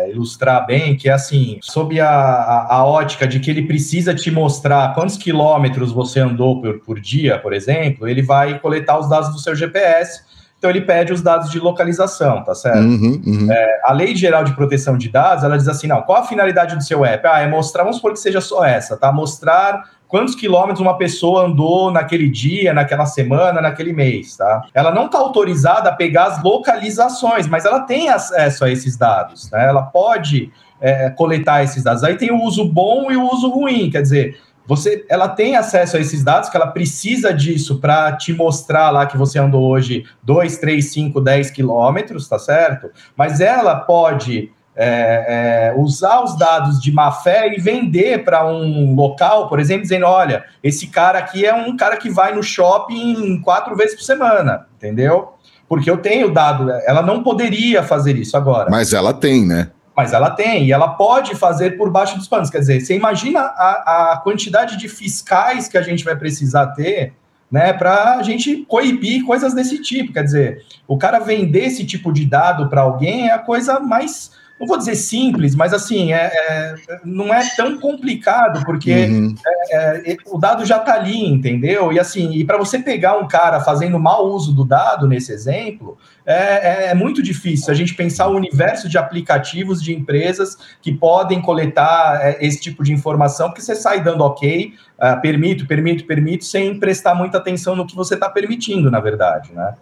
é, 0.08 0.12
ilustrar 0.12 0.66
bem, 0.66 0.98
que 0.98 1.08
é 1.08 1.14
assim, 1.14 1.60
sob 1.62 2.00
a, 2.00 2.10
a, 2.10 2.76
a 2.78 2.86
ótica 2.86 3.28
de 3.28 3.40
que 3.40 3.52
ele 3.52 3.62
precisa 3.62 4.16
te 4.16 4.32
mostrar 4.32 4.96
quantos 4.96 5.16
quilômetros 5.16 5.92
você 5.92 6.20
andou 6.20 6.60
por, 6.60 6.80
por 6.80 7.00
dia, 7.00 7.38
por 7.38 7.54
exemplo, 7.54 8.08
ele 8.08 8.24
vai 8.24 8.58
coletar 8.58 8.98
os 8.98 9.08
dados 9.08 9.30
do 9.30 9.40
seu 9.40 9.56
GPS, 9.56 10.31
então 10.62 10.70
ele 10.70 10.82
pede 10.82 11.12
os 11.12 11.24
dados 11.24 11.50
de 11.50 11.60
localização, 11.60 12.44
tá 12.44 12.54
certo? 12.54 12.78
Uhum, 12.78 13.20
uhum. 13.26 13.48
a 13.84 13.92
Lei 13.94 14.16
Geral 14.16 14.44
de 14.44 14.54
Proteção 14.54 14.96
de 14.96 15.10
Dados, 15.10 15.44
ela 15.44 15.58
diz 15.58 15.68
assim, 15.68 15.88
não, 15.88 16.04
qual 16.04 16.20
a 16.20 16.24
finalidade 16.24 16.76
do 16.76 16.84
seu 16.84 17.04
app? 17.04 17.26
Ah, 17.26 17.40
é 17.40 17.48
mostrar, 17.48 17.82
vamos 17.82 17.96
supor 17.96 18.14
que 18.14 18.20
seja 18.20 18.40
só 18.40 18.64
essa, 18.64 18.96
tá? 18.96 19.12
Mostrar 19.12 19.90
quantos 20.08 20.36
quilômetros 20.36 20.80
uma 20.80 21.00
pessoa 21.00 21.46
andou 21.46 21.90
naquele 21.90 22.30
dia, 22.30 22.76
naquela 22.76 23.08
semana, 23.08 23.60
naquele 23.60 23.92
mês, 23.92 24.38
tá? 24.38 24.62
Ela 24.72 24.94
não 24.94 25.08
está 25.08 25.18
autorizada 25.18 25.90
a 25.90 25.96
pegar 25.96 26.26
as 26.26 26.44
localizações, 26.44 27.48
mas 27.48 27.66
ela 27.66 27.80
tem 27.80 28.10
acesso 28.10 28.64
a 28.64 28.70
esses 28.70 28.96
dados, 28.96 29.50
né? 29.50 29.68
Ela 29.68 29.82
pode 29.82 30.52
é, 30.80 31.10
coletar 31.10 31.64
esses 31.64 31.84
dados. 31.84 32.04
Aí 32.04 32.18
tem 32.18 32.32
o 32.32 32.40
uso 32.40 32.66
bom 32.66 33.12
e 33.12 33.18
o 33.18 33.34
uso 33.34 33.50
ruim, 33.50 33.90
quer 33.90 34.04
dizer, 34.04 34.38
você, 34.72 35.06
ela 35.10 35.28
tem 35.28 35.58
acesso 35.58 35.98
a 35.98 36.00
esses 36.00 36.24
dados, 36.24 36.48
que 36.48 36.56
ela 36.56 36.68
precisa 36.68 37.34
disso 37.34 37.82
para 37.82 38.16
te 38.16 38.32
mostrar 38.32 38.90
lá 38.90 39.06
que 39.06 39.18
você 39.18 39.38
andou 39.38 39.70
hoje 39.70 40.06
2, 40.24 40.60
3, 40.60 40.94
5, 40.94 41.20
10 41.20 41.52
quilômetros, 41.52 42.26
tá 42.26 42.40
certo? 42.40 42.90
Mas 43.14 43.42
ela 43.42 43.76
pode 43.76 44.50
é, 44.74 45.74
é, 45.74 45.74
usar 45.78 46.24
os 46.24 46.38
dados 46.38 46.80
de 46.80 46.90
má 46.90 47.12
fé 47.12 47.54
e 47.54 47.60
vender 47.60 48.24
para 48.24 48.48
um 48.48 48.96
local, 48.96 49.50
por 49.50 49.60
exemplo, 49.60 49.82
dizendo: 49.82 50.06
olha, 50.06 50.46
esse 50.64 50.88
cara 50.88 51.20
aqui 51.20 51.46
é 51.46 51.54
um 51.54 51.76
cara 51.76 51.98
que 51.98 52.10
vai 52.10 52.34
no 52.34 52.42
shopping 52.42 53.42
quatro 53.42 53.76
vezes 53.76 53.96
por 53.96 54.04
semana, 54.04 54.68
entendeu? 54.78 55.34
Porque 55.68 55.92
eu 55.92 55.98
tenho 55.98 56.32
dado, 56.32 56.72
ela 56.86 57.02
não 57.02 57.22
poderia 57.22 57.84
fazer 57.84 58.16
isso 58.16 58.38
agora. 58.38 58.70
Mas 58.72 58.94
ela 58.94 59.14
tem, 59.14 59.46
né? 59.46 59.70
Mas 59.96 60.14
ela 60.14 60.30
tem, 60.30 60.66
e 60.66 60.72
ela 60.72 60.90
pode 60.90 61.36
fazer 61.36 61.78
por 61.78 61.90
baixo 61.90 62.18
dos 62.18 62.28
panos. 62.28 62.50
Quer 62.50 62.60
dizer, 62.60 62.82
você 62.82 62.96
imagina 62.96 63.40
a, 63.40 64.12
a 64.14 64.18
quantidade 64.18 64.78
de 64.78 64.88
fiscais 64.88 65.68
que 65.68 65.78
a 65.78 65.82
gente 65.82 66.04
vai 66.04 66.16
precisar 66.16 66.68
ter, 66.68 67.14
né, 67.52 67.74
para 67.74 68.16
a 68.16 68.24
gente 68.24 68.66
coibir 68.66 69.26
coisas 69.26 69.54
desse 69.54 69.82
tipo. 69.82 70.14
Quer 70.14 70.24
dizer, 70.24 70.66
o 70.88 70.98
cara 70.98 71.20
vender 71.20 71.66
esse 71.66 71.86
tipo 71.86 72.14
de 72.14 72.26
dado 72.26 72.70
para 72.70 72.82
alguém 72.82 73.28
é 73.28 73.34
a 73.34 73.40
coisa 73.40 73.80
mais, 73.80 74.32
não 74.62 74.68
vou 74.68 74.78
dizer 74.78 74.96
simples, 74.96 75.56
mas 75.56 75.74
assim, 75.74 76.14
é, 76.14 76.32
é 76.32 76.76
não 77.04 77.34
é 77.34 77.42
tão 77.58 77.80
complicado, 77.80 78.64
porque 78.64 78.94
Uhum. 78.94 79.36
é, 79.72 80.12
é, 80.14 80.18
o 80.28 80.38
dado 80.38 80.64
já 80.66 80.78
está 80.78 80.94
ali, 80.94 81.26
entendeu? 81.26 81.92
E 81.92 82.00
assim, 82.00 82.32
e 82.34 82.46
para 82.46 82.58
você 82.58 82.78
pegar 82.80 83.18
um 83.18 83.28
cara 83.28 83.60
fazendo 83.60 84.00
mau 84.00 84.28
uso 84.28 84.54
do 84.54 84.64
dado, 84.64 85.08
nesse 85.08 85.32
exemplo, 85.34 85.98
é, 86.26 86.34
é- 86.34 86.88
é 86.92 86.94
muito 86.94 87.24
difícil 87.24 87.72
a 87.72 87.76
gente 87.76 87.96
pensar 87.96 88.28
o 88.28 88.36
universo 88.36 88.88
de 88.88 88.98
aplicativos 88.98 89.82
de 89.82 89.94
empresas 89.94 90.56
que 90.82 90.92
podem 90.94 91.42
coletar 91.42 92.20
é, 92.22 92.38
esse 92.46 92.62
tipo 92.62 92.84
de 92.84 92.94
informação, 92.94 93.50
porque 93.50 93.62
você 93.62 93.76
sai 93.76 94.04
dando 94.04 94.24
ok, 94.24 94.74
ah, 95.00 95.16
permito, 95.18 95.66
permito, 95.66 96.06
permito, 96.06 96.46
sem 96.46 96.80
prestar 96.80 97.16
muita 97.16 97.40
atenção 97.40 97.76
no 97.76 97.88
que 97.88 97.96
você 97.96 98.14
está 98.14 98.30
permitindo, 98.30 98.92
na 98.92 99.00
verdade, 99.00 99.52
né? 99.54 99.74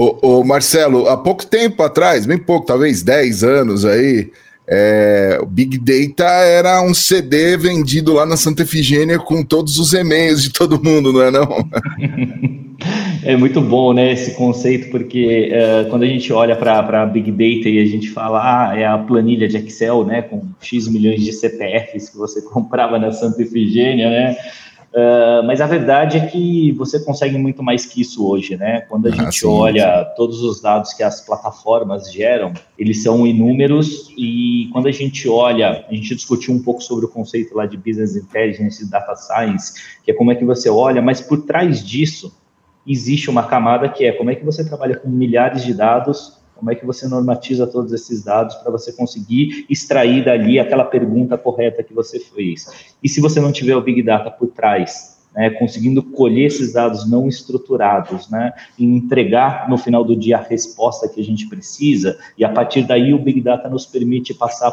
Ô, 0.00 0.44
Marcelo, 0.44 1.08
há 1.08 1.16
pouco 1.16 1.44
tempo 1.44 1.82
atrás, 1.82 2.24
bem 2.24 2.38
pouco, 2.38 2.64
talvez 2.64 3.02
10 3.02 3.42
anos 3.42 3.84
aí, 3.84 4.30
é, 4.64 5.40
o 5.42 5.46
Big 5.46 5.76
Data 5.76 6.24
era 6.24 6.80
um 6.80 6.94
CD 6.94 7.56
vendido 7.56 8.12
lá 8.12 8.24
na 8.24 8.36
Santa 8.36 8.62
Efigênia 8.62 9.18
com 9.18 9.42
todos 9.42 9.76
os 9.76 9.92
e-mails 9.92 10.40
de 10.40 10.52
todo 10.52 10.80
mundo, 10.80 11.12
não 11.12 11.22
é 11.22 11.30
não? 11.32 11.48
É 13.24 13.36
muito 13.36 13.60
bom, 13.60 13.92
né, 13.92 14.12
esse 14.12 14.36
conceito, 14.36 14.88
porque 14.90 15.50
eh, 15.52 15.86
quando 15.90 16.04
a 16.04 16.06
gente 16.06 16.32
olha 16.32 16.54
para 16.54 17.04
Big 17.04 17.30
Data 17.32 17.68
e 17.68 17.80
a 17.80 17.84
gente 17.84 18.08
fala, 18.08 18.40
ah, 18.40 18.78
é 18.78 18.86
a 18.86 18.96
planilha 18.96 19.48
de 19.48 19.56
Excel, 19.56 20.04
né, 20.04 20.22
com 20.22 20.42
X 20.60 20.86
milhões 20.86 21.20
de 21.22 21.32
CPFs 21.32 22.08
que 22.10 22.16
você 22.16 22.40
comprava 22.48 22.96
na 22.96 23.10
Santa 23.10 23.42
Efigênia, 23.42 24.08
né, 24.08 24.36
Ah, 24.94 25.42
mas 25.44 25.60
a 25.60 25.66
verdade 25.66 26.16
é 26.16 26.26
que 26.26 26.72
você 26.72 26.98
consegue 27.00 27.36
muito 27.36 27.62
mais 27.62 27.84
que 27.84 28.00
isso 28.00 28.26
hoje, 28.26 28.56
né, 28.56 28.80
quando 28.82 29.06
a 29.06 29.10
Ah, 29.10 29.14
gente 29.14 29.40
sim, 29.40 29.46
olha 29.46 30.04
todos 30.16 30.42
os 30.42 30.60
dados 30.60 30.94
que 30.94 31.02
as 31.02 31.20
plataformas 31.20 32.10
geram, 32.12 32.52
eles 32.78 33.02
são 33.02 33.26
inúmeros 33.26 34.12
e 34.16 34.68
quando 34.72 34.88
a 34.88 34.92
gente 34.92 35.28
olha, 35.28 35.84
a 35.88 35.94
gente 35.94 36.14
discutiu 36.14 36.54
um 36.54 36.62
pouco 36.62 36.82
sobre 36.82 37.04
o 37.04 37.08
conceito 37.08 37.54
lá 37.54 37.66
de 37.66 37.76
Business 37.76 38.16
Intelligence 38.16 38.82
e 38.82 38.90
Data 38.90 39.14
Science, 39.14 39.74
que 40.02 40.10
é 40.10 40.14
como 40.14 40.32
é 40.32 40.34
que 40.34 40.44
você 40.44 40.70
olha, 40.70 41.02
mas 41.02 41.20
por 41.20 41.42
trás 41.42 41.86
disso, 41.86 42.34
existe 42.86 43.28
uma 43.28 43.42
camada 43.42 43.88
que 43.88 44.04
é 44.04 44.12
como 44.12 44.30
é 44.30 44.34
que 44.34 44.44
você 44.44 44.64
trabalha 44.66 44.96
com 44.96 45.08
milhares 45.08 45.62
de 45.62 45.74
dados, 45.74 46.37
como 46.58 46.72
é 46.72 46.74
que 46.74 46.84
você 46.84 47.06
normatiza 47.06 47.66
todos 47.66 47.92
esses 47.92 48.24
dados 48.24 48.56
para 48.56 48.70
você 48.70 48.92
conseguir 48.92 49.64
extrair 49.70 50.24
dali 50.24 50.58
aquela 50.58 50.84
pergunta 50.84 51.38
correta 51.38 51.82
que 51.82 51.94
você 51.94 52.18
fez. 52.18 52.66
E 53.02 53.08
se 53.08 53.20
você 53.20 53.40
não 53.40 53.52
tiver 53.52 53.76
o 53.76 53.80
Big 53.80 54.02
Data 54.02 54.28
por 54.28 54.48
trás, 54.48 55.18
né, 55.34 55.50
conseguindo 55.50 56.02
colher 56.02 56.46
esses 56.46 56.72
dados 56.72 57.08
não 57.08 57.28
estruturados, 57.28 58.28
né, 58.28 58.52
e 58.76 58.84
entregar 58.84 59.70
no 59.70 59.78
final 59.78 60.02
do 60.02 60.16
dia 60.16 60.38
a 60.38 60.42
resposta 60.42 61.08
que 61.08 61.20
a 61.20 61.24
gente 61.24 61.48
precisa, 61.48 62.18
e 62.36 62.44
a 62.44 62.48
partir 62.48 62.82
daí 62.82 63.14
o 63.14 63.18
Big 63.18 63.40
Data 63.40 63.68
nos 63.68 63.86
permite 63.86 64.34
passar 64.34 64.72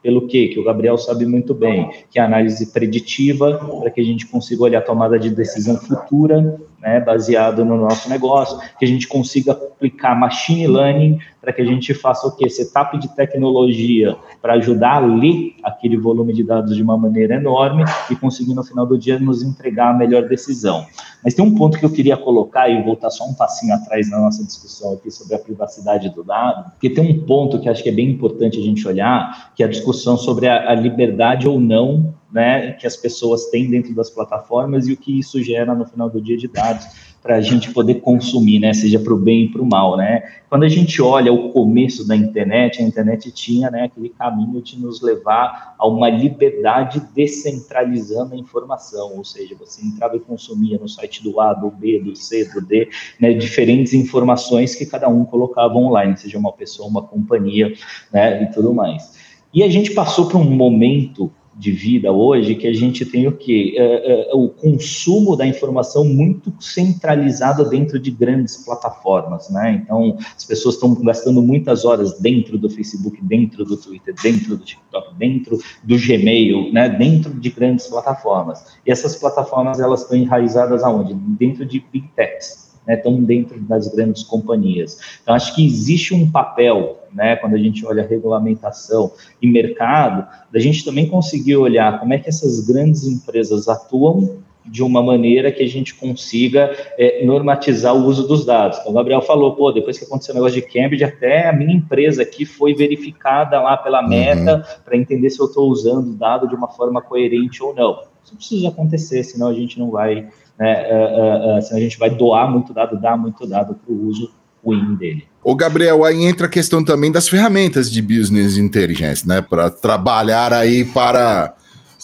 pelo 0.00 0.26
quê? 0.26 0.48
Que 0.48 0.60
o 0.60 0.64
Gabriel 0.64 0.98
sabe 0.98 1.24
muito 1.24 1.54
bem, 1.54 1.90
que 2.10 2.18
é 2.18 2.22
a 2.22 2.26
análise 2.26 2.66
preditiva, 2.66 3.56
para 3.80 3.90
que 3.90 4.02
a 4.02 4.04
gente 4.04 4.26
consiga 4.26 4.62
olhar 4.62 4.80
a 4.80 4.82
tomada 4.82 5.18
de 5.18 5.30
decisão 5.30 5.78
futura, 5.78 6.60
né, 6.84 7.00
baseado 7.00 7.64
no 7.64 7.78
nosso 7.78 8.10
negócio, 8.10 8.58
que 8.78 8.84
a 8.84 8.88
gente 8.88 9.08
consiga 9.08 9.52
aplicar 9.52 10.14
machine 10.14 10.66
learning 10.66 11.18
para 11.40 11.50
que 11.50 11.62
a 11.62 11.64
gente 11.64 11.94
faça 11.94 12.26
o 12.26 12.36
quê? 12.36 12.48
Setup 12.50 12.98
de 12.98 13.08
tecnologia 13.16 14.14
para 14.42 14.54
ajudar 14.54 14.96
a 14.96 14.98
ler 14.98 15.54
aquele 15.62 15.96
volume 15.96 16.34
de 16.34 16.44
dados 16.44 16.76
de 16.76 16.82
uma 16.82 16.98
maneira 16.98 17.36
enorme 17.36 17.84
e 18.10 18.16
conseguir 18.16 18.52
no 18.52 18.62
final 18.62 18.84
do 18.84 18.98
dia 18.98 19.18
nos 19.18 19.42
entregar 19.42 19.94
a 19.94 19.94
melhor 19.94 20.28
decisão. 20.28 20.84
Mas 21.24 21.32
tem 21.32 21.42
um 21.42 21.54
ponto 21.54 21.78
que 21.78 21.86
eu 21.86 21.90
queria 21.90 22.18
colocar 22.18 22.68
e 22.68 22.82
voltar 22.82 23.08
só 23.08 23.24
um 23.24 23.32
passinho 23.32 23.74
atrás 23.74 24.10
na 24.10 24.20
nossa 24.20 24.44
discussão 24.44 24.92
aqui 24.92 25.10
sobre 25.10 25.36
a 25.36 25.38
privacidade 25.38 26.10
do 26.10 26.22
dado, 26.22 26.70
porque 26.72 26.90
tem 26.90 27.10
um 27.10 27.24
ponto 27.24 27.58
que 27.60 27.68
acho 27.68 27.82
que 27.82 27.88
é 27.88 27.92
bem 27.92 28.10
importante 28.10 28.58
a 28.58 28.62
gente 28.62 28.86
olhar, 28.86 29.54
que 29.56 29.62
é 29.62 29.66
a 29.66 29.70
discussão 29.70 30.18
sobre 30.18 30.48
a, 30.48 30.70
a 30.70 30.74
liberdade 30.74 31.48
ou 31.48 31.58
não 31.58 32.14
né, 32.34 32.72
que 32.72 32.84
as 32.84 32.96
pessoas 32.96 33.46
têm 33.46 33.70
dentro 33.70 33.94
das 33.94 34.10
plataformas 34.10 34.88
e 34.88 34.92
o 34.92 34.96
que 34.96 35.20
isso 35.20 35.40
gera 35.40 35.72
no 35.72 35.86
final 35.86 36.10
do 36.10 36.20
dia 36.20 36.36
de 36.36 36.48
dados 36.48 36.84
para 37.22 37.36
a 37.36 37.40
gente 37.40 37.72
poder 37.72 38.00
consumir, 38.00 38.58
né, 38.58 38.74
seja 38.74 38.98
para 38.98 39.14
o 39.14 39.16
bem 39.16 39.44
e 39.44 39.48
para 39.48 39.62
o 39.62 39.64
mal, 39.64 39.96
né. 39.96 40.24
Quando 40.50 40.64
a 40.64 40.68
gente 40.68 41.00
olha 41.00 41.32
o 41.32 41.50
começo 41.52 42.06
da 42.06 42.16
internet, 42.16 42.82
a 42.82 42.84
internet 42.84 43.30
tinha, 43.30 43.70
né, 43.70 43.84
aquele 43.84 44.08
caminho 44.08 44.60
de 44.60 44.78
nos 44.78 45.00
levar 45.00 45.76
a 45.78 45.86
uma 45.86 46.10
liberdade 46.10 47.00
descentralizando 47.14 48.34
a 48.34 48.36
informação, 48.36 49.16
ou 49.16 49.24
seja, 49.24 49.54
você 49.58 49.86
entrava 49.86 50.16
e 50.16 50.20
consumia 50.20 50.76
no 50.76 50.88
site 50.88 51.22
do 51.22 51.40
A, 51.40 51.54
do 51.54 51.70
B, 51.70 52.00
do 52.00 52.16
C, 52.16 52.52
do 52.52 52.60
D, 52.60 52.88
né, 53.20 53.32
diferentes 53.32 53.94
informações 53.94 54.74
que 54.74 54.84
cada 54.84 55.08
um 55.08 55.24
colocava 55.24 55.74
online, 55.76 56.16
seja 56.16 56.36
uma 56.36 56.52
pessoa, 56.52 56.88
uma 56.88 57.02
companhia, 57.02 57.72
né, 58.12 58.42
e 58.42 58.52
tudo 58.52 58.74
mais. 58.74 59.14
E 59.54 59.62
a 59.62 59.70
gente 59.70 59.94
passou 59.94 60.28
por 60.28 60.38
um 60.38 60.50
momento 60.50 61.32
de 61.56 61.70
vida 61.70 62.10
hoje 62.10 62.54
que 62.54 62.66
a 62.66 62.72
gente 62.72 63.04
tem 63.06 63.26
o 63.26 63.32
que 63.32 63.76
é, 63.78 64.30
é, 64.30 64.34
o 64.34 64.48
consumo 64.48 65.36
da 65.36 65.46
informação 65.46 66.04
muito 66.04 66.52
centralizado 66.60 67.68
dentro 67.68 67.98
de 67.98 68.10
grandes 68.10 68.56
plataformas, 68.64 69.48
né? 69.50 69.80
Então 69.82 70.16
as 70.36 70.44
pessoas 70.44 70.74
estão 70.74 70.94
gastando 70.94 71.40
muitas 71.40 71.84
horas 71.84 72.18
dentro 72.18 72.58
do 72.58 72.68
Facebook, 72.68 73.22
dentro 73.22 73.64
do 73.64 73.76
Twitter, 73.76 74.14
dentro 74.22 74.56
do 74.56 74.64
TikTok, 74.64 75.14
dentro 75.16 75.58
do 75.82 75.96
Gmail, 75.96 76.72
né? 76.72 76.88
Dentro 76.88 77.32
de 77.32 77.50
grandes 77.50 77.86
plataformas. 77.86 78.64
E 78.86 78.90
essas 78.90 79.16
plataformas 79.16 79.78
elas 79.80 80.02
estão 80.02 80.16
enraizadas 80.16 80.82
aonde? 80.82 81.14
Dentro 81.14 81.64
de 81.64 81.84
big 81.92 82.08
techs 82.16 82.63
né, 82.86 82.94
estão 82.94 83.22
dentro 83.22 83.60
das 83.60 83.88
grandes 83.88 84.22
companhias. 84.22 84.98
Então, 85.22 85.34
acho 85.34 85.54
que 85.54 85.64
existe 85.64 86.14
um 86.14 86.30
papel, 86.30 87.00
né, 87.12 87.36
quando 87.36 87.54
a 87.54 87.58
gente 87.58 87.84
olha 87.86 88.06
regulamentação 88.06 89.12
e 89.40 89.46
mercado, 89.46 90.26
da 90.52 90.58
gente 90.58 90.84
também 90.84 91.08
conseguir 91.08 91.56
olhar 91.56 91.98
como 91.98 92.12
é 92.12 92.18
que 92.18 92.28
essas 92.28 92.60
grandes 92.66 93.04
empresas 93.04 93.68
atuam 93.68 94.43
de 94.64 94.82
uma 94.82 95.02
maneira 95.02 95.52
que 95.52 95.62
a 95.62 95.68
gente 95.68 95.94
consiga 95.94 96.74
é, 96.98 97.24
normatizar 97.24 97.94
o 97.94 98.04
uso 98.04 98.26
dos 98.26 98.44
dados. 98.44 98.78
Então, 98.78 98.92
o 98.92 98.94
Gabriel 98.94 99.20
falou, 99.20 99.54
pô, 99.54 99.70
depois 99.72 99.98
que 99.98 100.04
aconteceu 100.04 100.34
o 100.34 100.36
negócio 100.36 100.60
de 100.60 100.66
Cambridge, 100.66 101.04
até 101.04 101.48
a 101.48 101.52
minha 101.52 101.74
empresa 101.74 102.22
aqui 102.22 102.44
foi 102.44 102.74
verificada 102.74 103.60
lá 103.60 103.76
pela 103.76 104.02
uhum. 104.02 104.08
meta 104.08 104.56
uhum. 104.56 104.82
para 104.84 104.96
entender 104.96 105.30
se 105.30 105.40
eu 105.40 105.46
estou 105.46 105.68
usando 105.70 106.10
o 106.10 106.14
dado 106.14 106.48
de 106.48 106.54
uma 106.54 106.68
forma 106.68 107.02
coerente 107.02 107.62
ou 107.62 107.74
não. 107.74 108.02
Isso 108.24 108.36
precisa 108.36 108.68
acontecer, 108.68 109.22
senão 109.22 109.48
a 109.48 109.54
gente 109.54 109.78
não 109.78 109.90
vai 109.90 110.26
né, 110.58 110.86
uh, 110.88 111.58
uh, 111.58 111.62
senão 111.62 111.78
a 111.78 111.82
gente 111.82 111.98
vai 111.98 112.10
doar 112.10 112.50
muito 112.50 112.72
dado, 112.72 113.00
dar 113.00 113.16
muito 113.16 113.46
dado 113.46 113.74
para 113.74 113.92
o 113.92 114.06
uso 114.06 114.30
ruim 114.64 114.94
dele. 114.94 115.24
O 115.42 115.54
Gabriel, 115.54 116.04
aí 116.04 116.24
entra 116.24 116.46
a 116.46 116.50
questão 116.50 116.82
também 116.82 117.12
das 117.12 117.28
ferramentas 117.28 117.90
de 117.90 118.00
business 118.00 118.56
intelligence, 118.56 119.26
né, 119.26 119.42
para 119.42 119.68
trabalhar 119.68 120.52
aí 120.52 120.84
para 120.84 121.54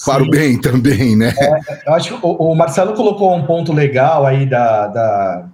para 0.05 0.23
o 0.23 0.31
bem 0.31 0.59
também, 0.61 1.17
né? 1.17 1.35
É, 1.39 1.89
eu 1.89 1.95
acho 1.95 2.09
que 2.19 2.27
o, 2.27 2.31
o, 2.31 2.55
Marcelo 2.55 2.95
colocou 2.95 3.35
um 3.35 3.45
ponto 3.45 3.73
legal 3.73 4.27
aí 4.27 4.47
da, 4.47 4.87
da 4.87 5.45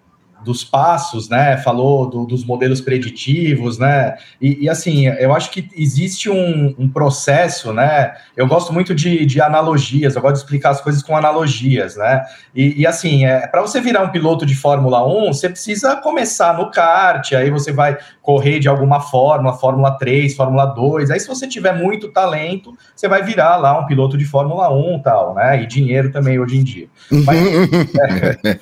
dos 0.47 0.62
passos, 0.62 1.28
né? 1.28 1.57
Falou 1.57 2.09
do, 2.09 2.24
dos 2.24 2.44
modelos 2.44 2.80
preditivos, 2.80 3.78
né? 3.78 4.16
E, 4.40 4.64
e, 4.64 4.68
assim, 4.68 5.09
eu 5.09 5.34
acho 5.34 5.51
que 5.51 5.68
existe 5.76 6.30
um, 6.30 6.72
um 6.78 6.88
processo, 6.88 7.72
né? 7.72 8.14
Eu 8.36 8.47
gosto 8.47 8.72
muito 8.72 8.94
de, 8.94 9.26
de, 9.26 9.40
analogias, 9.40 10.14
eu 10.14 10.22
gosto 10.22 10.34
de 10.34 10.40
explicar 10.42 10.70
as 10.70 10.80
coisas 10.80 11.03
com 11.03 11.16
analogias, 11.16 11.97
né? 11.97 12.22
E, 12.55 12.80
e 12.80 12.86
assim, 12.86 13.26
é, 13.26 13.44
para 13.49 13.61
você 13.61 13.80
virar 13.80 14.05
um 14.05 14.11
piloto 14.11 14.47
de 14.47 14.55
Fórmula 14.55 15.05
1, 15.05 15.32
você 15.32 15.49
precisa 15.49 15.97
começar 15.97 16.57
no 16.57 16.70
kart, 16.70 17.32
aí 17.32 17.51
você 17.51 17.72
vai 17.72 17.99
correr 18.22 18.61
de 18.61 18.68
alguma 18.68 19.01
forma, 19.01 19.53
Fórmula 19.53 19.92
3, 19.99 20.36
Fórmula 20.36 20.66
2. 20.66 21.11
Aí, 21.11 21.18
se 21.18 21.26
você 21.26 21.49
tiver 21.49 21.72
muito 21.72 22.09
talento, 22.09 22.76
você 22.94 23.09
vai 23.09 23.22
virar 23.22 23.57
lá 23.57 23.78
um 23.78 23.86
piloto 23.86 24.16
de 24.16 24.24
Fórmula 24.24 24.72
1 24.72 25.01
tal, 25.01 25.34
né? 25.34 25.62
E 25.62 25.66
dinheiro 25.66 26.12
também 26.12 26.38
hoje 26.38 26.57
em 26.57 26.62
dia. 26.62 26.88
Mas, 27.11 27.38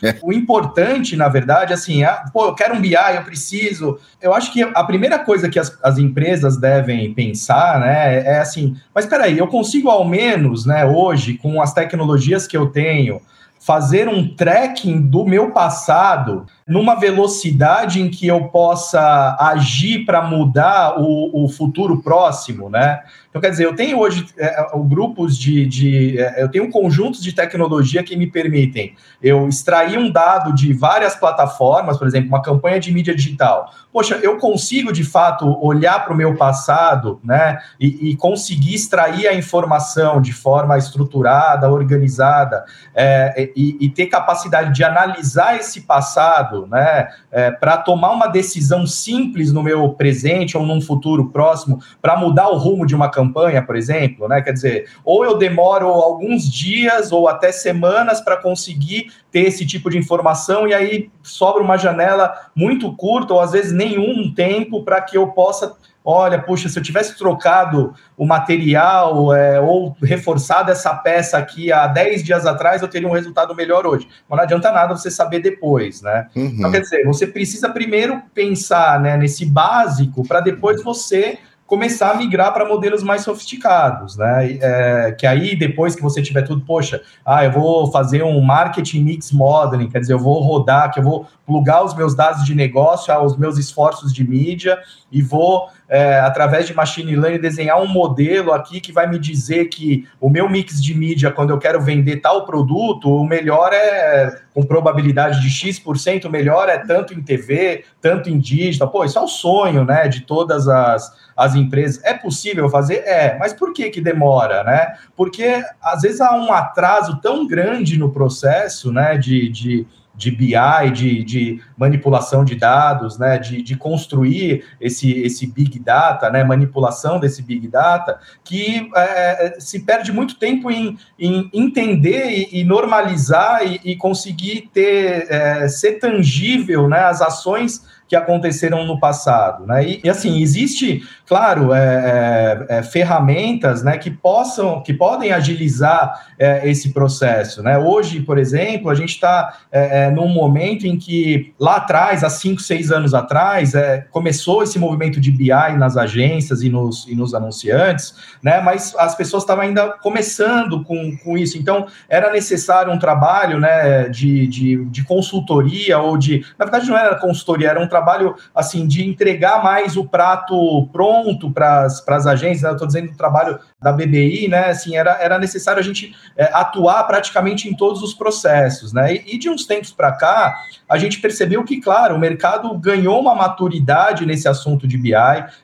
é, 0.02 0.18
o 0.22 0.32
importante, 0.32 1.16
na 1.16 1.28
verdade, 1.28 1.73
assim, 1.74 2.02
ah, 2.02 2.24
pô, 2.32 2.46
eu 2.46 2.54
quero 2.54 2.74
um 2.74 2.80
BI, 2.80 2.94
eu 2.94 3.22
preciso. 3.22 3.98
Eu 4.20 4.34
acho 4.34 4.52
que 4.52 4.62
a 4.62 4.84
primeira 4.84 5.18
coisa 5.18 5.48
que 5.48 5.58
as, 5.58 5.76
as 5.82 5.98
empresas 5.98 6.56
devem 6.56 7.12
pensar, 7.12 7.80
né, 7.80 8.20
é 8.20 8.38
assim, 8.38 8.76
mas 8.94 9.06
peraí, 9.06 9.38
eu 9.38 9.46
consigo 9.46 9.90
ao 9.90 10.04
menos, 10.04 10.64
né, 10.64 10.84
hoje, 10.84 11.36
com 11.38 11.60
as 11.60 11.72
tecnologias 11.72 12.46
que 12.46 12.56
eu 12.56 12.66
tenho, 12.66 13.20
fazer 13.64 14.08
um 14.08 14.28
tracking 14.28 15.00
do 15.00 15.24
meu 15.24 15.50
passado 15.50 16.46
numa 16.66 16.94
velocidade 16.94 18.00
em 18.00 18.08
que 18.08 18.26
eu 18.26 18.44
possa 18.44 19.36
agir 19.38 20.06
para 20.06 20.22
mudar 20.22 20.98
o, 20.98 21.44
o, 21.44 21.48
futuro 21.48 22.00
próximo, 22.00 22.70
né? 22.70 23.02
Então, 23.28 23.42
quer 23.42 23.50
dizer, 23.50 23.64
eu 23.64 23.74
tenho 23.74 23.98
hoje 23.98 24.26
é, 24.38 24.64
grupos 24.86 25.36
de, 25.36 25.66
de 25.66 26.18
é, 26.18 26.42
eu 26.42 26.48
tenho 26.48 26.70
conjuntos 26.70 27.22
de 27.22 27.34
tecnologia 27.34 28.02
que 28.02 28.16
me 28.16 28.28
permitem 28.28 28.94
eu 29.22 29.46
extrair 29.48 29.98
um 29.98 30.10
dado 30.10 30.54
de 30.54 30.72
várias 30.72 31.14
plataformas, 31.16 31.98
por 31.98 32.06
exemplo, 32.06 32.28
uma 32.28 32.40
campanha 32.40 32.80
de 32.80 32.92
mídia 32.92 33.14
digital. 33.14 33.70
Poxa, 33.92 34.18
eu 34.22 34.38
consigo 34.38 34.92
de 34.92 35.04
fato 35.04 35.58
olhar 35.62 36.02
para 36.04 36.14
o 36.14 36.16
meu 36.16 36.34
passado, 36.34 37.20
né? 37.22 37.58
E, 37.78 38.10
e, 38.10 38.16
conseguir 38.16 38.74
extrair 38.74 39.28
a 39.28 39.34
informação 39.34 40.20
de 40.22 40.32
forma 40.32 40.78
estruturada, 40.78 41.70
organizada, 41.70 42.64
é, 42.94 43.50
e, 43.54 43.76
e 43.80 43.90
ter 43.90 44.06
capacidade 44.06 44.72
de 44.72 44.82
analisar 44.82 45.56
esse 45.56 45.82
passado 45.82 46.53
né, 46.66 47.08
é, 47.30 47.50
para 47.50 47.76
tomar 47.76 48.12
uma 48.12 48.26
decisão 48.26 48.86
simples 48.86 49.52
no 49.52 49.62
meu 49.62 49.90
presente 49.90 50.56
ou 50.56 50.64
num 50.64 50.80
futuro 50.80 51.30
próximo, 51.30 51.80
para 52.00 52.16
mudar 52.16 52.48
o 52.48 52.56
rumo 52.56 52.86
de 52.86 52.94
uma 52.94 53.10
campanha, 53.10 53.62
por 53.62 53.76
exemplo, 53.76 54.28
né? 54.28 54.40
Quer 54.40 54.52
dizer, 54.52 54.88
ou 55.04 55.24
eu 55.24 55.36
demoro 55.36 55.86
alguns 55.88 56.50
dias 56.50 57.12
ou 57.12 57.28
até 57.28 57.52
semanas 57.52 58.20
para 58.20 58.36
conseguir 58.36 59.12
ter 59.30 59.40
esse 59.40 59.66
tipo 59.66 59.90
de 59.90 59.98
informação 59.98 60.66
e 60.68 60.74
aí 60.74 61.10
sobra 61.22 61.62
uma 61.62 61.76
janela 61.76 62.32
muito 62.54 62.94
curta 62.94 63.34
ou 63.34 63.40
às 63.40 63.52
vezes 63.52 63.72
nenhum 63.72 64.32
tempo 64.32 64.84
para 64.84 65.00
que 65.00 65.16
eu 65.16 65.28
possa 65.28 65.74
olha, 66.04 66.38
puxa, 66.38 66.68
se 66.68 66.78
eu 66.78 66.82
tivesse 66.82 67.16
trocado 67.16 67.94
o 68.16 68.26
material 68.26 69.34
é, 69.34 69.58
ou 69.58 69.96
reforçado 70.02 70.70
essa 70.70 70.94
peça 70.94 71.38
aqui 71.38 71.72
há 71.72 71.86
10 71.86 72.22
dias 72.22 72.44
atrás, 72.44 72.82
eu 72.82 72.88
teria 72.88 73.08
um 73.08 73.12
resultado 73.12 73.54
melhor 73.54 73.86
hoje. 73.86 74.06
Mas 74.28 74.36
não 74.36 74.44
adianta 74.44 74.70
nada 74.70 74.94
você 74.94 75.10
saber 75.10 75.40
depois, 75.40 76.02
né? 76.02 76.28
Uhum. 76.36 76.54
Então, 76.58 76.70
quer 76.70 76.80
dizer, 76.80 77.04
você 77.04 77.26
precisa 77.26 77.70
primeiro 77.70 78.22
pensar 78.34 79.00
né, 79.00 79.16
nesse 79.16 79.46
básico 79.46 80.26
para 80.28 80.40
depois 80.40 80.82
você 80.82 81.38
começar 81.66 82.10
a 82.10 82.14
migrar 82.14 82.52
para 82.52 82.68
modelos 82.68 83.02
mais 83.02 83.22
sofisticados, 83.22 84.16
né? 84.16 84.58
É, 84.60 85.12
que 85.12 85.26
aí, 85.26 85.56
depois 85.56 85.96
que 85.96 86.02
você 86.02 86.20
tiver 86.20 86.42
tudo, 86.42 86.64
poxa, 86.64 87.00
ah, 87.24 87.44
eu 87.44 87.52
vou 87.52 87.90
fazer 87.90 88.22
um 88.22 88.40
marketing 88.40 89.02
mix 89.02 89.32
modeling, 89.32 89.88
quer 89.88 90.00
dizer, 90.00 90.12
eu 90.12 90.18
vou 90.18 90.40
rodar, 90.42 90.92
que 90.92 91.00
eu 91.00 91.02
vou 91.02 91.26
plugar 91.46 91.82
os 91.82 91.94
meus 91.94 92.14
dados 92.14 92.44
de 92.44 92.54
negócio 92.54 93.12
aos 93.12 93.36
meus 93.36 93.56
esforços 93.58 94.12
de 94.12 94.28
mídia 94.28 94.78
e 95.10 95.22
vou, 95.22 95.68
é, 95.94 96.18
através 96.18 96.66
de 96.66 96.74
machine 96.74 97.14
learning, 97.14 97.38
desenhar 97.38 97.80
um 97.80 97.86
modelo 97.86 98.52
aqui 98.52 98.80
que 98.80 98.90
vai 98.90 99.08
me 99.08 99.16
dizer 99.16 99.66
que 99.66 100.08
o 100.20 100.28
meu 100.28 100.48
mix 100.48 100.82
de 100.82 100.92
mídia, 100.92 101.30
quando 101.30 101.50
eu 101.50 101.58
quero 101.58 101.80
vender 101.80 102.16
tal 102.16 102.44
produto, 102.44 103.08
o 103.08 103.24
melhor 103.24 103.72
é, 103.72 104.40
com 104.52 104.64
probabilidade 104.64 105.40
de 105.40 105.48
X%, 105.48 106.24
o 106.24 106.30
melhor 106.30 106.68
é 106.68 106.78
tanto 106.78 107.14
em 107.14 107.22
TV, 107.22 107.84
tanto 108.00 108.28
em 108.28 108.40
digital. 108.40 108.90
Pô, 108.90 109.04
isso 109.04 109.20
é 109.20 109.22
o 109.22 109.28
sonho, 109.28 109.84
né, 109.84 110.08
de 110.08 110.22
todas 110.22 110.66
as 110.66 111.22
as 111.36 111.54
empresas. 111.56 112.02
É 112.04 112.14
possível 112.14 112.68
fazer? 112.68 113.02
É, 113.06 113.36
mas 113.38 113.52
por 113.52 113.72
que 113.72 113.90
que 113.90 114.00
demora, 114.00 114.62
né? 114.62 114.94
Porque 115.16 115.64
às 115.82 116.02
vezes 116.02 116.20
há 116.20 116.32
um 116.36 116.52
atraso 116.52 117.20
tão 117.20 117.44
grande 117.46 117.98
no 117.98 118.12
processo, 118.12 118.92
né, 118.92 119.16
de, 119.16 119.48
de 119.48 119.86
de 120.16 120.30
BI, 120.30 120.90
de, 120.92 121.24
de, 121.24 121.60
manipulação 121.76 122.44
de 122.44 122.54
dados, 122.54 123.18
né, 123.18 123.38
de, 123.38 123.62
de, 123.62 123.76
construir 123.76 124.64
esse, 124.80 125.10
esse 125.22 125.46
Big 125.46 125.78
Data, 125.78 126.30
né, 126.30 126.44
manipulação 126.44 127.18
desse 127.18 127.42
Big 127.42 127.66
Data, 127.68 128.18
que 128.42 128.90
é, 128.94 129.56
se 129.58 129.80
perde 129.80 130.12
muito 130.12 130.36
tempo 130.36 130.70
em, 130.70 130.96
em 131.18 131.50
entender 131.52 132.30
e, 132.30 132.60
e 132.60 132.64
normalizar 132.64 133.66
e, 133.66 133.80
e, 133.84 133.96
conseguir 133.96 134.70
ter, 134.72 135.26
é, 135.28 135.68
ser 135.68 135.98
tangível 135.98 136.88
né, 136.88 137.00
as 137.00 137.20
ações 137.20 137.82
que 138.06 138.14
aconteceram 138.16 138.84
no 138.84 139.00
passado, 139.00 139.66
né? 139.66 139.84
E, 139.84 140.00
e 140.04 140.10
assim, 140.10 140.40
existe, 140.40 141.02
claro, 141.26 141.72
é, 141.72 142.66
é, 142.68 142.78
é, 142.78 142.82
ferramentas, 142.82 143.82
né, 143.82 143.96
que 143.96 144.10
possam, 144.10 144.82
que 144.82 144.92
podem 144.92 145.32
agilizar 145.32 146.28
é, 146.38 146.68
esse 146.68 146.92
processo, 146.92 147.62
né? 147.62 147.78
Hoje, 147.78 148.20
por 148.20 148.38
exemplo, 148.38 148.90
a 148.90 148.94
gente 148.94 149.10
está 149.10 149.58
é, 149.72 150.04
é, 150.04 150.10
num 150.10 150.28
momento 150.28 150.86
em 150.86 150.98
que 150.98 151.54
lá 151.64 151.76
atrás, 151.76 152.22
há 152.22 152.28
cinco, 152.28 152.60
seis 152.60 152.92
anos 152.92 153.14
atrás, 153.14 153.72
começou 154.10 154.62
esse 154.62 154.78
movimento 154.78 155.18
de 155.18 155.32
BI 155.32 155.48
nas 155.78 155.96
agências 155.96 156.62
e 156.62 156.68
nos, 156.68 157.08
e 157.08 157.14
nos 157.14 157.32
anunciantes, 157.34 158.14
né? 158.42 158.60
Mas 158.60 158.94
as 158.98 159.14
pessoas 159.14 159.44
estavam 159.44 159.64
ainda 159.64 159.92
começando 159.92 160.84
com, 160.84 161.16
com 161.16 161.38
isso, 161.38 161.56
então 161.56 161.86
era 162.06 162.30
necessário 162.30 162.92
um 162.92 162.98
trabalho, 162.98 163.58
né, 163.58 164.10
de, 164.10 164.46
de, 164.46 164.84
de 164.84 165.04
consultoria 165.04 165.98
ou 165.98 166.18
de, 166.18 166.44
na 166.58 166.66
verdade, 166.66 166.86
não 166.86 166.98
era 166.98 167.14
consultoria, 167.14 167.70
era 167.70 167.80
um 167.80 167.88
trabalho 167.88 168.34
assim 168.54 168.86
de 168.86 169.08
entregar 169.08 169.64
mais 169.64 169.96
o 169.96 170.04
prato 170.04 170.86
pronto 170.92 171.50
para 171.50 171.86
as 171.86 172.26
agências. 172.26 172.62
Né? 172.62 172.68
Eu 172.68 172.72
estou 172.74 172.86
dizendo 172.86 173.10
o 173.10 173.16
trabalho 173.16 173.58
da 173.84 173.92
BBI, 173.92 174.48
né? 174.48 174.70
Assim, 174.70 174.96
era, 174.96 175.18
era 175.20 175.38
necessário 175.38 175.78
a 175.78 175.82
gente 175.84 176.16
é, 176.34 176.44
atuar 176.54 177.04
praticamente 177.04 177.68
em 177.68 177.76
todos 177.76 178.02
os 178.02 178.14
processos, 178.14 178.94
né? 178.94 179.14
E, 179.14 179.34
e 179.34 179.38
de 179.38 179.50
uns 179.50 179.66
tempos 179.66 179.92
para 179.92 180.10
cá, 180.12 180.56
a 180.88 180.96
gente 180.96 181.20
percebeu 181.20 181.62
que, 181.64 181.82
claro, 181.82 182.16
o 182.16 182.18
mercado 182.18 182.72
ganhou 182.78 183.20
uma 183.20 183.34
maturidade 183.34 184.24
nesse 184.24 184.48
assunto 184.48 184.88
de 184.88 184.96
BI. 184.96 185.12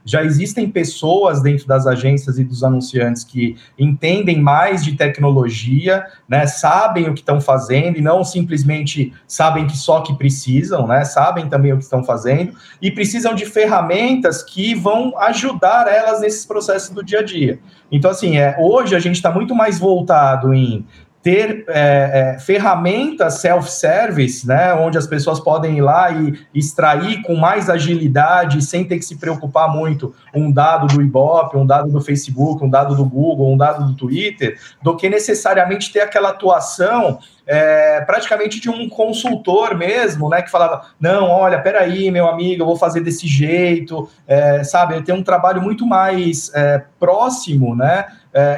Já 0.05 0.23
existem 0.23 0.71
pessoas 0.71 1.43
dentro 1.43 1.67
das 1.67 1.87
agências 1.87 2.39
e 2.39 2.45
dos 2.45 2.63
anunciantes 2.63 3.25
que 3.25 3.57
entendem 3.79 4.39
mais 4.39 4.85
de 4.85 4.97
tecnologia, 4.97 6.05
né? 6.29 6.47
Sabem 6.47 7.09
o 7.09 7.15
que 7.15 7.21
estão 7.21 7.41
fazendo 7.41 7.97
e 7.97 8.03
não 8.03 8.23
simplesmente 8.23 9.15
sabem 9.27 9.67
que 9.67 9.79
só 9.79 10.03
que 10.03 10.15
precisam, 10.15 10.87
né? 10.87 11.07
Sabem 11.07 11.49
também 11.49 11.73
o 11.73 11.79
que 11.79 11.85
estão 11.85 12.05
fazendo 12.05 12.53
e 12.83 12.91
precisam 12.91 13.35
de 13.35 13.47
ferramentas 13.47 14.43
que 14.43 14.75
vão 14.75 15.19
ajudar 15.19 15.89
elas 15.89 16.21
nesses 16.21 16.45
processos 16.45 16.91
do 16.91 17.03
dia 17.03 17.21
a 17.21 17.23
dia. 17.23 17.59
Então, 17.93 18.10
assim, 18.11 18.39
é, 18.39 18.57
hoje 18.59 18.95
a 18.95 18.99
gente 18.99 19.17
está 19.17 19.31
muito 19.31 19.55
mais 19.55 19.79
voltado 19.79 20.53
em 20.53 20.85
ter 21.23 21.65
é, 21.69 22.35
é, 22.37 22.39
ferramentas 22.39 23.41
self-service, 23.41 24.47
né, 24.47 24.73
onde 24.73 24.97
as 24.97 25.07
pessoas 25.07 25.39
podem 25.39 25.77
ir 25.77 25.83
lá 25.83 26.11
e 26.11 26.39
extrair 26.55 27.21
com 27.23 27.35
mais 27.35 27.69
agilidade, 27.69 28.65
sem 28.65 28.85
ter 28.85 28.99
que 28.99 29.05
se 29.05 29.19
preocupar 29.19 29.69
muito 29.69 30.15
um 30.35 30.51
dado 30.51 30.87
do 30.87 31.03
Ibope, 31.03 31.59
um 31.59 31.67
dado 31.67 31.91
do 31.91 32.01
Facebook, 32.01 32.65
um 32.65 32.71
dado 32.71 32.95
do 32.95 33.05
Google, 33.05 33.53
um 33.53 33.57
dado 33.57 33.87
do 33.87 33.95
Twitter, 33.95 34.59
do 34.83 34.97
que 34.97 35.11
necessariamente 35.11 35.93
ter 35.93 36.01
aquela 36.01 36.31
atuação 36.31 37.19
é, 37.47 38.01
praticamente 38.03 38.61
de 38.61 38.71
um 38.71 38.89
consultor 38.89 39.77
mesmo, 39.77 40.29
né, 40.29 40.41
que 40.41 40.51
falava, 40.51 40.87
não, 41.01 41.29
olha, 41.29 41.61
peraí, 41.61 42.11
meu 42.11 42.29
amigo, 42.29 42.63
eu 42.63 42.67
vou 42.67 42.77
fazer 42.77 43.01
desse 43.01 43.27
jeito, 43.27 44.09
é, 44.27 44.63
sabe, 44.63 45.03
tem 45.03 45.15
um 45.15 45.23
trabalho 45.23 45.61
muito 45.61 45.85
mais 45.85 46.51
é, 46.55 46.83
próximo, 46.99 47.75
né, 47.75 48.07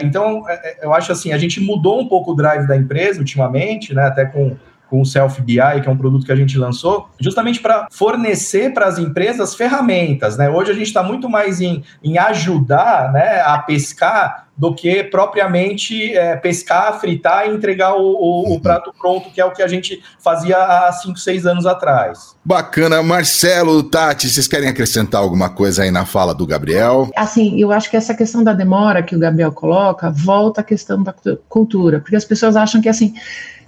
então, 0.02 0.48
é, 0.48 0.54
é, 0.54 0.86
eu 0.86 0.92
acho 0.92 1.12
assim, 1.12 1.32
a 1.32 1.38
gente 1.38 1.60
mudou 1.60 2.00
um 2.00 2.08
pouco 2.08 2.32
o 2.32 2.34
drive 2.34 2.66
da 2.66 2.76
empresa 2.76 3.18
ultimamente, 3.18 3.94
né? 3.94 4.04
Até 4.04 4.26
com 4.26 4.56
com 4.92 5.00
o 5.00 5.06
Self 5.06 5.40
BI, 5.40 5.56
que 5.82 5.88
é 5.88 5.90
um 5.90 5.96
produto 5.96 6.26
que 6.26 6.32
a 6.32 6.36
gente 6.36 6.58
lançou, 6.58 7.08
justamente 7.18 7.60
para 7.60 7.88
fornecer 7.90 8.74
para 8.74 8.84
as 8.84 8.98
empresas 8.98 9.54
ferramentas. 9.54 10.36
Né? 10.36 10.50
Hoje 10.50 10.70
a 10.70 10.74
gente 10.74 10.88
está 10.88 11.02
muito 11.02 11.30
mais 11.30 11.62
em, 11.62 11.82
em 12.04 12.18
ajudar 12.18 13.10
né, 13.10 13.40
a 13.40 13.56
pescar 13.56 14.41
do 14.62 14.72
que 14.72 15.02
propriamente 15.02 16.16
é, 16.16 16.36
pescar, 16.36 17.00
fritar 17.00 17.48
e 17.48 17.50
entregar 17.50 17.96
o, 17.96 18.00
o, 18.00 18.54
o, 18.54 18.60
prato 18.60 18.94
pronto, 18.96 19.28
que 19.28 19.40
é 19.40 19.44
o 19.44 19.50
que 19.50 19.60
a 19.60 19.66
gente 19.66 20.00
fazia 20.20 20.56
há 20.56 20.92
5, 20.92 21.18
6 21.18 21.46
anos 21.46 21.66
atrás. 21.66 22.36
Bacana. 22.44 23.02
Marcelo, 23.02 23.82
Tati, 23.82 24.30
vocês 24.30 24.46
querem 24.46 24.68
acrescentar 24.68 25.20
alguma 25.20 25.50
coisa 25.50 25.82
aí 25.82 25.90
na 25.90 26.06
fala 26.06 26.32
do 26.32 26.46
Gabriel? 26.46 27.10
Assim, 27.16 27.60
eu 27.60 27.72
acho 27.72 27.90
que 27.90 27.96
essa 27.96 28.14
questão 28.14 28.44
da 28.44 28.52
demora 28.52 29.02
que 29.02 29.16
o 29.16 29.18
Gabriel 29.18 29.50
coloca 29.50 30.12
volta 30.12 30.60
à 30.60 30.64
questão 30.64 31.02
da 31.02 31.12
cultura, 31.48 31.98
porque 31.98 32.14
as 32.14 32.24
pessoas 32.24 32.54
acham 32.54 32.80
que 32.80 32.88
assim, 32.88 33.12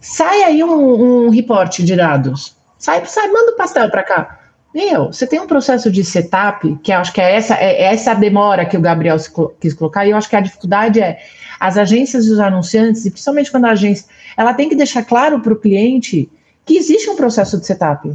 sai 0.01 0.45
aí 0.45 0.62
um, 0.62 1.26
um 1.26 1.28
reporte 1.28 1.82
de 1.82 1.97
dados, 1.97 2.55
sai, 2.78 3.05
sai 3.05 3.26
manda 3.32 3.51
o 3.51 3.57
pastel 3.57 3.90
para 3.90 4.05
cá. 4.05 4.43
Meu, 4.75 5.07
você 5.07 5.25
tem 5.25 5.39
um 5.39 5.47
processo 5.47 5.89
de 5.89 6.03
setup, 6.05 6.77
que 6.83 6.93
eu 6.93 6.97
acho 6.97 7.12
que 7.12 7.20
é 7.20 7.37
essa, 7.37 7.55
é, 7.55 7.83
é 7.83 7.85
essa 7.85 8.12
demora 8.12 8.66
que 8.66 8.77
o 8.77 8.81
Gabriel 8.81 9.16
quis 9.61 9.72
colocar, 9.72 10.05
e 10.05 10.11
eu 10.11 10.16
acho 10.16 10.29
que 10.29 10.35
a 10.35 10.41
dificuldade 10.41 11.01
é 11.01 11.20
as 11.61 11.79
agências 11.79 12.27
e 12.27 12.31
os 12.31 12.41
anunciantes, 12.41 13.07
e 13.07 13.11
principalmente 13.11 13.53
quando 13.53 13.66
a 13.66 13.70
agência, 13.70 14.07
ela 14.37 14.53
tem 14.53 14.68
que 14.68 14.75
deixar 14.75 15.05
claro 15.05 15.39
para 15.39 15.53
o 15.53 15.57
cliente 15.57 16.29
que 16.66 16.77
existe 16.77 17.09
um 17.09 17.14
processo 17.14 17.59
de 17.59 17.66
setup. 17.66 18.12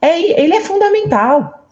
É, 0.00 0.40
ele 0.40 0.54
é 0.54 0.60
fundamental. 0.62 1.66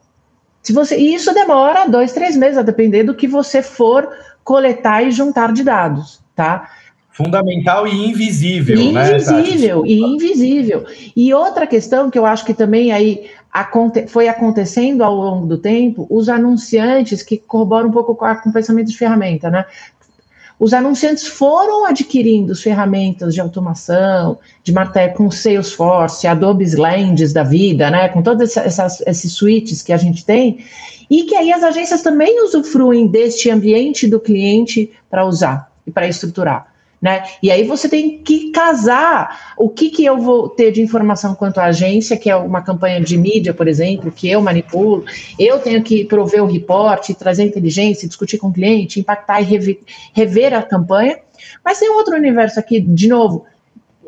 Se 0.63 0.73
você, 0.73 0.99
e 0.99 1.15
isso 1.15 1.33
demora 1.33 1.89
dois, 1.89 2.13
três 2.13 2.37
meses, 2.37 2.59
a 2.59 2.63
depender 2.63 3.05
do 3.05 3.15
que 3.15 3.27
você 3.27 3.63
for 3.63 4.09
coletar 4.45 5.03
e 5.03 5.11
juntar 5.11 5.53
de 5.53 5.63
dados, 5.63 6.21
tá? 6.35 6.69
Fundamental 7.17 7.87
e 7.87 8.11
invisível, 8.11 8.77
e 8.77 8.93
né? 8.93 9.13
Invisível, 9.13 9.87
e 9.87 10.01
invisível. 10.03 10.85
E 11.17 11.33
outra 11.33 11.67
questão 11.67 12.11
que 12.11 12.19
eu 12.19 12.27
acho 12.27 12.45
que 12.45 12.53
também 12.53 12.93
aí 12.93 13.31
aconte 13.57 14.07
foi 14.07 14.29
acontecendo 14.29 15.03
ao 15.03 15.15
longo 15.15 15.47
do 15.47 15.57
tempo, 15.57 16.07
os 16.11 16.29
anunciantes, 16.29 17.23
que 17.23 17.39
corroboram 17.39 17.89
um 17.89 17.93
pouco 17.93 18.15
com, 18.15 18.27
a, 18.27 18.37
com 18.37 18.51
o 18.51 18.53
pensamento 18.53 18.89
de 18.89 18.99
ferramenta, 18.99 19.49
né? 19.49 19.65
Os 20.59 20.75
anunciantes 20.75 21.27
foram 21.27 21.87
adquirindo 21.87 22.53
as 22.53 22.63
ferramentas 22.63 23.35
de 23.35 23.41
automação, 23.41 24.39
de 24.63 24.73
matéria 24.73 25.15
com 25.15 25.31
Salesforce, 25.31 26.27
Adobe 26.27 26.67
Lens 26.67 27.33
da 27.33 27.43
vida, 27.43 27.91
né? 27.91 28.11
Com 28.11 28.23
todos 28.23 28.57
essas, 28.59 29.01
esses 29.07 29.33
suítes 29.33 29.83
que 29.83 29.93
a 29.93 29.97
gente 29.97 30.25
tem, 30.25 30.59
e 31.09 31.25
que 31.25 31.35
aí 31.35 31.51
as 31.51 31.63
agências 31.63 32.03
também 32.03 32.45
usufruem 32.45 33.07
deste 33.07 33.51
ambiente 33.51 34.07
do 34.07 34.21
cliente 34.21 34.91
para 35.09 35.25
usar 35.25 35.73
e 35.87 35.91
para 35.91 36.07
estruturar. 36.07 36.76
Né? 37.01 37.25
E 37.43 37.51
aí 37.51 37.63
você 37.65 37.89
tem 37.89 38.19
que 38.19 38.51
casar 38.51 39.55
o 39.57 39.69
que, 39.69 39.91
que 39.91 40.05
eu 40.05 40.19
vou 40.19 40.49
ter 40.49 40.73
de 40.73 40.81
informação 40.81 41.35
quanto 41.35 41.59
à 41.59 41.67
agência, 41.67 42.17
que 42.17 42.31
é 42.31 42.37
uma 42.37 42.63
campanha 42.63 43.01
de 43.01 43.19
mídia, 43.19 43.53
por 43.53 43.69
exemplo, 43.69 44.11
que 44.11 44.31
eu 44.31 44.41
manipulo, 44.41 45.05
eu 45.39 45.59
tenho 45.59 45.83
que 45.83 46.05
prover 46.05 46.43
o 46.43 46.47
reporte, 46.47 47.15
trazer 47.15 47.45
inteligência, 47.45 48.09
discutir 48.09 48.39
com 48.39 48.49
o 48.49 48.53
cliente, 48.53 48.99
impactar 48.99 49.41
e 49.41 49.45
rever, 49.45 49.81
rever 50.15 50.55
a 50.55 50.63
campanha. 50.63 51.19
Mas 51.65 51.79
tem 51.79 51.91
outro 51.91 52.17
universo 52.17 52.59
aqui, 52.59 52.81
de 52.81 53.09
novo, 53.09 53.45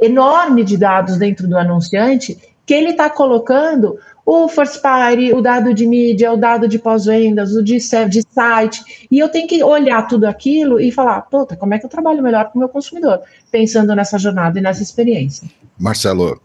enorme 0.01 0.65
de 0.65 0.77
dados 0.77 1.19
dentro 1.19 1.47
do 1.47 1.59
anunciante, 1.59 2.39
que 2.65 2.75
ele 2.75 2.91
está 2.91 3.09
colocando 3.09 3.99
o 4.31 4.47
first 4.47 4.83
party, 4.83 5.33
o 5.33 5.41
dado 5.41 5.73
de 5.73 5.87
mídia, 5.87 6.31
o 6.31 6.37
dado 6.37 6.69
de 6.69 6.79
pós-vendas, 6.79 7.55
o 7.55 7.63
de, 7.63 7.79
de 7.79 8.23
site, 8.29 9.07
e 9.11 9.19
eu 9.19 9.31
tenho 9.31 9.49
que 9.49 9.65
olhar 9.65 10.07
tudo 10.07 10.27
aquilo 10.27 10.79
e 10.79 10.93
falar, 10.93 11.23
puta, 11.23 11.57
como 11.57 11.73
é 11.73 11.79
que 11.79 11.87
eu 11.87 11.89
trabalho 11.89 12.23
melhor 12.23 12.45
com 12.51 12.59
o 12.59 12.61
meu 12.61 12.69
consumidor, 12.69 13.23
pensando 13.51 13.97
nessa 13.97 14.19
jornada 14.19 14.59
e 14.59 14.63
nessa 14.63 14.83
experiência. 14.83 15.49
Marcelo. 15.79 16.39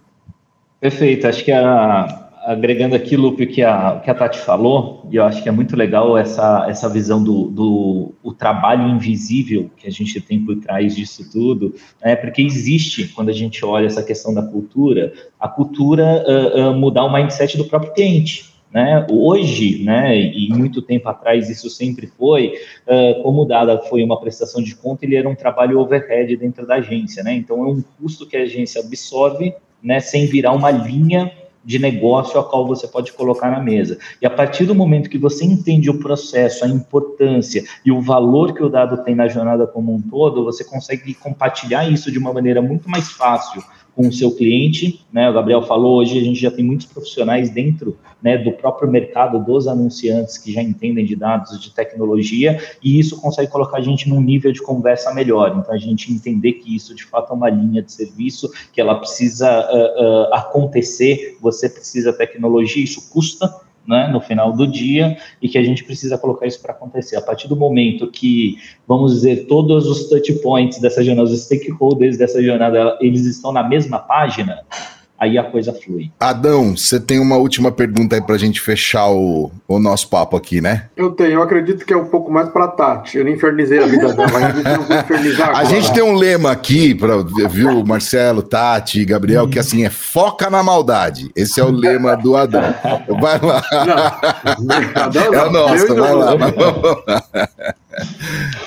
Perfeito, 0.80 1.28
acho 1.28 1.44
que 1.44 1.52
a, 1.52 2.23
agregando 2.46 2.96
aqui, 2.96 3.16
Lupe, 3.16 3.48
que 3.48 3.64
a, 3.64 4.02
que 4.04 4.10
a 4.10 4.14
Tati 4.14 4.40
falou, 4.40 5.08
e 5.10 5.16
eu 5.16 5.24
acho 5.24 5.42
que 5.42 5.50
é 5.50 5.52
muito 5.52 5.76
legal 5.76 6.18
essa, 6.18 6.66
essa 6.70 6.90
visão 6.90 7.24
do, 7.24 7.48
do 7.48 8.14
o 8.22 8.34
trabalho 8.34 8.88
invisível 8.90 9.70
que 9.78 9.88
a 9.88 9.92
gente 9.92 10.20
tem 10.20 10.44
por 10.44 10.58
trás 10.58 10.96
disso 10.96 11.30
tudo, 11.32 11.74
né? 12.04 12.16
porque 12.16 12.42
existe, 12.42 13.08
quando 13.10 13.30
a 13.30 13.34
gente 13.34 13.64
olha 13.66 13.86
essa 13.86 14.04
questão 14.04 14.34
da 14.34 14.44
cultura, 14.44 15.14
a 15.40 15.48
cultura 15.48 16.24
uh, 16.28 16.72
uh, 16.72 16.76
mudar 16.76 17.06
o 17.06 17.14
mindset 17.14 17.58
do 17.58 17.66
próprio 17.66 17.94
cliente. 17.94 18.52
Né? 18.72 19.06
Hoje, 19.12 19.84
né, 19.84 20.20
e 20.20 20.50
muito 20.50 20.82
tempo 20.82 21.08
atrás 21.08 21.48
isso 21.48 21.70
sempre 21.70 22.08
foi, 22.08 22.56
uh, 22.88 23.22
como 23.22 23.46
dada 23.46 23.78
foi 23.84 24.04
uma 24.04 24.20
prestação 24.20 24.64
de 24.64 24.76
conta, 24.76 25.06
ele 25.06 25.16
era 25.16 25.30
um 25.30 25.36
trabalho 25.36 25.80
overhead 25.80 26.36
dentro 26.38 26.66
da 26.66 26.76
agência, 26.76 27.22
né? 27.22 27.36
Então 27.36 27.64
é 27.64 27.68
um 27.68 27.84
custo 28.02 28.26
que 28.26 28.36
a 28.36 28.42
agência 28.42 28.82
absorve, 28.82 29.54
né, 29.84 30.00
sem 30.00 30.26
virar 30.26 30.54
uma 30.54 30.72
linha 30.72 31.32
de 31.64 31.80
negócio 31.80 32.40
a 32.40 32.44
qual 32.44 32.68
você 32.68 32.88
pode 32.88 33.14
colocar 33.14 33.50
na 33.50 33.60
mesa. 33.60 33.98
E 34.22 34.26
a 34.26 34.30
partir 34.30 34.66
do 34.66 34.76
momento 34.76 35.10
que 35.10 35.18
você 35.18 35.46
entende 35.46 35.90
o 35.90 36.00
processo, 36.00 36.66
a 36.66 36.68
importância 36.68 37.64
e 37.86 37.92
o 37.92 38.02
valor 38.02 38.54
que 38.54 38.64
o 38.64 38.70
dado 38.70 39.04
tem 39.04 39.16
na 39.16 39.28
jornada 39.28 39.66
como 39.66 39.94
um 39.94 40.02
todo, 40.02 40.44
você 40.44 40.64
consegue 40.64 41.14
compartilhar 41.14 41.90
isso 41.90 42.12
de 42.12 42.20
uma 42.20 42.34
maneira 42.34 42.62
muito 42.62 42.90
mais 42.90 43.10
fácil 43.12 43.64
com 43.96 44.08
o 44.08 44.12
seu 44.12 44.32
cliente, 44.32 45.06
né? 45.12 45.30
O 45.30 45.34
Gabriel 45.34 45.62
falou, 45.62 46.00
hoje 46.00 46.18
a 46.18 46.24
gente 46.24 46.40
já 46.40 46.50
tem 46.50 46.66
muitos 46.66 46.86
profissionais 46.88 47.50
dentro, 47.50 47.98
né, 48.22 48.38
do 48.38 48.54
próprio 48.54 48.90
mercado 48.90 49.44
dos 49.44 49.68
anunciantes 49.68 50.38
que 50.38 50.52
já 50.52 50.62
entendem 50.62 51.06
de 51.06 51.16
dados, 51.16 51.62
de 51.62 51.72
tecnologia, 51.72 52.58
e 52.82 52.98
isso 52.98 53.20
consegue 53.20 53.52
colocar 53.52 53.78
a 53.78 53.82
gente 53.82 54.08
num 54.08 54.22
nível 54.22 54.52
de 54.52 54.62
conversa 54.62 55.14
melhor. 55.14 55.58
Então 55.60 55.74
a 55.74 55.78
gente 55.78 56.12
entender 56.12 56.54
que 56.54 56.74
isso 56.74 56.96
de 56.96 57.04
fato 57.04 57.34
é 57.34 57.36
uma 57.36 57.50
linha 57.50 57.82
de 57.82 57.92
serviço, 57.92 58.50
que 58.72 58.80
ela 58.80 58.96
precisa 58.96 59.50
uh, 59.50 60.04
uh, 60.04 60.34
acontecer, 60.34 61.38
você 61.42 61.70
precisa 61.70 62.14
tecnologia, 62.14 62.84
isso 62.84 63.10
custa, 63.10 63.54
né, 63.88 64.08
no 64.08 64.22
final 64.22 64.54
do 64.54 64.66
dia 64.66 65.18
e 65.42 65.50
que 65.50 65.58
a 65.58 65.64
gente 65.64 65.84
precisa 65.84 66.18
colocar 66.18 66.48
isso 66.48 66.62
para 66.62 66.74
acontecer. 66.74 67.16
A 67.16 67.22
partir 67.22 67.48
do 67.48 67.56
momento 67.56 68.10
que, 68.10 68.58
vamos 68.88 69.14
dizer, 69.14 69.46
todos 69.48 69.88
os 69.88 70.10
touch 70.10 70.34
points 70.42 70.80
dessa 70.80 71.04
jornada, 71.04 71.30
os 71.30 71.44
stakeholders 71.44 72.18
dessa 72.18 72.42
jornada, 72.42 72.98
eles 73.02 73.26
estão 73.26 73.52
na 73.52 73.64
mesma 73.64 74.00
página, 74.00 74.64
aí 75.24 75.38
a 75.38 75.44
coisa 75.44 75.74
flui. 75.74 76.12
Adão, 76.20 76.76
você 76.76 77.00
tem 77.00 77.20
uma 77.20 77.38
última 77.38 77.72
pergunta 77.72 78.16
aí 78.16 78.22
para 78.22 78.36
a 78.36 78.38
gente 78.38 78.60
fechar 78.62 79.10
o, 79.10 79.52
o 79.68 79.80
nosso 79.80 80.10
papo 80.10 80.36
aqui, 80.36 80.62
né? 80.62 80.88
Eu 80.96 81.12
tenho, 81.12 81.34
eu 81.34 81.42
acredito 81.42 81.86
que 81.86 81.94
é 81.94 81.98
um 81.98 82.06
pouco 82.06 82.32
mais 82.32 82.50
para 82.50 82.68
Tati. 82.68 83.18
Eu 83.18 83.26
não 83.26 83.32
infernizei 83.32 83.82
a 83.82 83.86
vida 83.86 84.14
dela, 84.14 84.28
agora. 84.28 85.58
A 85.58 85.64
gente 85.64 85.94
tem 85.94 86.04
um 86.04 86.16
lema 86.16 86.52
aqui, 86.52 86.94
pra, 86.94 87.18
viu, 87.50 87.84
Marcelo, 87.86 88.42
Tati, 88.42 89.04
Gabriel, 89.06 89.48
que 89.48 89.60
assim 89.60 89.86
é 89.86 89.90
foca 89.90 90.50
na 90.50 90.62
maldade. 90.62 91.32
Esse 91.36 91.60
é 91.60 91.64
o 91.64 91.72
lema 91.72 92.16
do 92.16 92.36
Adão. 92.36 92.74
Vai 93.20 93.40
lá. 93.40 93.64
Não, 94.60 95.04
Adão, 95.04 95.32
não. 95.32 95.34
É 95.34 95.48
o 95.48 95.52
nosso, 95.52 95.96
vai 95.96 96.14
lá. 96.14 96.34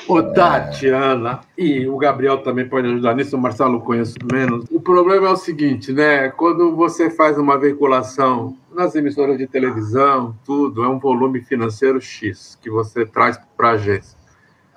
Ô, 0.09 0.23
Tatiana, 0.23 1.41
e 1.59 1.87
o 1.89 1.97
Gabriel 1.97 2.39
também 2.39 2.69
pode 2.69 2.87
ajudar 2.87 3.15
nisso, 3.15 3.37
o 3.37 3.41
Marcelo 3.41 3.81
conheço 3.81 4.15
menos. 4.31 4.65
O 4.71 4.81
problema 4.81 5.27
é 5.29 5.31
o 5.31 5.37
seguinte, 5.37 5.93
né? 5.93 6.29
Quando 6.29 6.46
você 6.55 7.11
faz 7.11 7.39
uma 7.39 7.59
veiculação 7.59 8.57
nas 8.73 8.95
emissoras 8.95 9.39
de 9.39 9.47
televisão, 9.47 10.37
tudo, 10.45 10.85
é 10.85 10.89
um 10.89 10.99
volume 10.99 11.41
financeiro 11.41 12.01
X 12.01 12.59
que 12.61 12.71
você 12.71 13.07
traz 13.07 13.39
para 13.57 13.69
a 13.69 13.73
agência. 13.73 14.19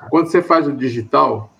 Quando 0.09 0.28
você 0.28 0.41
faz 0.41 0.67
o 0.67 0.72
digital, 0.72 1.51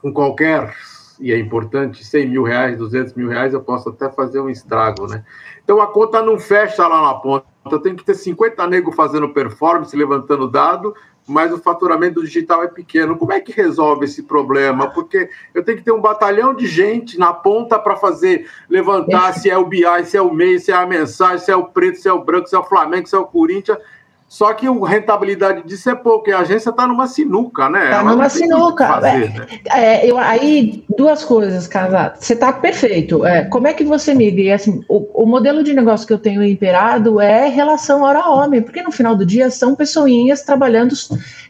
com 0.00 0.12
qualquer, 0.12 0.74
e 1.18 1.32
é 1.32 1.38
importante, 1.38 2.04
100 2.04 2.28
mil 2.28 2.42
reais, 2.44 2.78
200 2.78 3.14
mil 3.14 3.28
reais, 3.28 3.52
eu 3.52 3.60
posso 3.60 3.88
até 3.88 4.08
fazer 4.10 4.40
um 4.40 4.48
estrago, 4.48 5.06
né? 5.06 5.24
Então 5.64 5.80
a 5.80 5.86
conta 5.88 6.22
não 6.22 6.38
fecha 6.38 6.86
lá 6.86 7.02
na 7.02 7.14
ponta. 7.14 7.46
Eu 7.72 7.80
tenho 7.80 7.96
que 7.96 8.04
ter 8.04 8.14
50 8.14 8.66
negros 8.66 8.94
fazendo 8.94 9.28
performance, 9.28 9.96
levantando 9.96 10.48
dado, 10.48 10.94
mas 11.26 11.52
o 11.52 11.58
faturamento 11.58 12.22
digital 12.22 12.62
é 12.62 12.68
pequeno. 12.68 13.16
Como 13.16 13.32
é 13.32 13.40
que 13.40 13.52
resolve 13.52 14.04
esse 14.04 14.22
problema? 14.22 14.90
Porque 14.90 15.28
eu 15.54 15.64
tenho 15.64 15.78
que 15.78 15.84
ter 15.84 15.92
um 15.92 16.00
batalhão 16.00 16.54
de 16.54 16.66
gente 16.66 17.18
na 17.18 17.32
ponta 17.32 17.78
para 17.78 17.96
fazer 17.96 18.48
levantar 18.68 19.32
se 19.32 19.50
é 19.50 19.58
o 19.58 19.66
BI, 19.66 19.82
se 20.04 20.16
é 20.16 20.22
o 20.22 20.32
MEI, 20.32 20.58
se 20.60 20.70
é 20.70 20.74
a 20.74 20.86
mensagem, 20.86 21.44
se 21.44 21.50
é 21.50 21.56
o 21.56 21.64
preto, 21.64 21.98
se 21.98 22.08
é 22.08 22.12
o 22.12 22.24
branco, 22.24 22.48
se 22.48 22.54
é 22.54 22.58
o 22.58 22.64
Flamengo, 22.64 23.08
se 23.08 23.16
é 23.16 23.18
o 23.18 23.26
Corinthians. 23.26 23.78
Só 24.28 24.52
que 24.54 24.66
a 24.66 24.88
rentabilidade 24.88 25.62
disso 25.66 25.88
é 25.88 25.94
pouco, 25.94 26.28
e 26.28 26.32
a 26.32 26.40
agência 26.40 26.70
está 26.70 26.86
numa 26.86 27.06
sinuca, 27.06 27.68
né? 27.68 27.84
Está 27.84 28.02
numa 28.02 28.28
sinuca. 28.28 28.86
Fazer, 28.86 29.08
é, 29.08 29.28
né? 29.28 29.46
é, 29.70 30.10
eu, 30.10 30.18
aí, 30.18 30.84
duas 30.96 31.24
coisas, 31.24 31.68
Casa. 31.68 32.12
Você 32.18 32.32
está 32.32 32.52
perfeito. 32.52 33.24
É, 33.24 33.44
como 33.44 33.68
é 33.68 33.72
que 33.72 33.84
você 33.84 34.14
mide? 34.14 34.50
Assim, 34.50 34.82
o, 34.88 35.22
o, 35.22 35.26
modelo 35.26 35.62
de 35.62 35.72
negócio 35.72 36.06
que 36.06 36.12
eu 36.12 36.18
tenho 36.18 36.42
imperado 36.42 37.20
é 37.20 37.48
relação 37.48 38.02
hora-homem, 38.02 38.60
porque 38.62 38.82
no 38.82 38.90
final 38.90 39.14
do 39.14 39.24
dia 39.24 39.48
são 39.48 39.76
pessoinhas 39.76 40.42
trabalhando. 40.42 40.94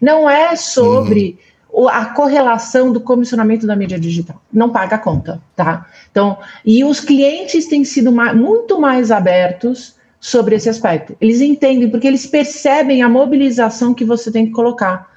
Não 0.00 0.28
é 0.28 0.54
sobre. 0.54 1.38
Uhum. 1.72 1.88
a 1.88 2.06
correlação 2.06 2.92
do 2.92 3.00
comissionamento 3.00 3.66
da 3.66 3.76
mídia 3.76 3.98
digital. 3.98 4.40
Não 4.52 4.70
paga 4.70 4.96
a 4.96 4.98
conta, 4.98 5.42
tá? 5.54 5.86
Então, 6.10 6.38
e 6.64 6.84
os 6.84 7.00
clientes 7.00 7.66
têm 7.66 7.84
sido 7.84 8.12
mais, 8.12 8.34
muito 8.34 8.80
mais 8.80 9.10
abertos 9.10 9.95
sobre 10.26 10.56
esse 10.56 10.68
aspecto. 10.68 11.16
Eles 11.20 11.40
entendem, 11.40 11.88
porque 11.88 12.04
eles 12.04 12.26
percebem 12.26 13.00
a 13.00 13.08
mobilização 13.08 13.94
que 13.94 14.04
você 14.04 14.28
tem 14.28 14.46
que 14.46 14.50
colocar 14.50 15.08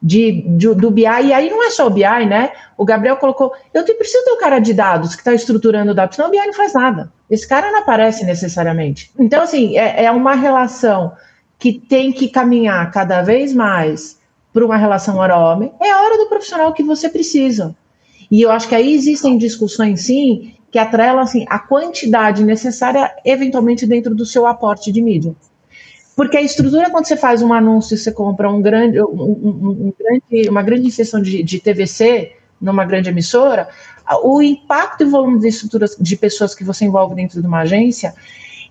de, 0.00 0.42
de, 0.46 0.74
do 0.74 0.90
BI, 0.90 1.04
e 1.04 1.32
aí 1.32 1.48
não 1.48 1.66
é 1.66 1.70
só 1.70 1.86
o 1.86 1.90
BI, 1.90 2.02
né? 2.02 2.52
O 2.76 2.84
Gabriel 2.84 3.16
colocou, 3.16 3.54
eu 3.72 3.82
tenho, 3.82 3.96
preciso 3.96 4.22
ter 4.26 4.30
um 4.30 4.38
cara 4.38 4.58
de 4.58 4.74
dados 4.74 5.14
que 5.14 5.22
está 5.22 5.32
estruturando 5.32 5.94
dados, 5.94 6.16
senão 6.16 6.28
o 6.28 6.30
BI 6.30 6.36
não 6.36 6.52
faz 6.52 6.74
nada. 6.74 7.10
Esse 7.30 7.48
cara 7.48 7.72
não 7.72 7.78
aparece 7.78 8.26
necessariamente. 8.26 9.10
Então, 9.18 9.42
assim, 9.42 9.78
é, 9.78 10.04
é 10.04 10.10
uma 10.10 10.34
relação 10.34 11.14
que 11.58 11.72
tem 11.72 12.12
que 12.12 12.28
caminhar 12.28 12.90
cada 12.90 13.22
vez 13.22 13.54
mais 13.54 14.18
para 14.52 14.66
uma 14.66 14.76
relação 14.76 15.16
hora-homem. 15.16 15.72
É 15.80 15.90
a 15.90 16.02
hora 16.02 16.18
do 16.18 16.28
profissional 16.28 16.74
que 16.74 16.82
você 16.82 17.08
precisa. 17.08 17.74
E 18.30 18.42
eu 18.42 18.50
acho 18.50 18.68
que 18.68 18.74
aí 18.74 18.92
existem 18.92 19.38
discussões, 19.38 20.02
sim, 20.02 20.57
que 20.70 20.78
atrela 20.78 21.22
assim, 21.22 21.46
a 21.48 21.58
quantidade 21.58 22.44
necessária, 22.44 23.10
eventualmente, 23.24 23.86
dentro 23.86 24.14
do 24.14 24.26
seu 24.26 24.46
aporte 24.46 24.92
de 24.92 25.00
mídia. 25.00 25.34
Porque 26.14 26.36
a 26.36 26.42
estrutura, 26.42 26.90
quando 26.90 27.06
você 27.06 27.16
faz 27.16 27.42
um 27.42 27.52
anúncio 27.52 27.94
e 27.94 27.98
você 27.98 28.10
compra 28.10 28.50
um 28.50 28.60
grande, 28.60 29.00
um, 29.00 29.06
um, 29.06 29.68
um 29.68 29.92
grande, 29.98 30.48
uma 30.48 30.62
grande 30.62 30.88
inserção 30.88 31.22
de, 31.22 31.42
de 31.42 31.60
TVC 31.60 32.32
numa 32.60 32.84
grande 32.84 33.08
emissora, 33.08 33.68
o 34.22 34.42
impacto 34.42 35.04
e 35.04 35.06
volume 35.06 35.38
de 35.38 35.48
estruturas 35.48 35.96
de 35.98 36.16
pessoas 36.16 36.54
que 36.54 36.64
você 36.64 36.84
envolve 36.84 37.14
dentro 37.14 37.40
de 37.40 37.46
uma 37.46 37.60
agência, 37.60 38.14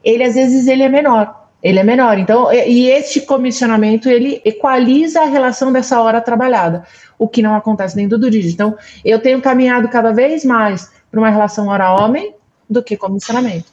ele 0.04 0.24
às 0.24 0.36
vezes 0.36 0.68
ele 0.68 0.84
é 0.84 0.90
menor. 0.90 1.48
Ele 1.64 1.80
é 1.80 1.84
menor. 1.84 2.20
Então, 2.20 2.52
e 2.54 2.90
este 2.90 3.22
comissionamento 3.22 4.08
ele 4.08 4.42
equaliza 4.46 5.22
a 5.22 5.26
relação 5.26 5.72
dessa 5.72 6.00
hora 6.02 6.22
trabalhada, 6.22 6.84
o 7.18 7.28
que 7.28 7.42
não 7.42 7.56
acontece 7.56 7.96
dentro 7.96 8.18
do 8.18 8.30
digital. 8.30 8.68
Então, 8.68 8.80
eu 9.04 9.20
tenho 9.20 9.42
caminhado 9.42 9.88
cada 9.88 10.12
vez 10.12 10.46
mais 10.46 10.92
para 11.18 11.22
uma 11.22 11.30
relação 11.32 11.68
hora-homem 11.68 12.36
do 12.70 12.84
que 12.84 12.96
comissionamento. 12.96 13.66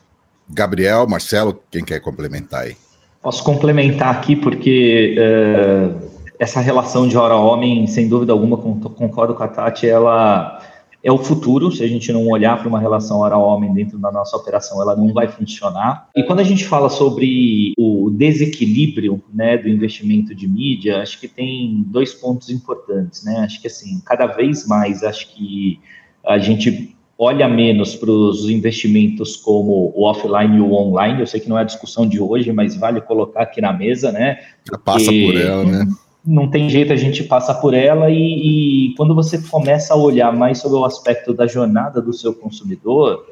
Gabriel, 0.48 1.06
Marcelo, 1.06 1.60
quem 1.70 1.84
quer 1.84 2.00
complementar 2.00 2.62
aí? 2.62 2.76
Posso 3.22 3.44
complementar 3.44 4.14
aqui, 4.14 4.34
porque 4.34 5.14
uh, 5.18 6.10
essa 6.38 6.60
relação 6.60 7.06
de 7.06 7.16
hora-homem, 7.16 7.86
sem 7.86 8.08
dúvida 8.08 8.32
alguma, 8.32 8.56
concordo 8.56 9.34
com 9.34 9.42
a 9.42 9.48
Tati, 9.48 9.86
ela 9.86 10.58
é 11.02 11.12
o 11.12 11.18
futuro. 11.18 11.70
Se 11.70 11.82
a 11.82 11.86
gente 11.86 12.10
não 12.12 12.26
olhar 12.28 12.58
para 12.58 12.68
uma 12.68 12.80
relação 12.80 13.18
hora-homem 13.20 13.72
dentro 13.74 13.98
da 13.98 14.10
nossa 14.10 14.36
operação, 14.36 14.80
ela 14.80 14.96
não 14.96 15.12
vai 15.12 15.28
funcionar. 15.28 16.08
E 16.16 16.22
quando 16.22 16.40
a 16.40 16.44
gente 16.44 16.64
fala 16.64 16.88
sobre 16.88 17.72
o 17.78 18.10
desequilíbrio 18.10 19.22
né, 19.32 19.58
do 19.58 19.68
investimento 19.68 20.34
de 20.34 20.48
mídia, 20.48 21.02
acho 21.02 21.20
que 21.20 21.28
tem 21.28 21.84
dois 21.88 22.14
pontos 22.14 22.48
importantes. 22.48 23.22
Né? 23.22 23.40
Acho 23.40 23.60
que, 23.60 23.66
assim, 23.66 24.00
cada 24.04 24.26
vez 24.26 24.66
mais, 24.66 25.02
acho 25.02 25.34
que 25.34 25.78
a 26.26 26.38
gente 26.38 26.93
olha 27.18 27.48
menos 27.48 27.94
para 27.94 28.10
os 28.10 28.48
investimentos 28.48 29.36
como 29.36 29.92
o 29.94 30.04
offline 30.04 30.56
e 30.56 30.60
o 30.60 30.72
online. 30.72 31.20
Eu 31.20 31.26
sei 31.26 31.40
que 31.40 31.48
não 31.48 31.58
é 31.58 31.62
a 31.62 31.64
discussão 31.64 32.06
de 32.06 32.20
hoje, 32.20 32.52
mas 32.52 32.76
vale 32.76 33.00
colocar 33.00 33.42
aqui 33.42 33.60
na 33.60 33.72
mesa, 33.72 34.10
né? 34.10 34.38
Passa 34.84 35.10
por 35.10 35.36
ela, 35.36 35.64
né? 35.64 35.86
Não 36.26 36.48
tem 36.48 36.70
jeito, 36.70 36.92
a 36.92 36.96
gente 36.96 37.22
passa 37.22 37.52
por 37.52 37.74
ela 37.74 38.10
e, 38.10 38.88
e 38.88 38.94
quando 38.94 39.14
você 39.14 39.38
começa 39.38 39.92
a 39.92 39.96
olhar 39.96 40.34
mais 40.34 40.58
sobre 40.58 40.78
o 40.78 40.84
aspecto 40.84 41.34
da 41.34 41.46
jornada 41.46 42.00
do 42.00 42.14
seu 42.14 42.32
consumidor, 42.32 43.26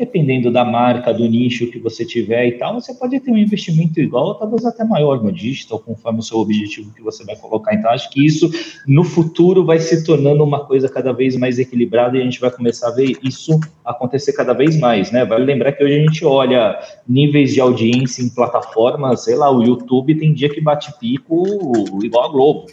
dependendo 0.00 0.50
da 0.50 0.64
marca, 0.64 1.12
do 1.12 1.28
nicho 1.28 1.70
que 1.70 1.78
você 1.78 2.06
tiver 2.06 2.46
e 2.46 2.52
tal, 2.52 2.80
você 2.80 2.94
pode 2.94 3.20
ter 3.20 3.30
um 3.30 3.36
investimento 3.36 4.00
igual, 4.00 4.28
ou 4.28 4.34
talvez 4.34 4.64
até 4.64 4.82
maior 4.82 5.22
no 5.22 5.30
digital, 5.30 5.78
conforme 5.78 6.20
o 6.20 6.22
seu 6.22 6.38
objetivo 6.38 6.90
que 6.94 7.02
você 7.02 7.22
vai 7.22 7.36
colocar. 7.36 7.74
Então, 7.74 7.90
acho 7.90 8.08
que 8.08 8.24
isso 8.24 8.50
no 8.86 9.04
futuro 9.04 9.62
vai 9.62 9.78
se 9.78 10.02
tornando 10.02 10.42
uma 10.42 10.64
coisa 10.64 10.88
cada 10.88 11.12
vez 11.12 11.36
mais 11.36 11.58
equilibrada 11.58 12.16
e 12.16 12.22
a 12.22 12.24
gente 12.24 12.40
vai 12.40 12.50
começar 12.50 12.88
a 12.88 12.92
ver 12.92 13.18
isso 13.22 13.60
acontecer 13.84 14.32
cada 14.32 14.54
vez 14.54 14.80
mais, 14.80 15.12
né? 15.12 15.22
Vale 15.26 15.44
lembrar 15.44 15.72
que 15.72 15.84
hoje 15.84 15.94
a 15.94 15.98
gente 15.98 16.24
olha 16.24 16.80
níveis 17.06 17.52
de 17.52 17.60
audiência 17.60 18.22
em 18.22 18.30
plataformas, 18.30 19.24
sei 19.24 19.36
lá, 19.36 19.50
o 19.50 19.62
YouTube 19.62 20.14
tem 20.14 20.32
dia 20.32 20.48
que 20.48 20.62
bate 20.62 20.98
pico 20.98 21.44
igual 22.02 22.24
a 22.24 22.32
Globo, 22.32 22.66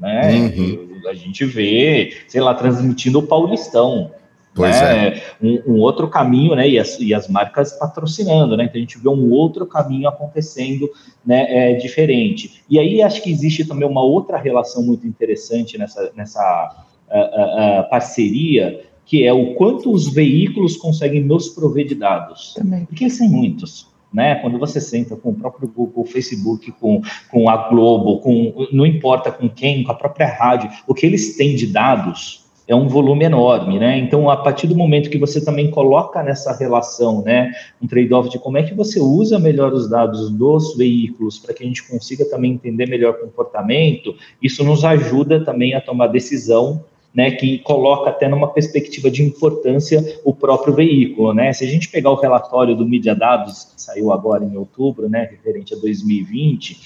né? 0.00 0.52
Uhum. 0.56 1.02
A 1.08 1.14
gente 1.14 1.44
vê, 1.44 2.14
sei 2.26 2.40
lá, 2.40 2.52
transmitindo 2.52 3.20
o 3.20 3.22
Paulistão. 3.22 4.10
Pois 4.54 4.80
né? 4.80 5.08
é. 5.08 5.22
Um, 5.42 5.74
um, 5.74 5.80
outro 5.80 6.08
caminho, 6.08 6.54
né? 6.54 6.68
E 6.68 6.78
as, 6.78 6.98
e 7.00 7.12
as 7.12 7.28
marcas 7.28 7.72
patrocinando, 7.72 8.56
né? 8.56 8.64
Então 8.64 8.76
a 8.76 8.80
gente 8.80 8.98
vê 8.98 9.08
um 9.08 9.30
outro 9.32 9.66
caminho 9.66 10.08
acontecendo, 10.08 10.88
né? 11.26 11.72
É, 11.72 11.74
diferente. 11.74 12.62
E 12.70 12.78
aí 12.78 13.02
acho 13.02 13.20
que 13.20 13.30
existe 13.30 13.64
também 13.64 13.86
uma 13.86 14.02
outra 14.02 14.38
relação 14.38 14.82
muito 14.82 15.06
interessante 15.06 15.76
nessa, 15.76 16.12
nessa 16.14 16.86
uh, 17.10 17.16
uh, 17.16 17.80
uh, 17.80 17.90
parceria, 17.90 18.84
que 19.04 19.26
é 19.26 19.32
o 19.32 19.54
quanto 19.54 19.90
os 19.90 20.12
veículos 20.12 20.76
conseguem 20.76 21.22
nos 21.22 21.48
prover 21.48 21.86
de 21.86 21.96
dados. 21.96 22.54
Também. 22.54 22.84
Porque 22.84 23.10
são 23.10 23.28
muitos. 23.28 23.92
Né? 24.12 24.36
Quando 24.36 24.60
você 24.60 24.80
senta 24.80 25.16
com 25.16 25.30
o 25.30 25.34
próprio 25.34 25.66
Google, 25.66 26.04
o 26.04 26.06
Facebook, 26.06 26.70
com, 26.80 27.02
com 27.32 27.50
a 27.50 27.68
Globo, 27.68 28.20
com 28.20 28.68
não 28.70 28.86
importa 28.86 29.32
com 29.32 29.48
quem, 29.48 29.82
com 29.82 29.90
a 29.90 29.94
própria 29.94 30.28
rádio, 30.32 30.70
o 30.86 30.94
que 30.94 31.04
eles 31.04 31.36
têm 31.36 31.56
de 31.56 31.66
dados, 31.66 32.43
é 32.66 32.74
um 32.74 32.88
volume 32.88 33.24
enorme, 33.24 33.78
né? 33.78 33.98
Então, 33.98 34.30
a 34.30 34.36
partir 34.36 34.66
do 34.66 34.74
momento 34.74 35.10
que 35.10 35.18
você 35.18 35.44
também 35.44 35.70
coloca 35.70 36.22
nessa 36.22 36.56
relação, 36.56 37.22
né, 37.22 37.52
um 37.80 37.86
trade-off 37.86 38.30
de 38.30 38.38
como 38.38 38.56
é 38.56 38.62
que 38.62 38.74
você 38.74 38.98
usa 38.98 39.38
melhor 39.38 39.72
os 39.72 39.88
dados 39.88 40.30
dos 40.30 40.76
veículos 40.76 41.38
para 41.38 41.52
que 41.52 41.62
a 41.62 41.66
gente 41.66 41.86
consiga 41.86 42.24
também 42.24 42.52
entender 42.52 42.88
melhor 42.88 43.14
comportamento, 43.14 44.14
isso 44.42 44.64
nos 44.64 44.84
ajuda 44.84 45.44
também 45.44 45.74
a 45.74 45.80
tomar 45.80 46.06
decisão 46.06 46.82
né, 47.14 47.30
que 47.30 47.58
coloca 47.60 48.10
até 48.10 48.26
numa 48.26 48.48
perspectiva 48.48 49.08
de 49.08 49.22
importância 49.22 50.18
o 50.24 50.34
próprio 50.34 50.74
veículo, 50.74 51.32
né? 51.32 51.52
Se 51.52 51.64
a 51.64 51.68
gente 51.68 51.88
pegar 51.88 52.10
o 52.10 52.16
relatório 52.16 52.74
do 52.74 52.84
Media 52.84 53.14
Dados, 53.14 53.64
que 53.72 53.80
saiu 53.80 54.10
agora 54.10 54.44
em 54.44 54.56
outubro, 54.56 55.08
né, 55.08 55.28
referente 55.30 55.72
a 55.74 55.76
2020, 55.76 56.80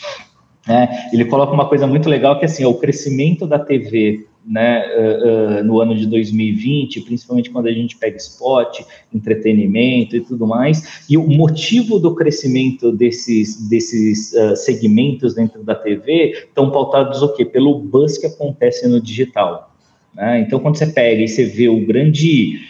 né, 0.67 1.09
ele 1.15 1.25
coloca 1.25 1.55
uma 1.55 1.67
coisa 1.67 1.87
muito 1.87 2.11
legal 2.11 2.39
que 2.39 2.45
assim, 2.45 2.63
é 2.63 2.67
o 2.67 2.75
crescimento 2.75 3.47
da 3.47 3.59
TV 3.59 4.27
né, 4.49 4.83
uh, 4.97 5.61
uh, 5.61 5.65
no 5.65 5.79
ano 5.79 5.95
de 5.95 6.07
2020, 6.07 7.03
principalmente 7.03 7.51
quando 7.51 7.67
a 7.67 7.73
gente 7.73 7.97
pega 7.97 8.17
esporte, 8.17 8.85
entretenimento 9.13 10.17
e 10.17 10.21
tudo 10.21 10.47
mais, 10.47 11.05
e 11.09 11.19
o 11.19 11.29
motivo 11.29 11.99
do 11.99 12.15
crescimento 12.15 12.91
desses, 12.91 13.69
desses 13.69 14.33
uh, 14.33 14.57
segmentos 14.57 15.35
dentro 15.35 15.63
da 15.63 15.75
TV 15.75 16.47
estão 16.49 16.71
pautados 16.71 17.21
o 17.21 17.35
quê? 17.35 17.45
Pelo 17.45 17.79
buzz 17.79 18.17
que 18.17 18.27
acontece 18.27 18.89
no 18.89 19.01
digital. 19.01 19.75
Né? 20.15 20.41
Então, 20.41 20.59
quando 20.59 20.79
você 20.79 20.87
pega 20.87 21.23
e 21.23 21.29
você 21.29 21.45
vê 21.45 21.69
o 21.69 21.85
grande 21.85 22.61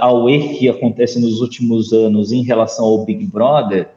a 0.00 0.12
UE 0.12 0.58
que 0.58 0.68
acontece 0.68 1.20
nos 1.20 1.40
últimos 1.40 1.92
anos 1.92 2.32
em 2.32 2.42
relação 2.42 2.86
ao 2.86 3.04
Big 3.04 3.24
Brother, 3.24 3.88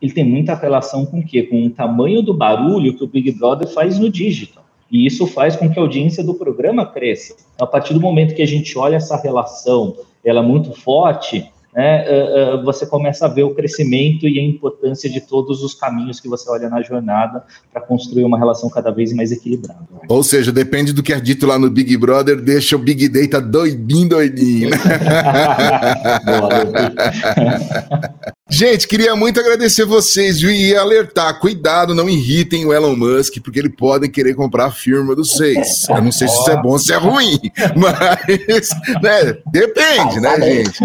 ele 0.00 0.12
tem 0.12 0.24
muita 0.24 0.54
relação 0.54 1.04
com 1.04 1.18
o 1.18 1.24
quê? 1.24 1.42
Com 1.42 1.66
o 1.66 1.70
tamanho 1.70 2.22
do 2.22 2.32
barulho 2.32 2.96
que 2.96 3.04
o 3.04 3.06
Big 3.06 3.30
Brother 3.32 3.68
faz 3.68 3.98
no 3.98 4.08
digital. 4.08 4.63
E 4.90 5.06
isso 5.06 5.26
faz 5.26 5.56
com 5.56 5.70
que 5.70 5.78
a 5.78 5.82
audiência 5.82 6.22
do 6.22 6.34
programa 6.34 6.86
cresça. 6.86 7.34
A 7.58 7.66
partir 7.66 7.94
do 7.94 8.00
momento 8.00 8.34
que 8.34 8.42
a 8.42 8.46
gente 8.46 8.76
olha 8.78 8.96
essa 8.96 9.16
relação, 9.16 9.96
ela 10.24 10.40
é 10.40 10.42
muito 10.42 10.72
forte, 10.72 11.50
né, 11.74 12.04
uh, 12.08 12.60
uh, 12.60 12.64
você 12.64 12.86
começa 12.86 13.26
a 13.26 13.28
ver 13.28 13.42
o 13.42 13.52
crescimento 13.52 14.28
e 14.28 14.38
a 14.38 14.42
importância 14.42 15.10
de 15.10 15.20
todos 15.20 15.64
os 15.64 15.74
caminhos 15.74 16.20
que 16.20 16.28
você 16.28 16.48
olha 16.48 16.70
na 16.70 16.80
jornada 16.80 17.42
para 17.72 17.82
construir 17.82 18.24
uma 18.24 18.38
relação 18.38 18.70
cada 18.70 18.92
vez 18.92 19.12
mais 19.12 19.32
equilibrada. 19.32 19.84
Ou 20.08 20.22
seja, 20.22 20.52
depende 20.52 20.92
do 20.92 21.02
que 21.02 21.12
é 21.12 21.18
dito 21.18 21.46
lá 21.46 21.58
no 21.58 21.68
Big 21.68 21.96
Brother, 21.96 22.40
deixa 22.40 22.76
o 22.76 22.78
Big 22.78 23.08
Data 23.08 23.40
doidinho, 23.40 24.08
doidinho. 24.08 24.70
Né? 24.70 24.76
Gente, 28.46 28.86
queria 28.86 29.16
muito 29.16 29.40
agradecer 29.40 29.86
vocês 29.86 30.42
viu? 30.42 30.50
e 30.50 30.76
alertar, 30.76 31.40
cuidado, 31.40 31.94
não 31.94 32.10
irritem 32.10 32.66
o 32.66 32.74
Elon 32.74 32.94
Musk, 32.94 33.38
porque 33.42 33.58
ele 33.58 33.70
podem 33.70 34.10
querer 34.10 34.34
comprar 34.34 34.66
a 34.66 34.70
firma 34.70 35.16
dos 35.16 35.32
seis. 35.32 35.88
Eu 35.88 36.02
não 36.02 36.12
sei 36.12 36.28
se 36.28 36.34
isso 36.34 36.50
é 36.50 36.60
bom 36.60 36.72
ou 36.72 36.78
se 36.78 36.92
é 36.92 36.96
ruim, 36.96 37.40
mas 37.74 38.68
né, 39.02 39.38
depende, 39.50 40.20
né, 40.20 40.40
gente? 40.42 40.78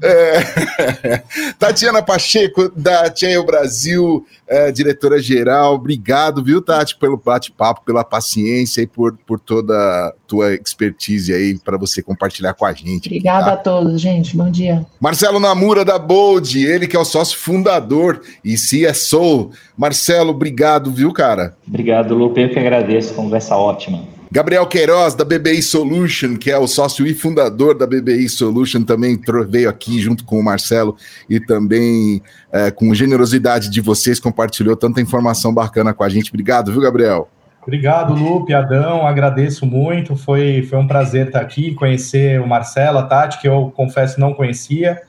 É... 0.00 1.22
Tatiana 1.58 2.02
Pacheco, 2.02 2.70
da 2.76 3.10
Tchê 3.10 3.42
Brasil, 3.42 4.24
é, 4.52 4.70
diretora-geral, 4.70 5.74
obrigado, 5.74 6.44
viu, 6.44 6.60
Tati, 6.60 6.94
pelo 6.96 7.16
bate-papo, 7.16 7.82
pela 7.86 8.04
paciência 8.04 8.82
e 8.82 8.86
por, 8.86 9.16
por 9.26 9.40
toda 9.40 9.74
a 9.74 10.12
tua 10.26 10.54
expertise 10.54 11.32
aí 11.32 11.58
para 11.58 11.78
você 11.78 12.02
compartilhar 12.02 12.52
com 12.52 12.66
a 12.66 12.72
gente. 12.74 13.08
Obrigada 13.08 13.46
tá? 13.46 13.52
a 13.54 13.56
todos, 13.56 13.98
gente. 13.98 14.36
Bom 14.36 14.50
dia. 14.50 14.84
Marcelo 15.00 15.40
Namura, 15.40 15.86
da 15.86 15.98
Bold, 15.98 16.62
ele 16.66 16.86
que 16.92 16.96
é 16.96 17.00
o 17.00 17.06
sócio 17.06 17.38
fundador 17.38 18.20
e 18.44 18.54
CSO. 18.54 19.50
Marcelo, 19.74 20.28
obrigado, 20.28 20.90
viu, 20.90 21.10
cara? 21.10 21.56
Obrigado, 21.66 22.14
Lupe. 22.14 22.42
Eu 22.42 22.50
que 22.50 22.58
agradeço. 22.58 23.14
Conversa 23.14 23.56
ótima. 23.56 24.00
Gabriel 24.30 24.66
Queiroz, 24.66 25.14
da 25.14 25.24
BBI 25.24 25.62
Solution, 25.62 26.36
que 26.36 26.50
é 26.50 26.58
o 26.58 26.66
sócio 26.66 27.06
e 27.06 27.14
fundador 27.14 27.74
da 27.74 27.86
BBI 27.86 28.28
Solution, 28.28 28.82
também 28.82 29.18
veio 29.48 29.70
aqui 29.70 29.98
junto 30.00 30.22
com 30.22 30.38
o 30.38 30.44
Marcelo 30.44 30.94
e 31.30 31.40
também 31.40 32.20
é, 32.52 32.70
com 32.70 32.94
generosidade 32.94 33.70
de 33.70 33.80
vocês 33.80 34.20
compartilhou 34.20 34.76
tanta 34.76 35.00
informação 35.00 35.52
bacana 35.54 35.94
com 35.94 36.04
a 36.04 36.10
gente. 36.10 36.28
Obrigado, 36.28 36.70
viu, 36.70 36.82
Gabriel? 36.82 37.26
Obrigado, 37.62 38.12
Lupe, 38.12 38.52
Adão, 38.52 39.06
agradeço 39.06 39.64
muito. 39.64 40.14
Foi, 40.14 40.62
foi 40.68 40.78
um 40.78 40.86
prazer 40.86 41.28
estar 41.28 41.40
aqui, 41.40 41.72
conhecer 41.72 42.38
o 42.38 42.46
Marcelo, 42.46 42.98
a 42.98 43.02
Tati, 43.04 43.40
que 43.40 43.48
eu 43.48 43.72
confesso 43.74 44.20
não 44.20 44.34
conhecia. 44.34 45.00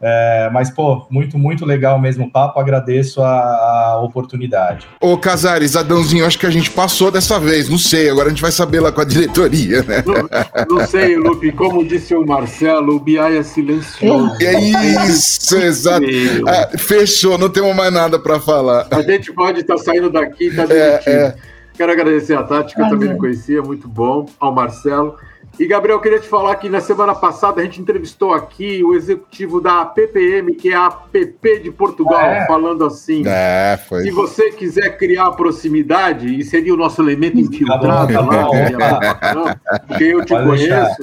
É, 0.00 0.48
mas, 0.52 0.70
pô, 0.70 1.06
muito, 1.10 1.36
muito 1.36 1.64
legal 1.64 2.00
mesmo 2.00 2.26
o 2.26 2.30
papo, 2.30 2.60
agradeço 2.60 3.20
a, 3.20 3.28
a, 3.28 4.00
oportunidade. 4.00 4.86
Ô, 5.00 5.16
Casares, 5.18 5.74
Adãozinho, 5.74 6.24
acho 6.24 6.38
que 6.38 6.46
a 6.46 6.50
gente 6.50 6.70
passou 6.70 7.10
dessa 7.10 7.38
vez, 7.40 7.68
não 7.68 7.78
sei, 7.78 8.08
agora 8.08 8.26
a 8.26 8.30
gente 8.30 8.42
vai 8.42 8.52
saber 8.52 8.80
lá 8.80 8.92
com 8.92 9.00
a 9.00 9.04
diretoria, 9.04 9.82
né? 9.82 10.04
Não, 10.06 10.76
não 10.78 10.86
sei, 10.86 11.16
Lupe, 11.16 11.50
como 11.50 11.84
disse 11.84 12.14
o 12.14 12.24
Marcelo, 12.24 12.96
o 12.96 13.00
BI 13.00 13.18
é 13.18 13.42
silencioso. 13.42 14.36
É 14.40 14.60
isso, 15.08 15.56
exato. 15.56 16.06
Ah, 16.46 16.78
fechou, 16.78 17.36
não 17.36 17.48
temos 17.48 17.74
mais 17.74 17.92
nada 17.92 18.18
para 18.18 18.38
falar. 18.38 18.86
A 18.90 19.02
gente 19.02 19.32
pode 19.32 19.60
estar 19.60 19.76
tá 19.76 19.82
saindo 19.82 20.10
daqui 20.10 20.48
e 20.48 20.54
tá 20.54 20.64
é, 20.70 21.02
é. 21.06 21.34
Quero 21.76 21.92
agradecer 21.92 22.36
a 22.36 22.42
Tati, 22.42 22.74
que 22.74 22.80
eu 22.80 22.88
também 22.88 23.08
não 23.08 23.18
conhecia, 23.18 23.62
muito 23.62 23.88
bom, 23.88 24.26
ao 24.40 24.52
Marcelo. 24.52 25.16
E, 25.58 25.66
Gabriel, 25.66 25.96
eu 25.96 26.00
queria 26.00 26.20
te 26.20 26.28
falar 26.28 26.54
que 26.54 26.68
na 26.68 26.80
semana 26.80 27.14
passada 27.14 27.60
a 27.60 27.64
gente 27.64 27.80
entrevistou 27.80 28.32
aqui 28.32 28.82
o 28.84 28.94
executivo 28.94 29.60
da 29.60 29.84
PPM, 29.84 30.54
que 30.54 30.68
é 30.72 30.76
a 30.76 30.88
PP 30.88 31.58
de 31.60 31.72
Portugal, 31.72 32.20
é. 32.20 32.46
falando 32.46 32.84
assim. 32.84 33.24
É, 33.26 33.76
foi. 33.88 34.02
Se 34.02 34.10
você 34.12 34.52
quiser 34.52 34.96
criar 34.96 35.32
proximidade, 35.32 36.32
e 36.32 36.44
seria 36.44 36.72
o 36.72 36.76
nosso 36.76 37.02
elemento 37.02 37.40
infiltrado 37.40 38.12
tá 38.12 38.20
lá, 38.20 39.56
porque 39.86 40.04
eu 40.04 40.24
te 40.24 40.28
Pode 40.28 40.46
conheço. 40.46 40.68
Deixar. 40.68 40.96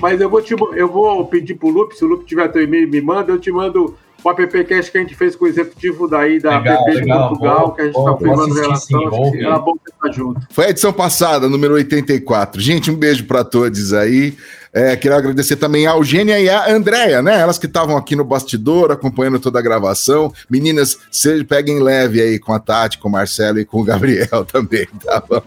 Mas 0.00 0.20
eu 0.20 0.28
vou, 0.28 0.42
te, 0.42 0.54
eu 0.74 0.88
vou 0.88 1.26
pedir 1.26 1.54
pro 1.54 1.68
Lupe, 1.68 1.94
se 1.94 2.04
o 2.04 2.08
Lupe 2.08 2.24
tiver 2.24 2.48
teu 2.48 2.62
e-mail, 2.62 2.88
me 2.88 3.00
manda, 3.00 3.30
eu 3.30 3.38
te 3.38 3.52
mando 3.52 3.94
o 4.24 4.30
appcast 4.30 4.90
que 4.90 4.98
a 4.98 5.00
gente 5.00 5.14
fez 5.14 5.34
com 5.34 5.44
o 5.44 5.48
executivo 5.48 6.08
daí 6.08 6.40
da 6.40 6.58
legal, 6.58 6.84
PP 6.84 6.90
de 6.92 7.00
legal, 7.00 7.28
Portugal, 7.28 7.66
bom, 7.66 7.70
que 7.72 7.80
a 7.80 7.84
gente 7.86 7.98
está 7.98 8.16
firmando 8.16 8.54
relação. 8.54 9.30
Sim, 9.30 9.44
era 9.44 9.58
bom 9.58 9.74
estar 9.86 10.12
junto. 10.12 10.40
Foi 10.50 10.66
a 10.66 10.70
edição 10.70 10.92
passada, 10.92 11.48
número 11.48 11.74
84. 11.74 12.60
Gente, 12.60 12.90
um 12.90 12.96
beijo 12.96 13.24
para 13.24 13.44
todos 13.44 13.92
aí. 13.92 14.34
É, 14.74 14.96
quero 14.96 15.14
agradecer 15.14 15.56
também 15.56 15.86
a 15.86 15.92
Eugênia 15.92 16.40
e 16.40 16.48
a 16.48 16.72
Andréia, 16.72 17.20
né? 17.20 17.38
Elas 17.38 17.58
que 17.58 17.66
estavam 17.66 17.94
aqui 17.94 18.16
no 18.16 18.24
bastidor, 18.24 18.90
acompanhando 18.90 19.38
toda 19.38 19.58
a 19.58 19.62
gravação. 19.62 20.32
Meninas, 20.48 20.98
se 21.10 21.44
peguem 21.44 21.78
leve 21.78 22.22
aí 22.22 22.38
com 22.38 22.54
a 22.54 22.58
Tati, 22.58 22.96
com 22.96 23.08
o 23.08 23.12
Marcelo 23.12 23.58
e 23.58 23.66
com 23.66 23.80
o 23.80 23.84
Gabriel 23.84 24.46
também, 24.50 24.86
tá 25.04 25.22
bom? 25.28 25.42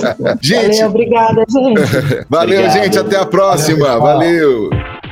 gente. 0.40 0.78
Valeu, 0.78 0.88
obrigada, 0.88 1.44
gente. 1.46 1.80
Valeu, 2.30 2.60
Obrigado. 2.60 2.84
gente. 2.84 2.98
Até 2.98 3.16
a 3.16 3.26
próxima. 3.26 3.98
Valeu. 3.98 4.70
Valeu. 4.70 4.89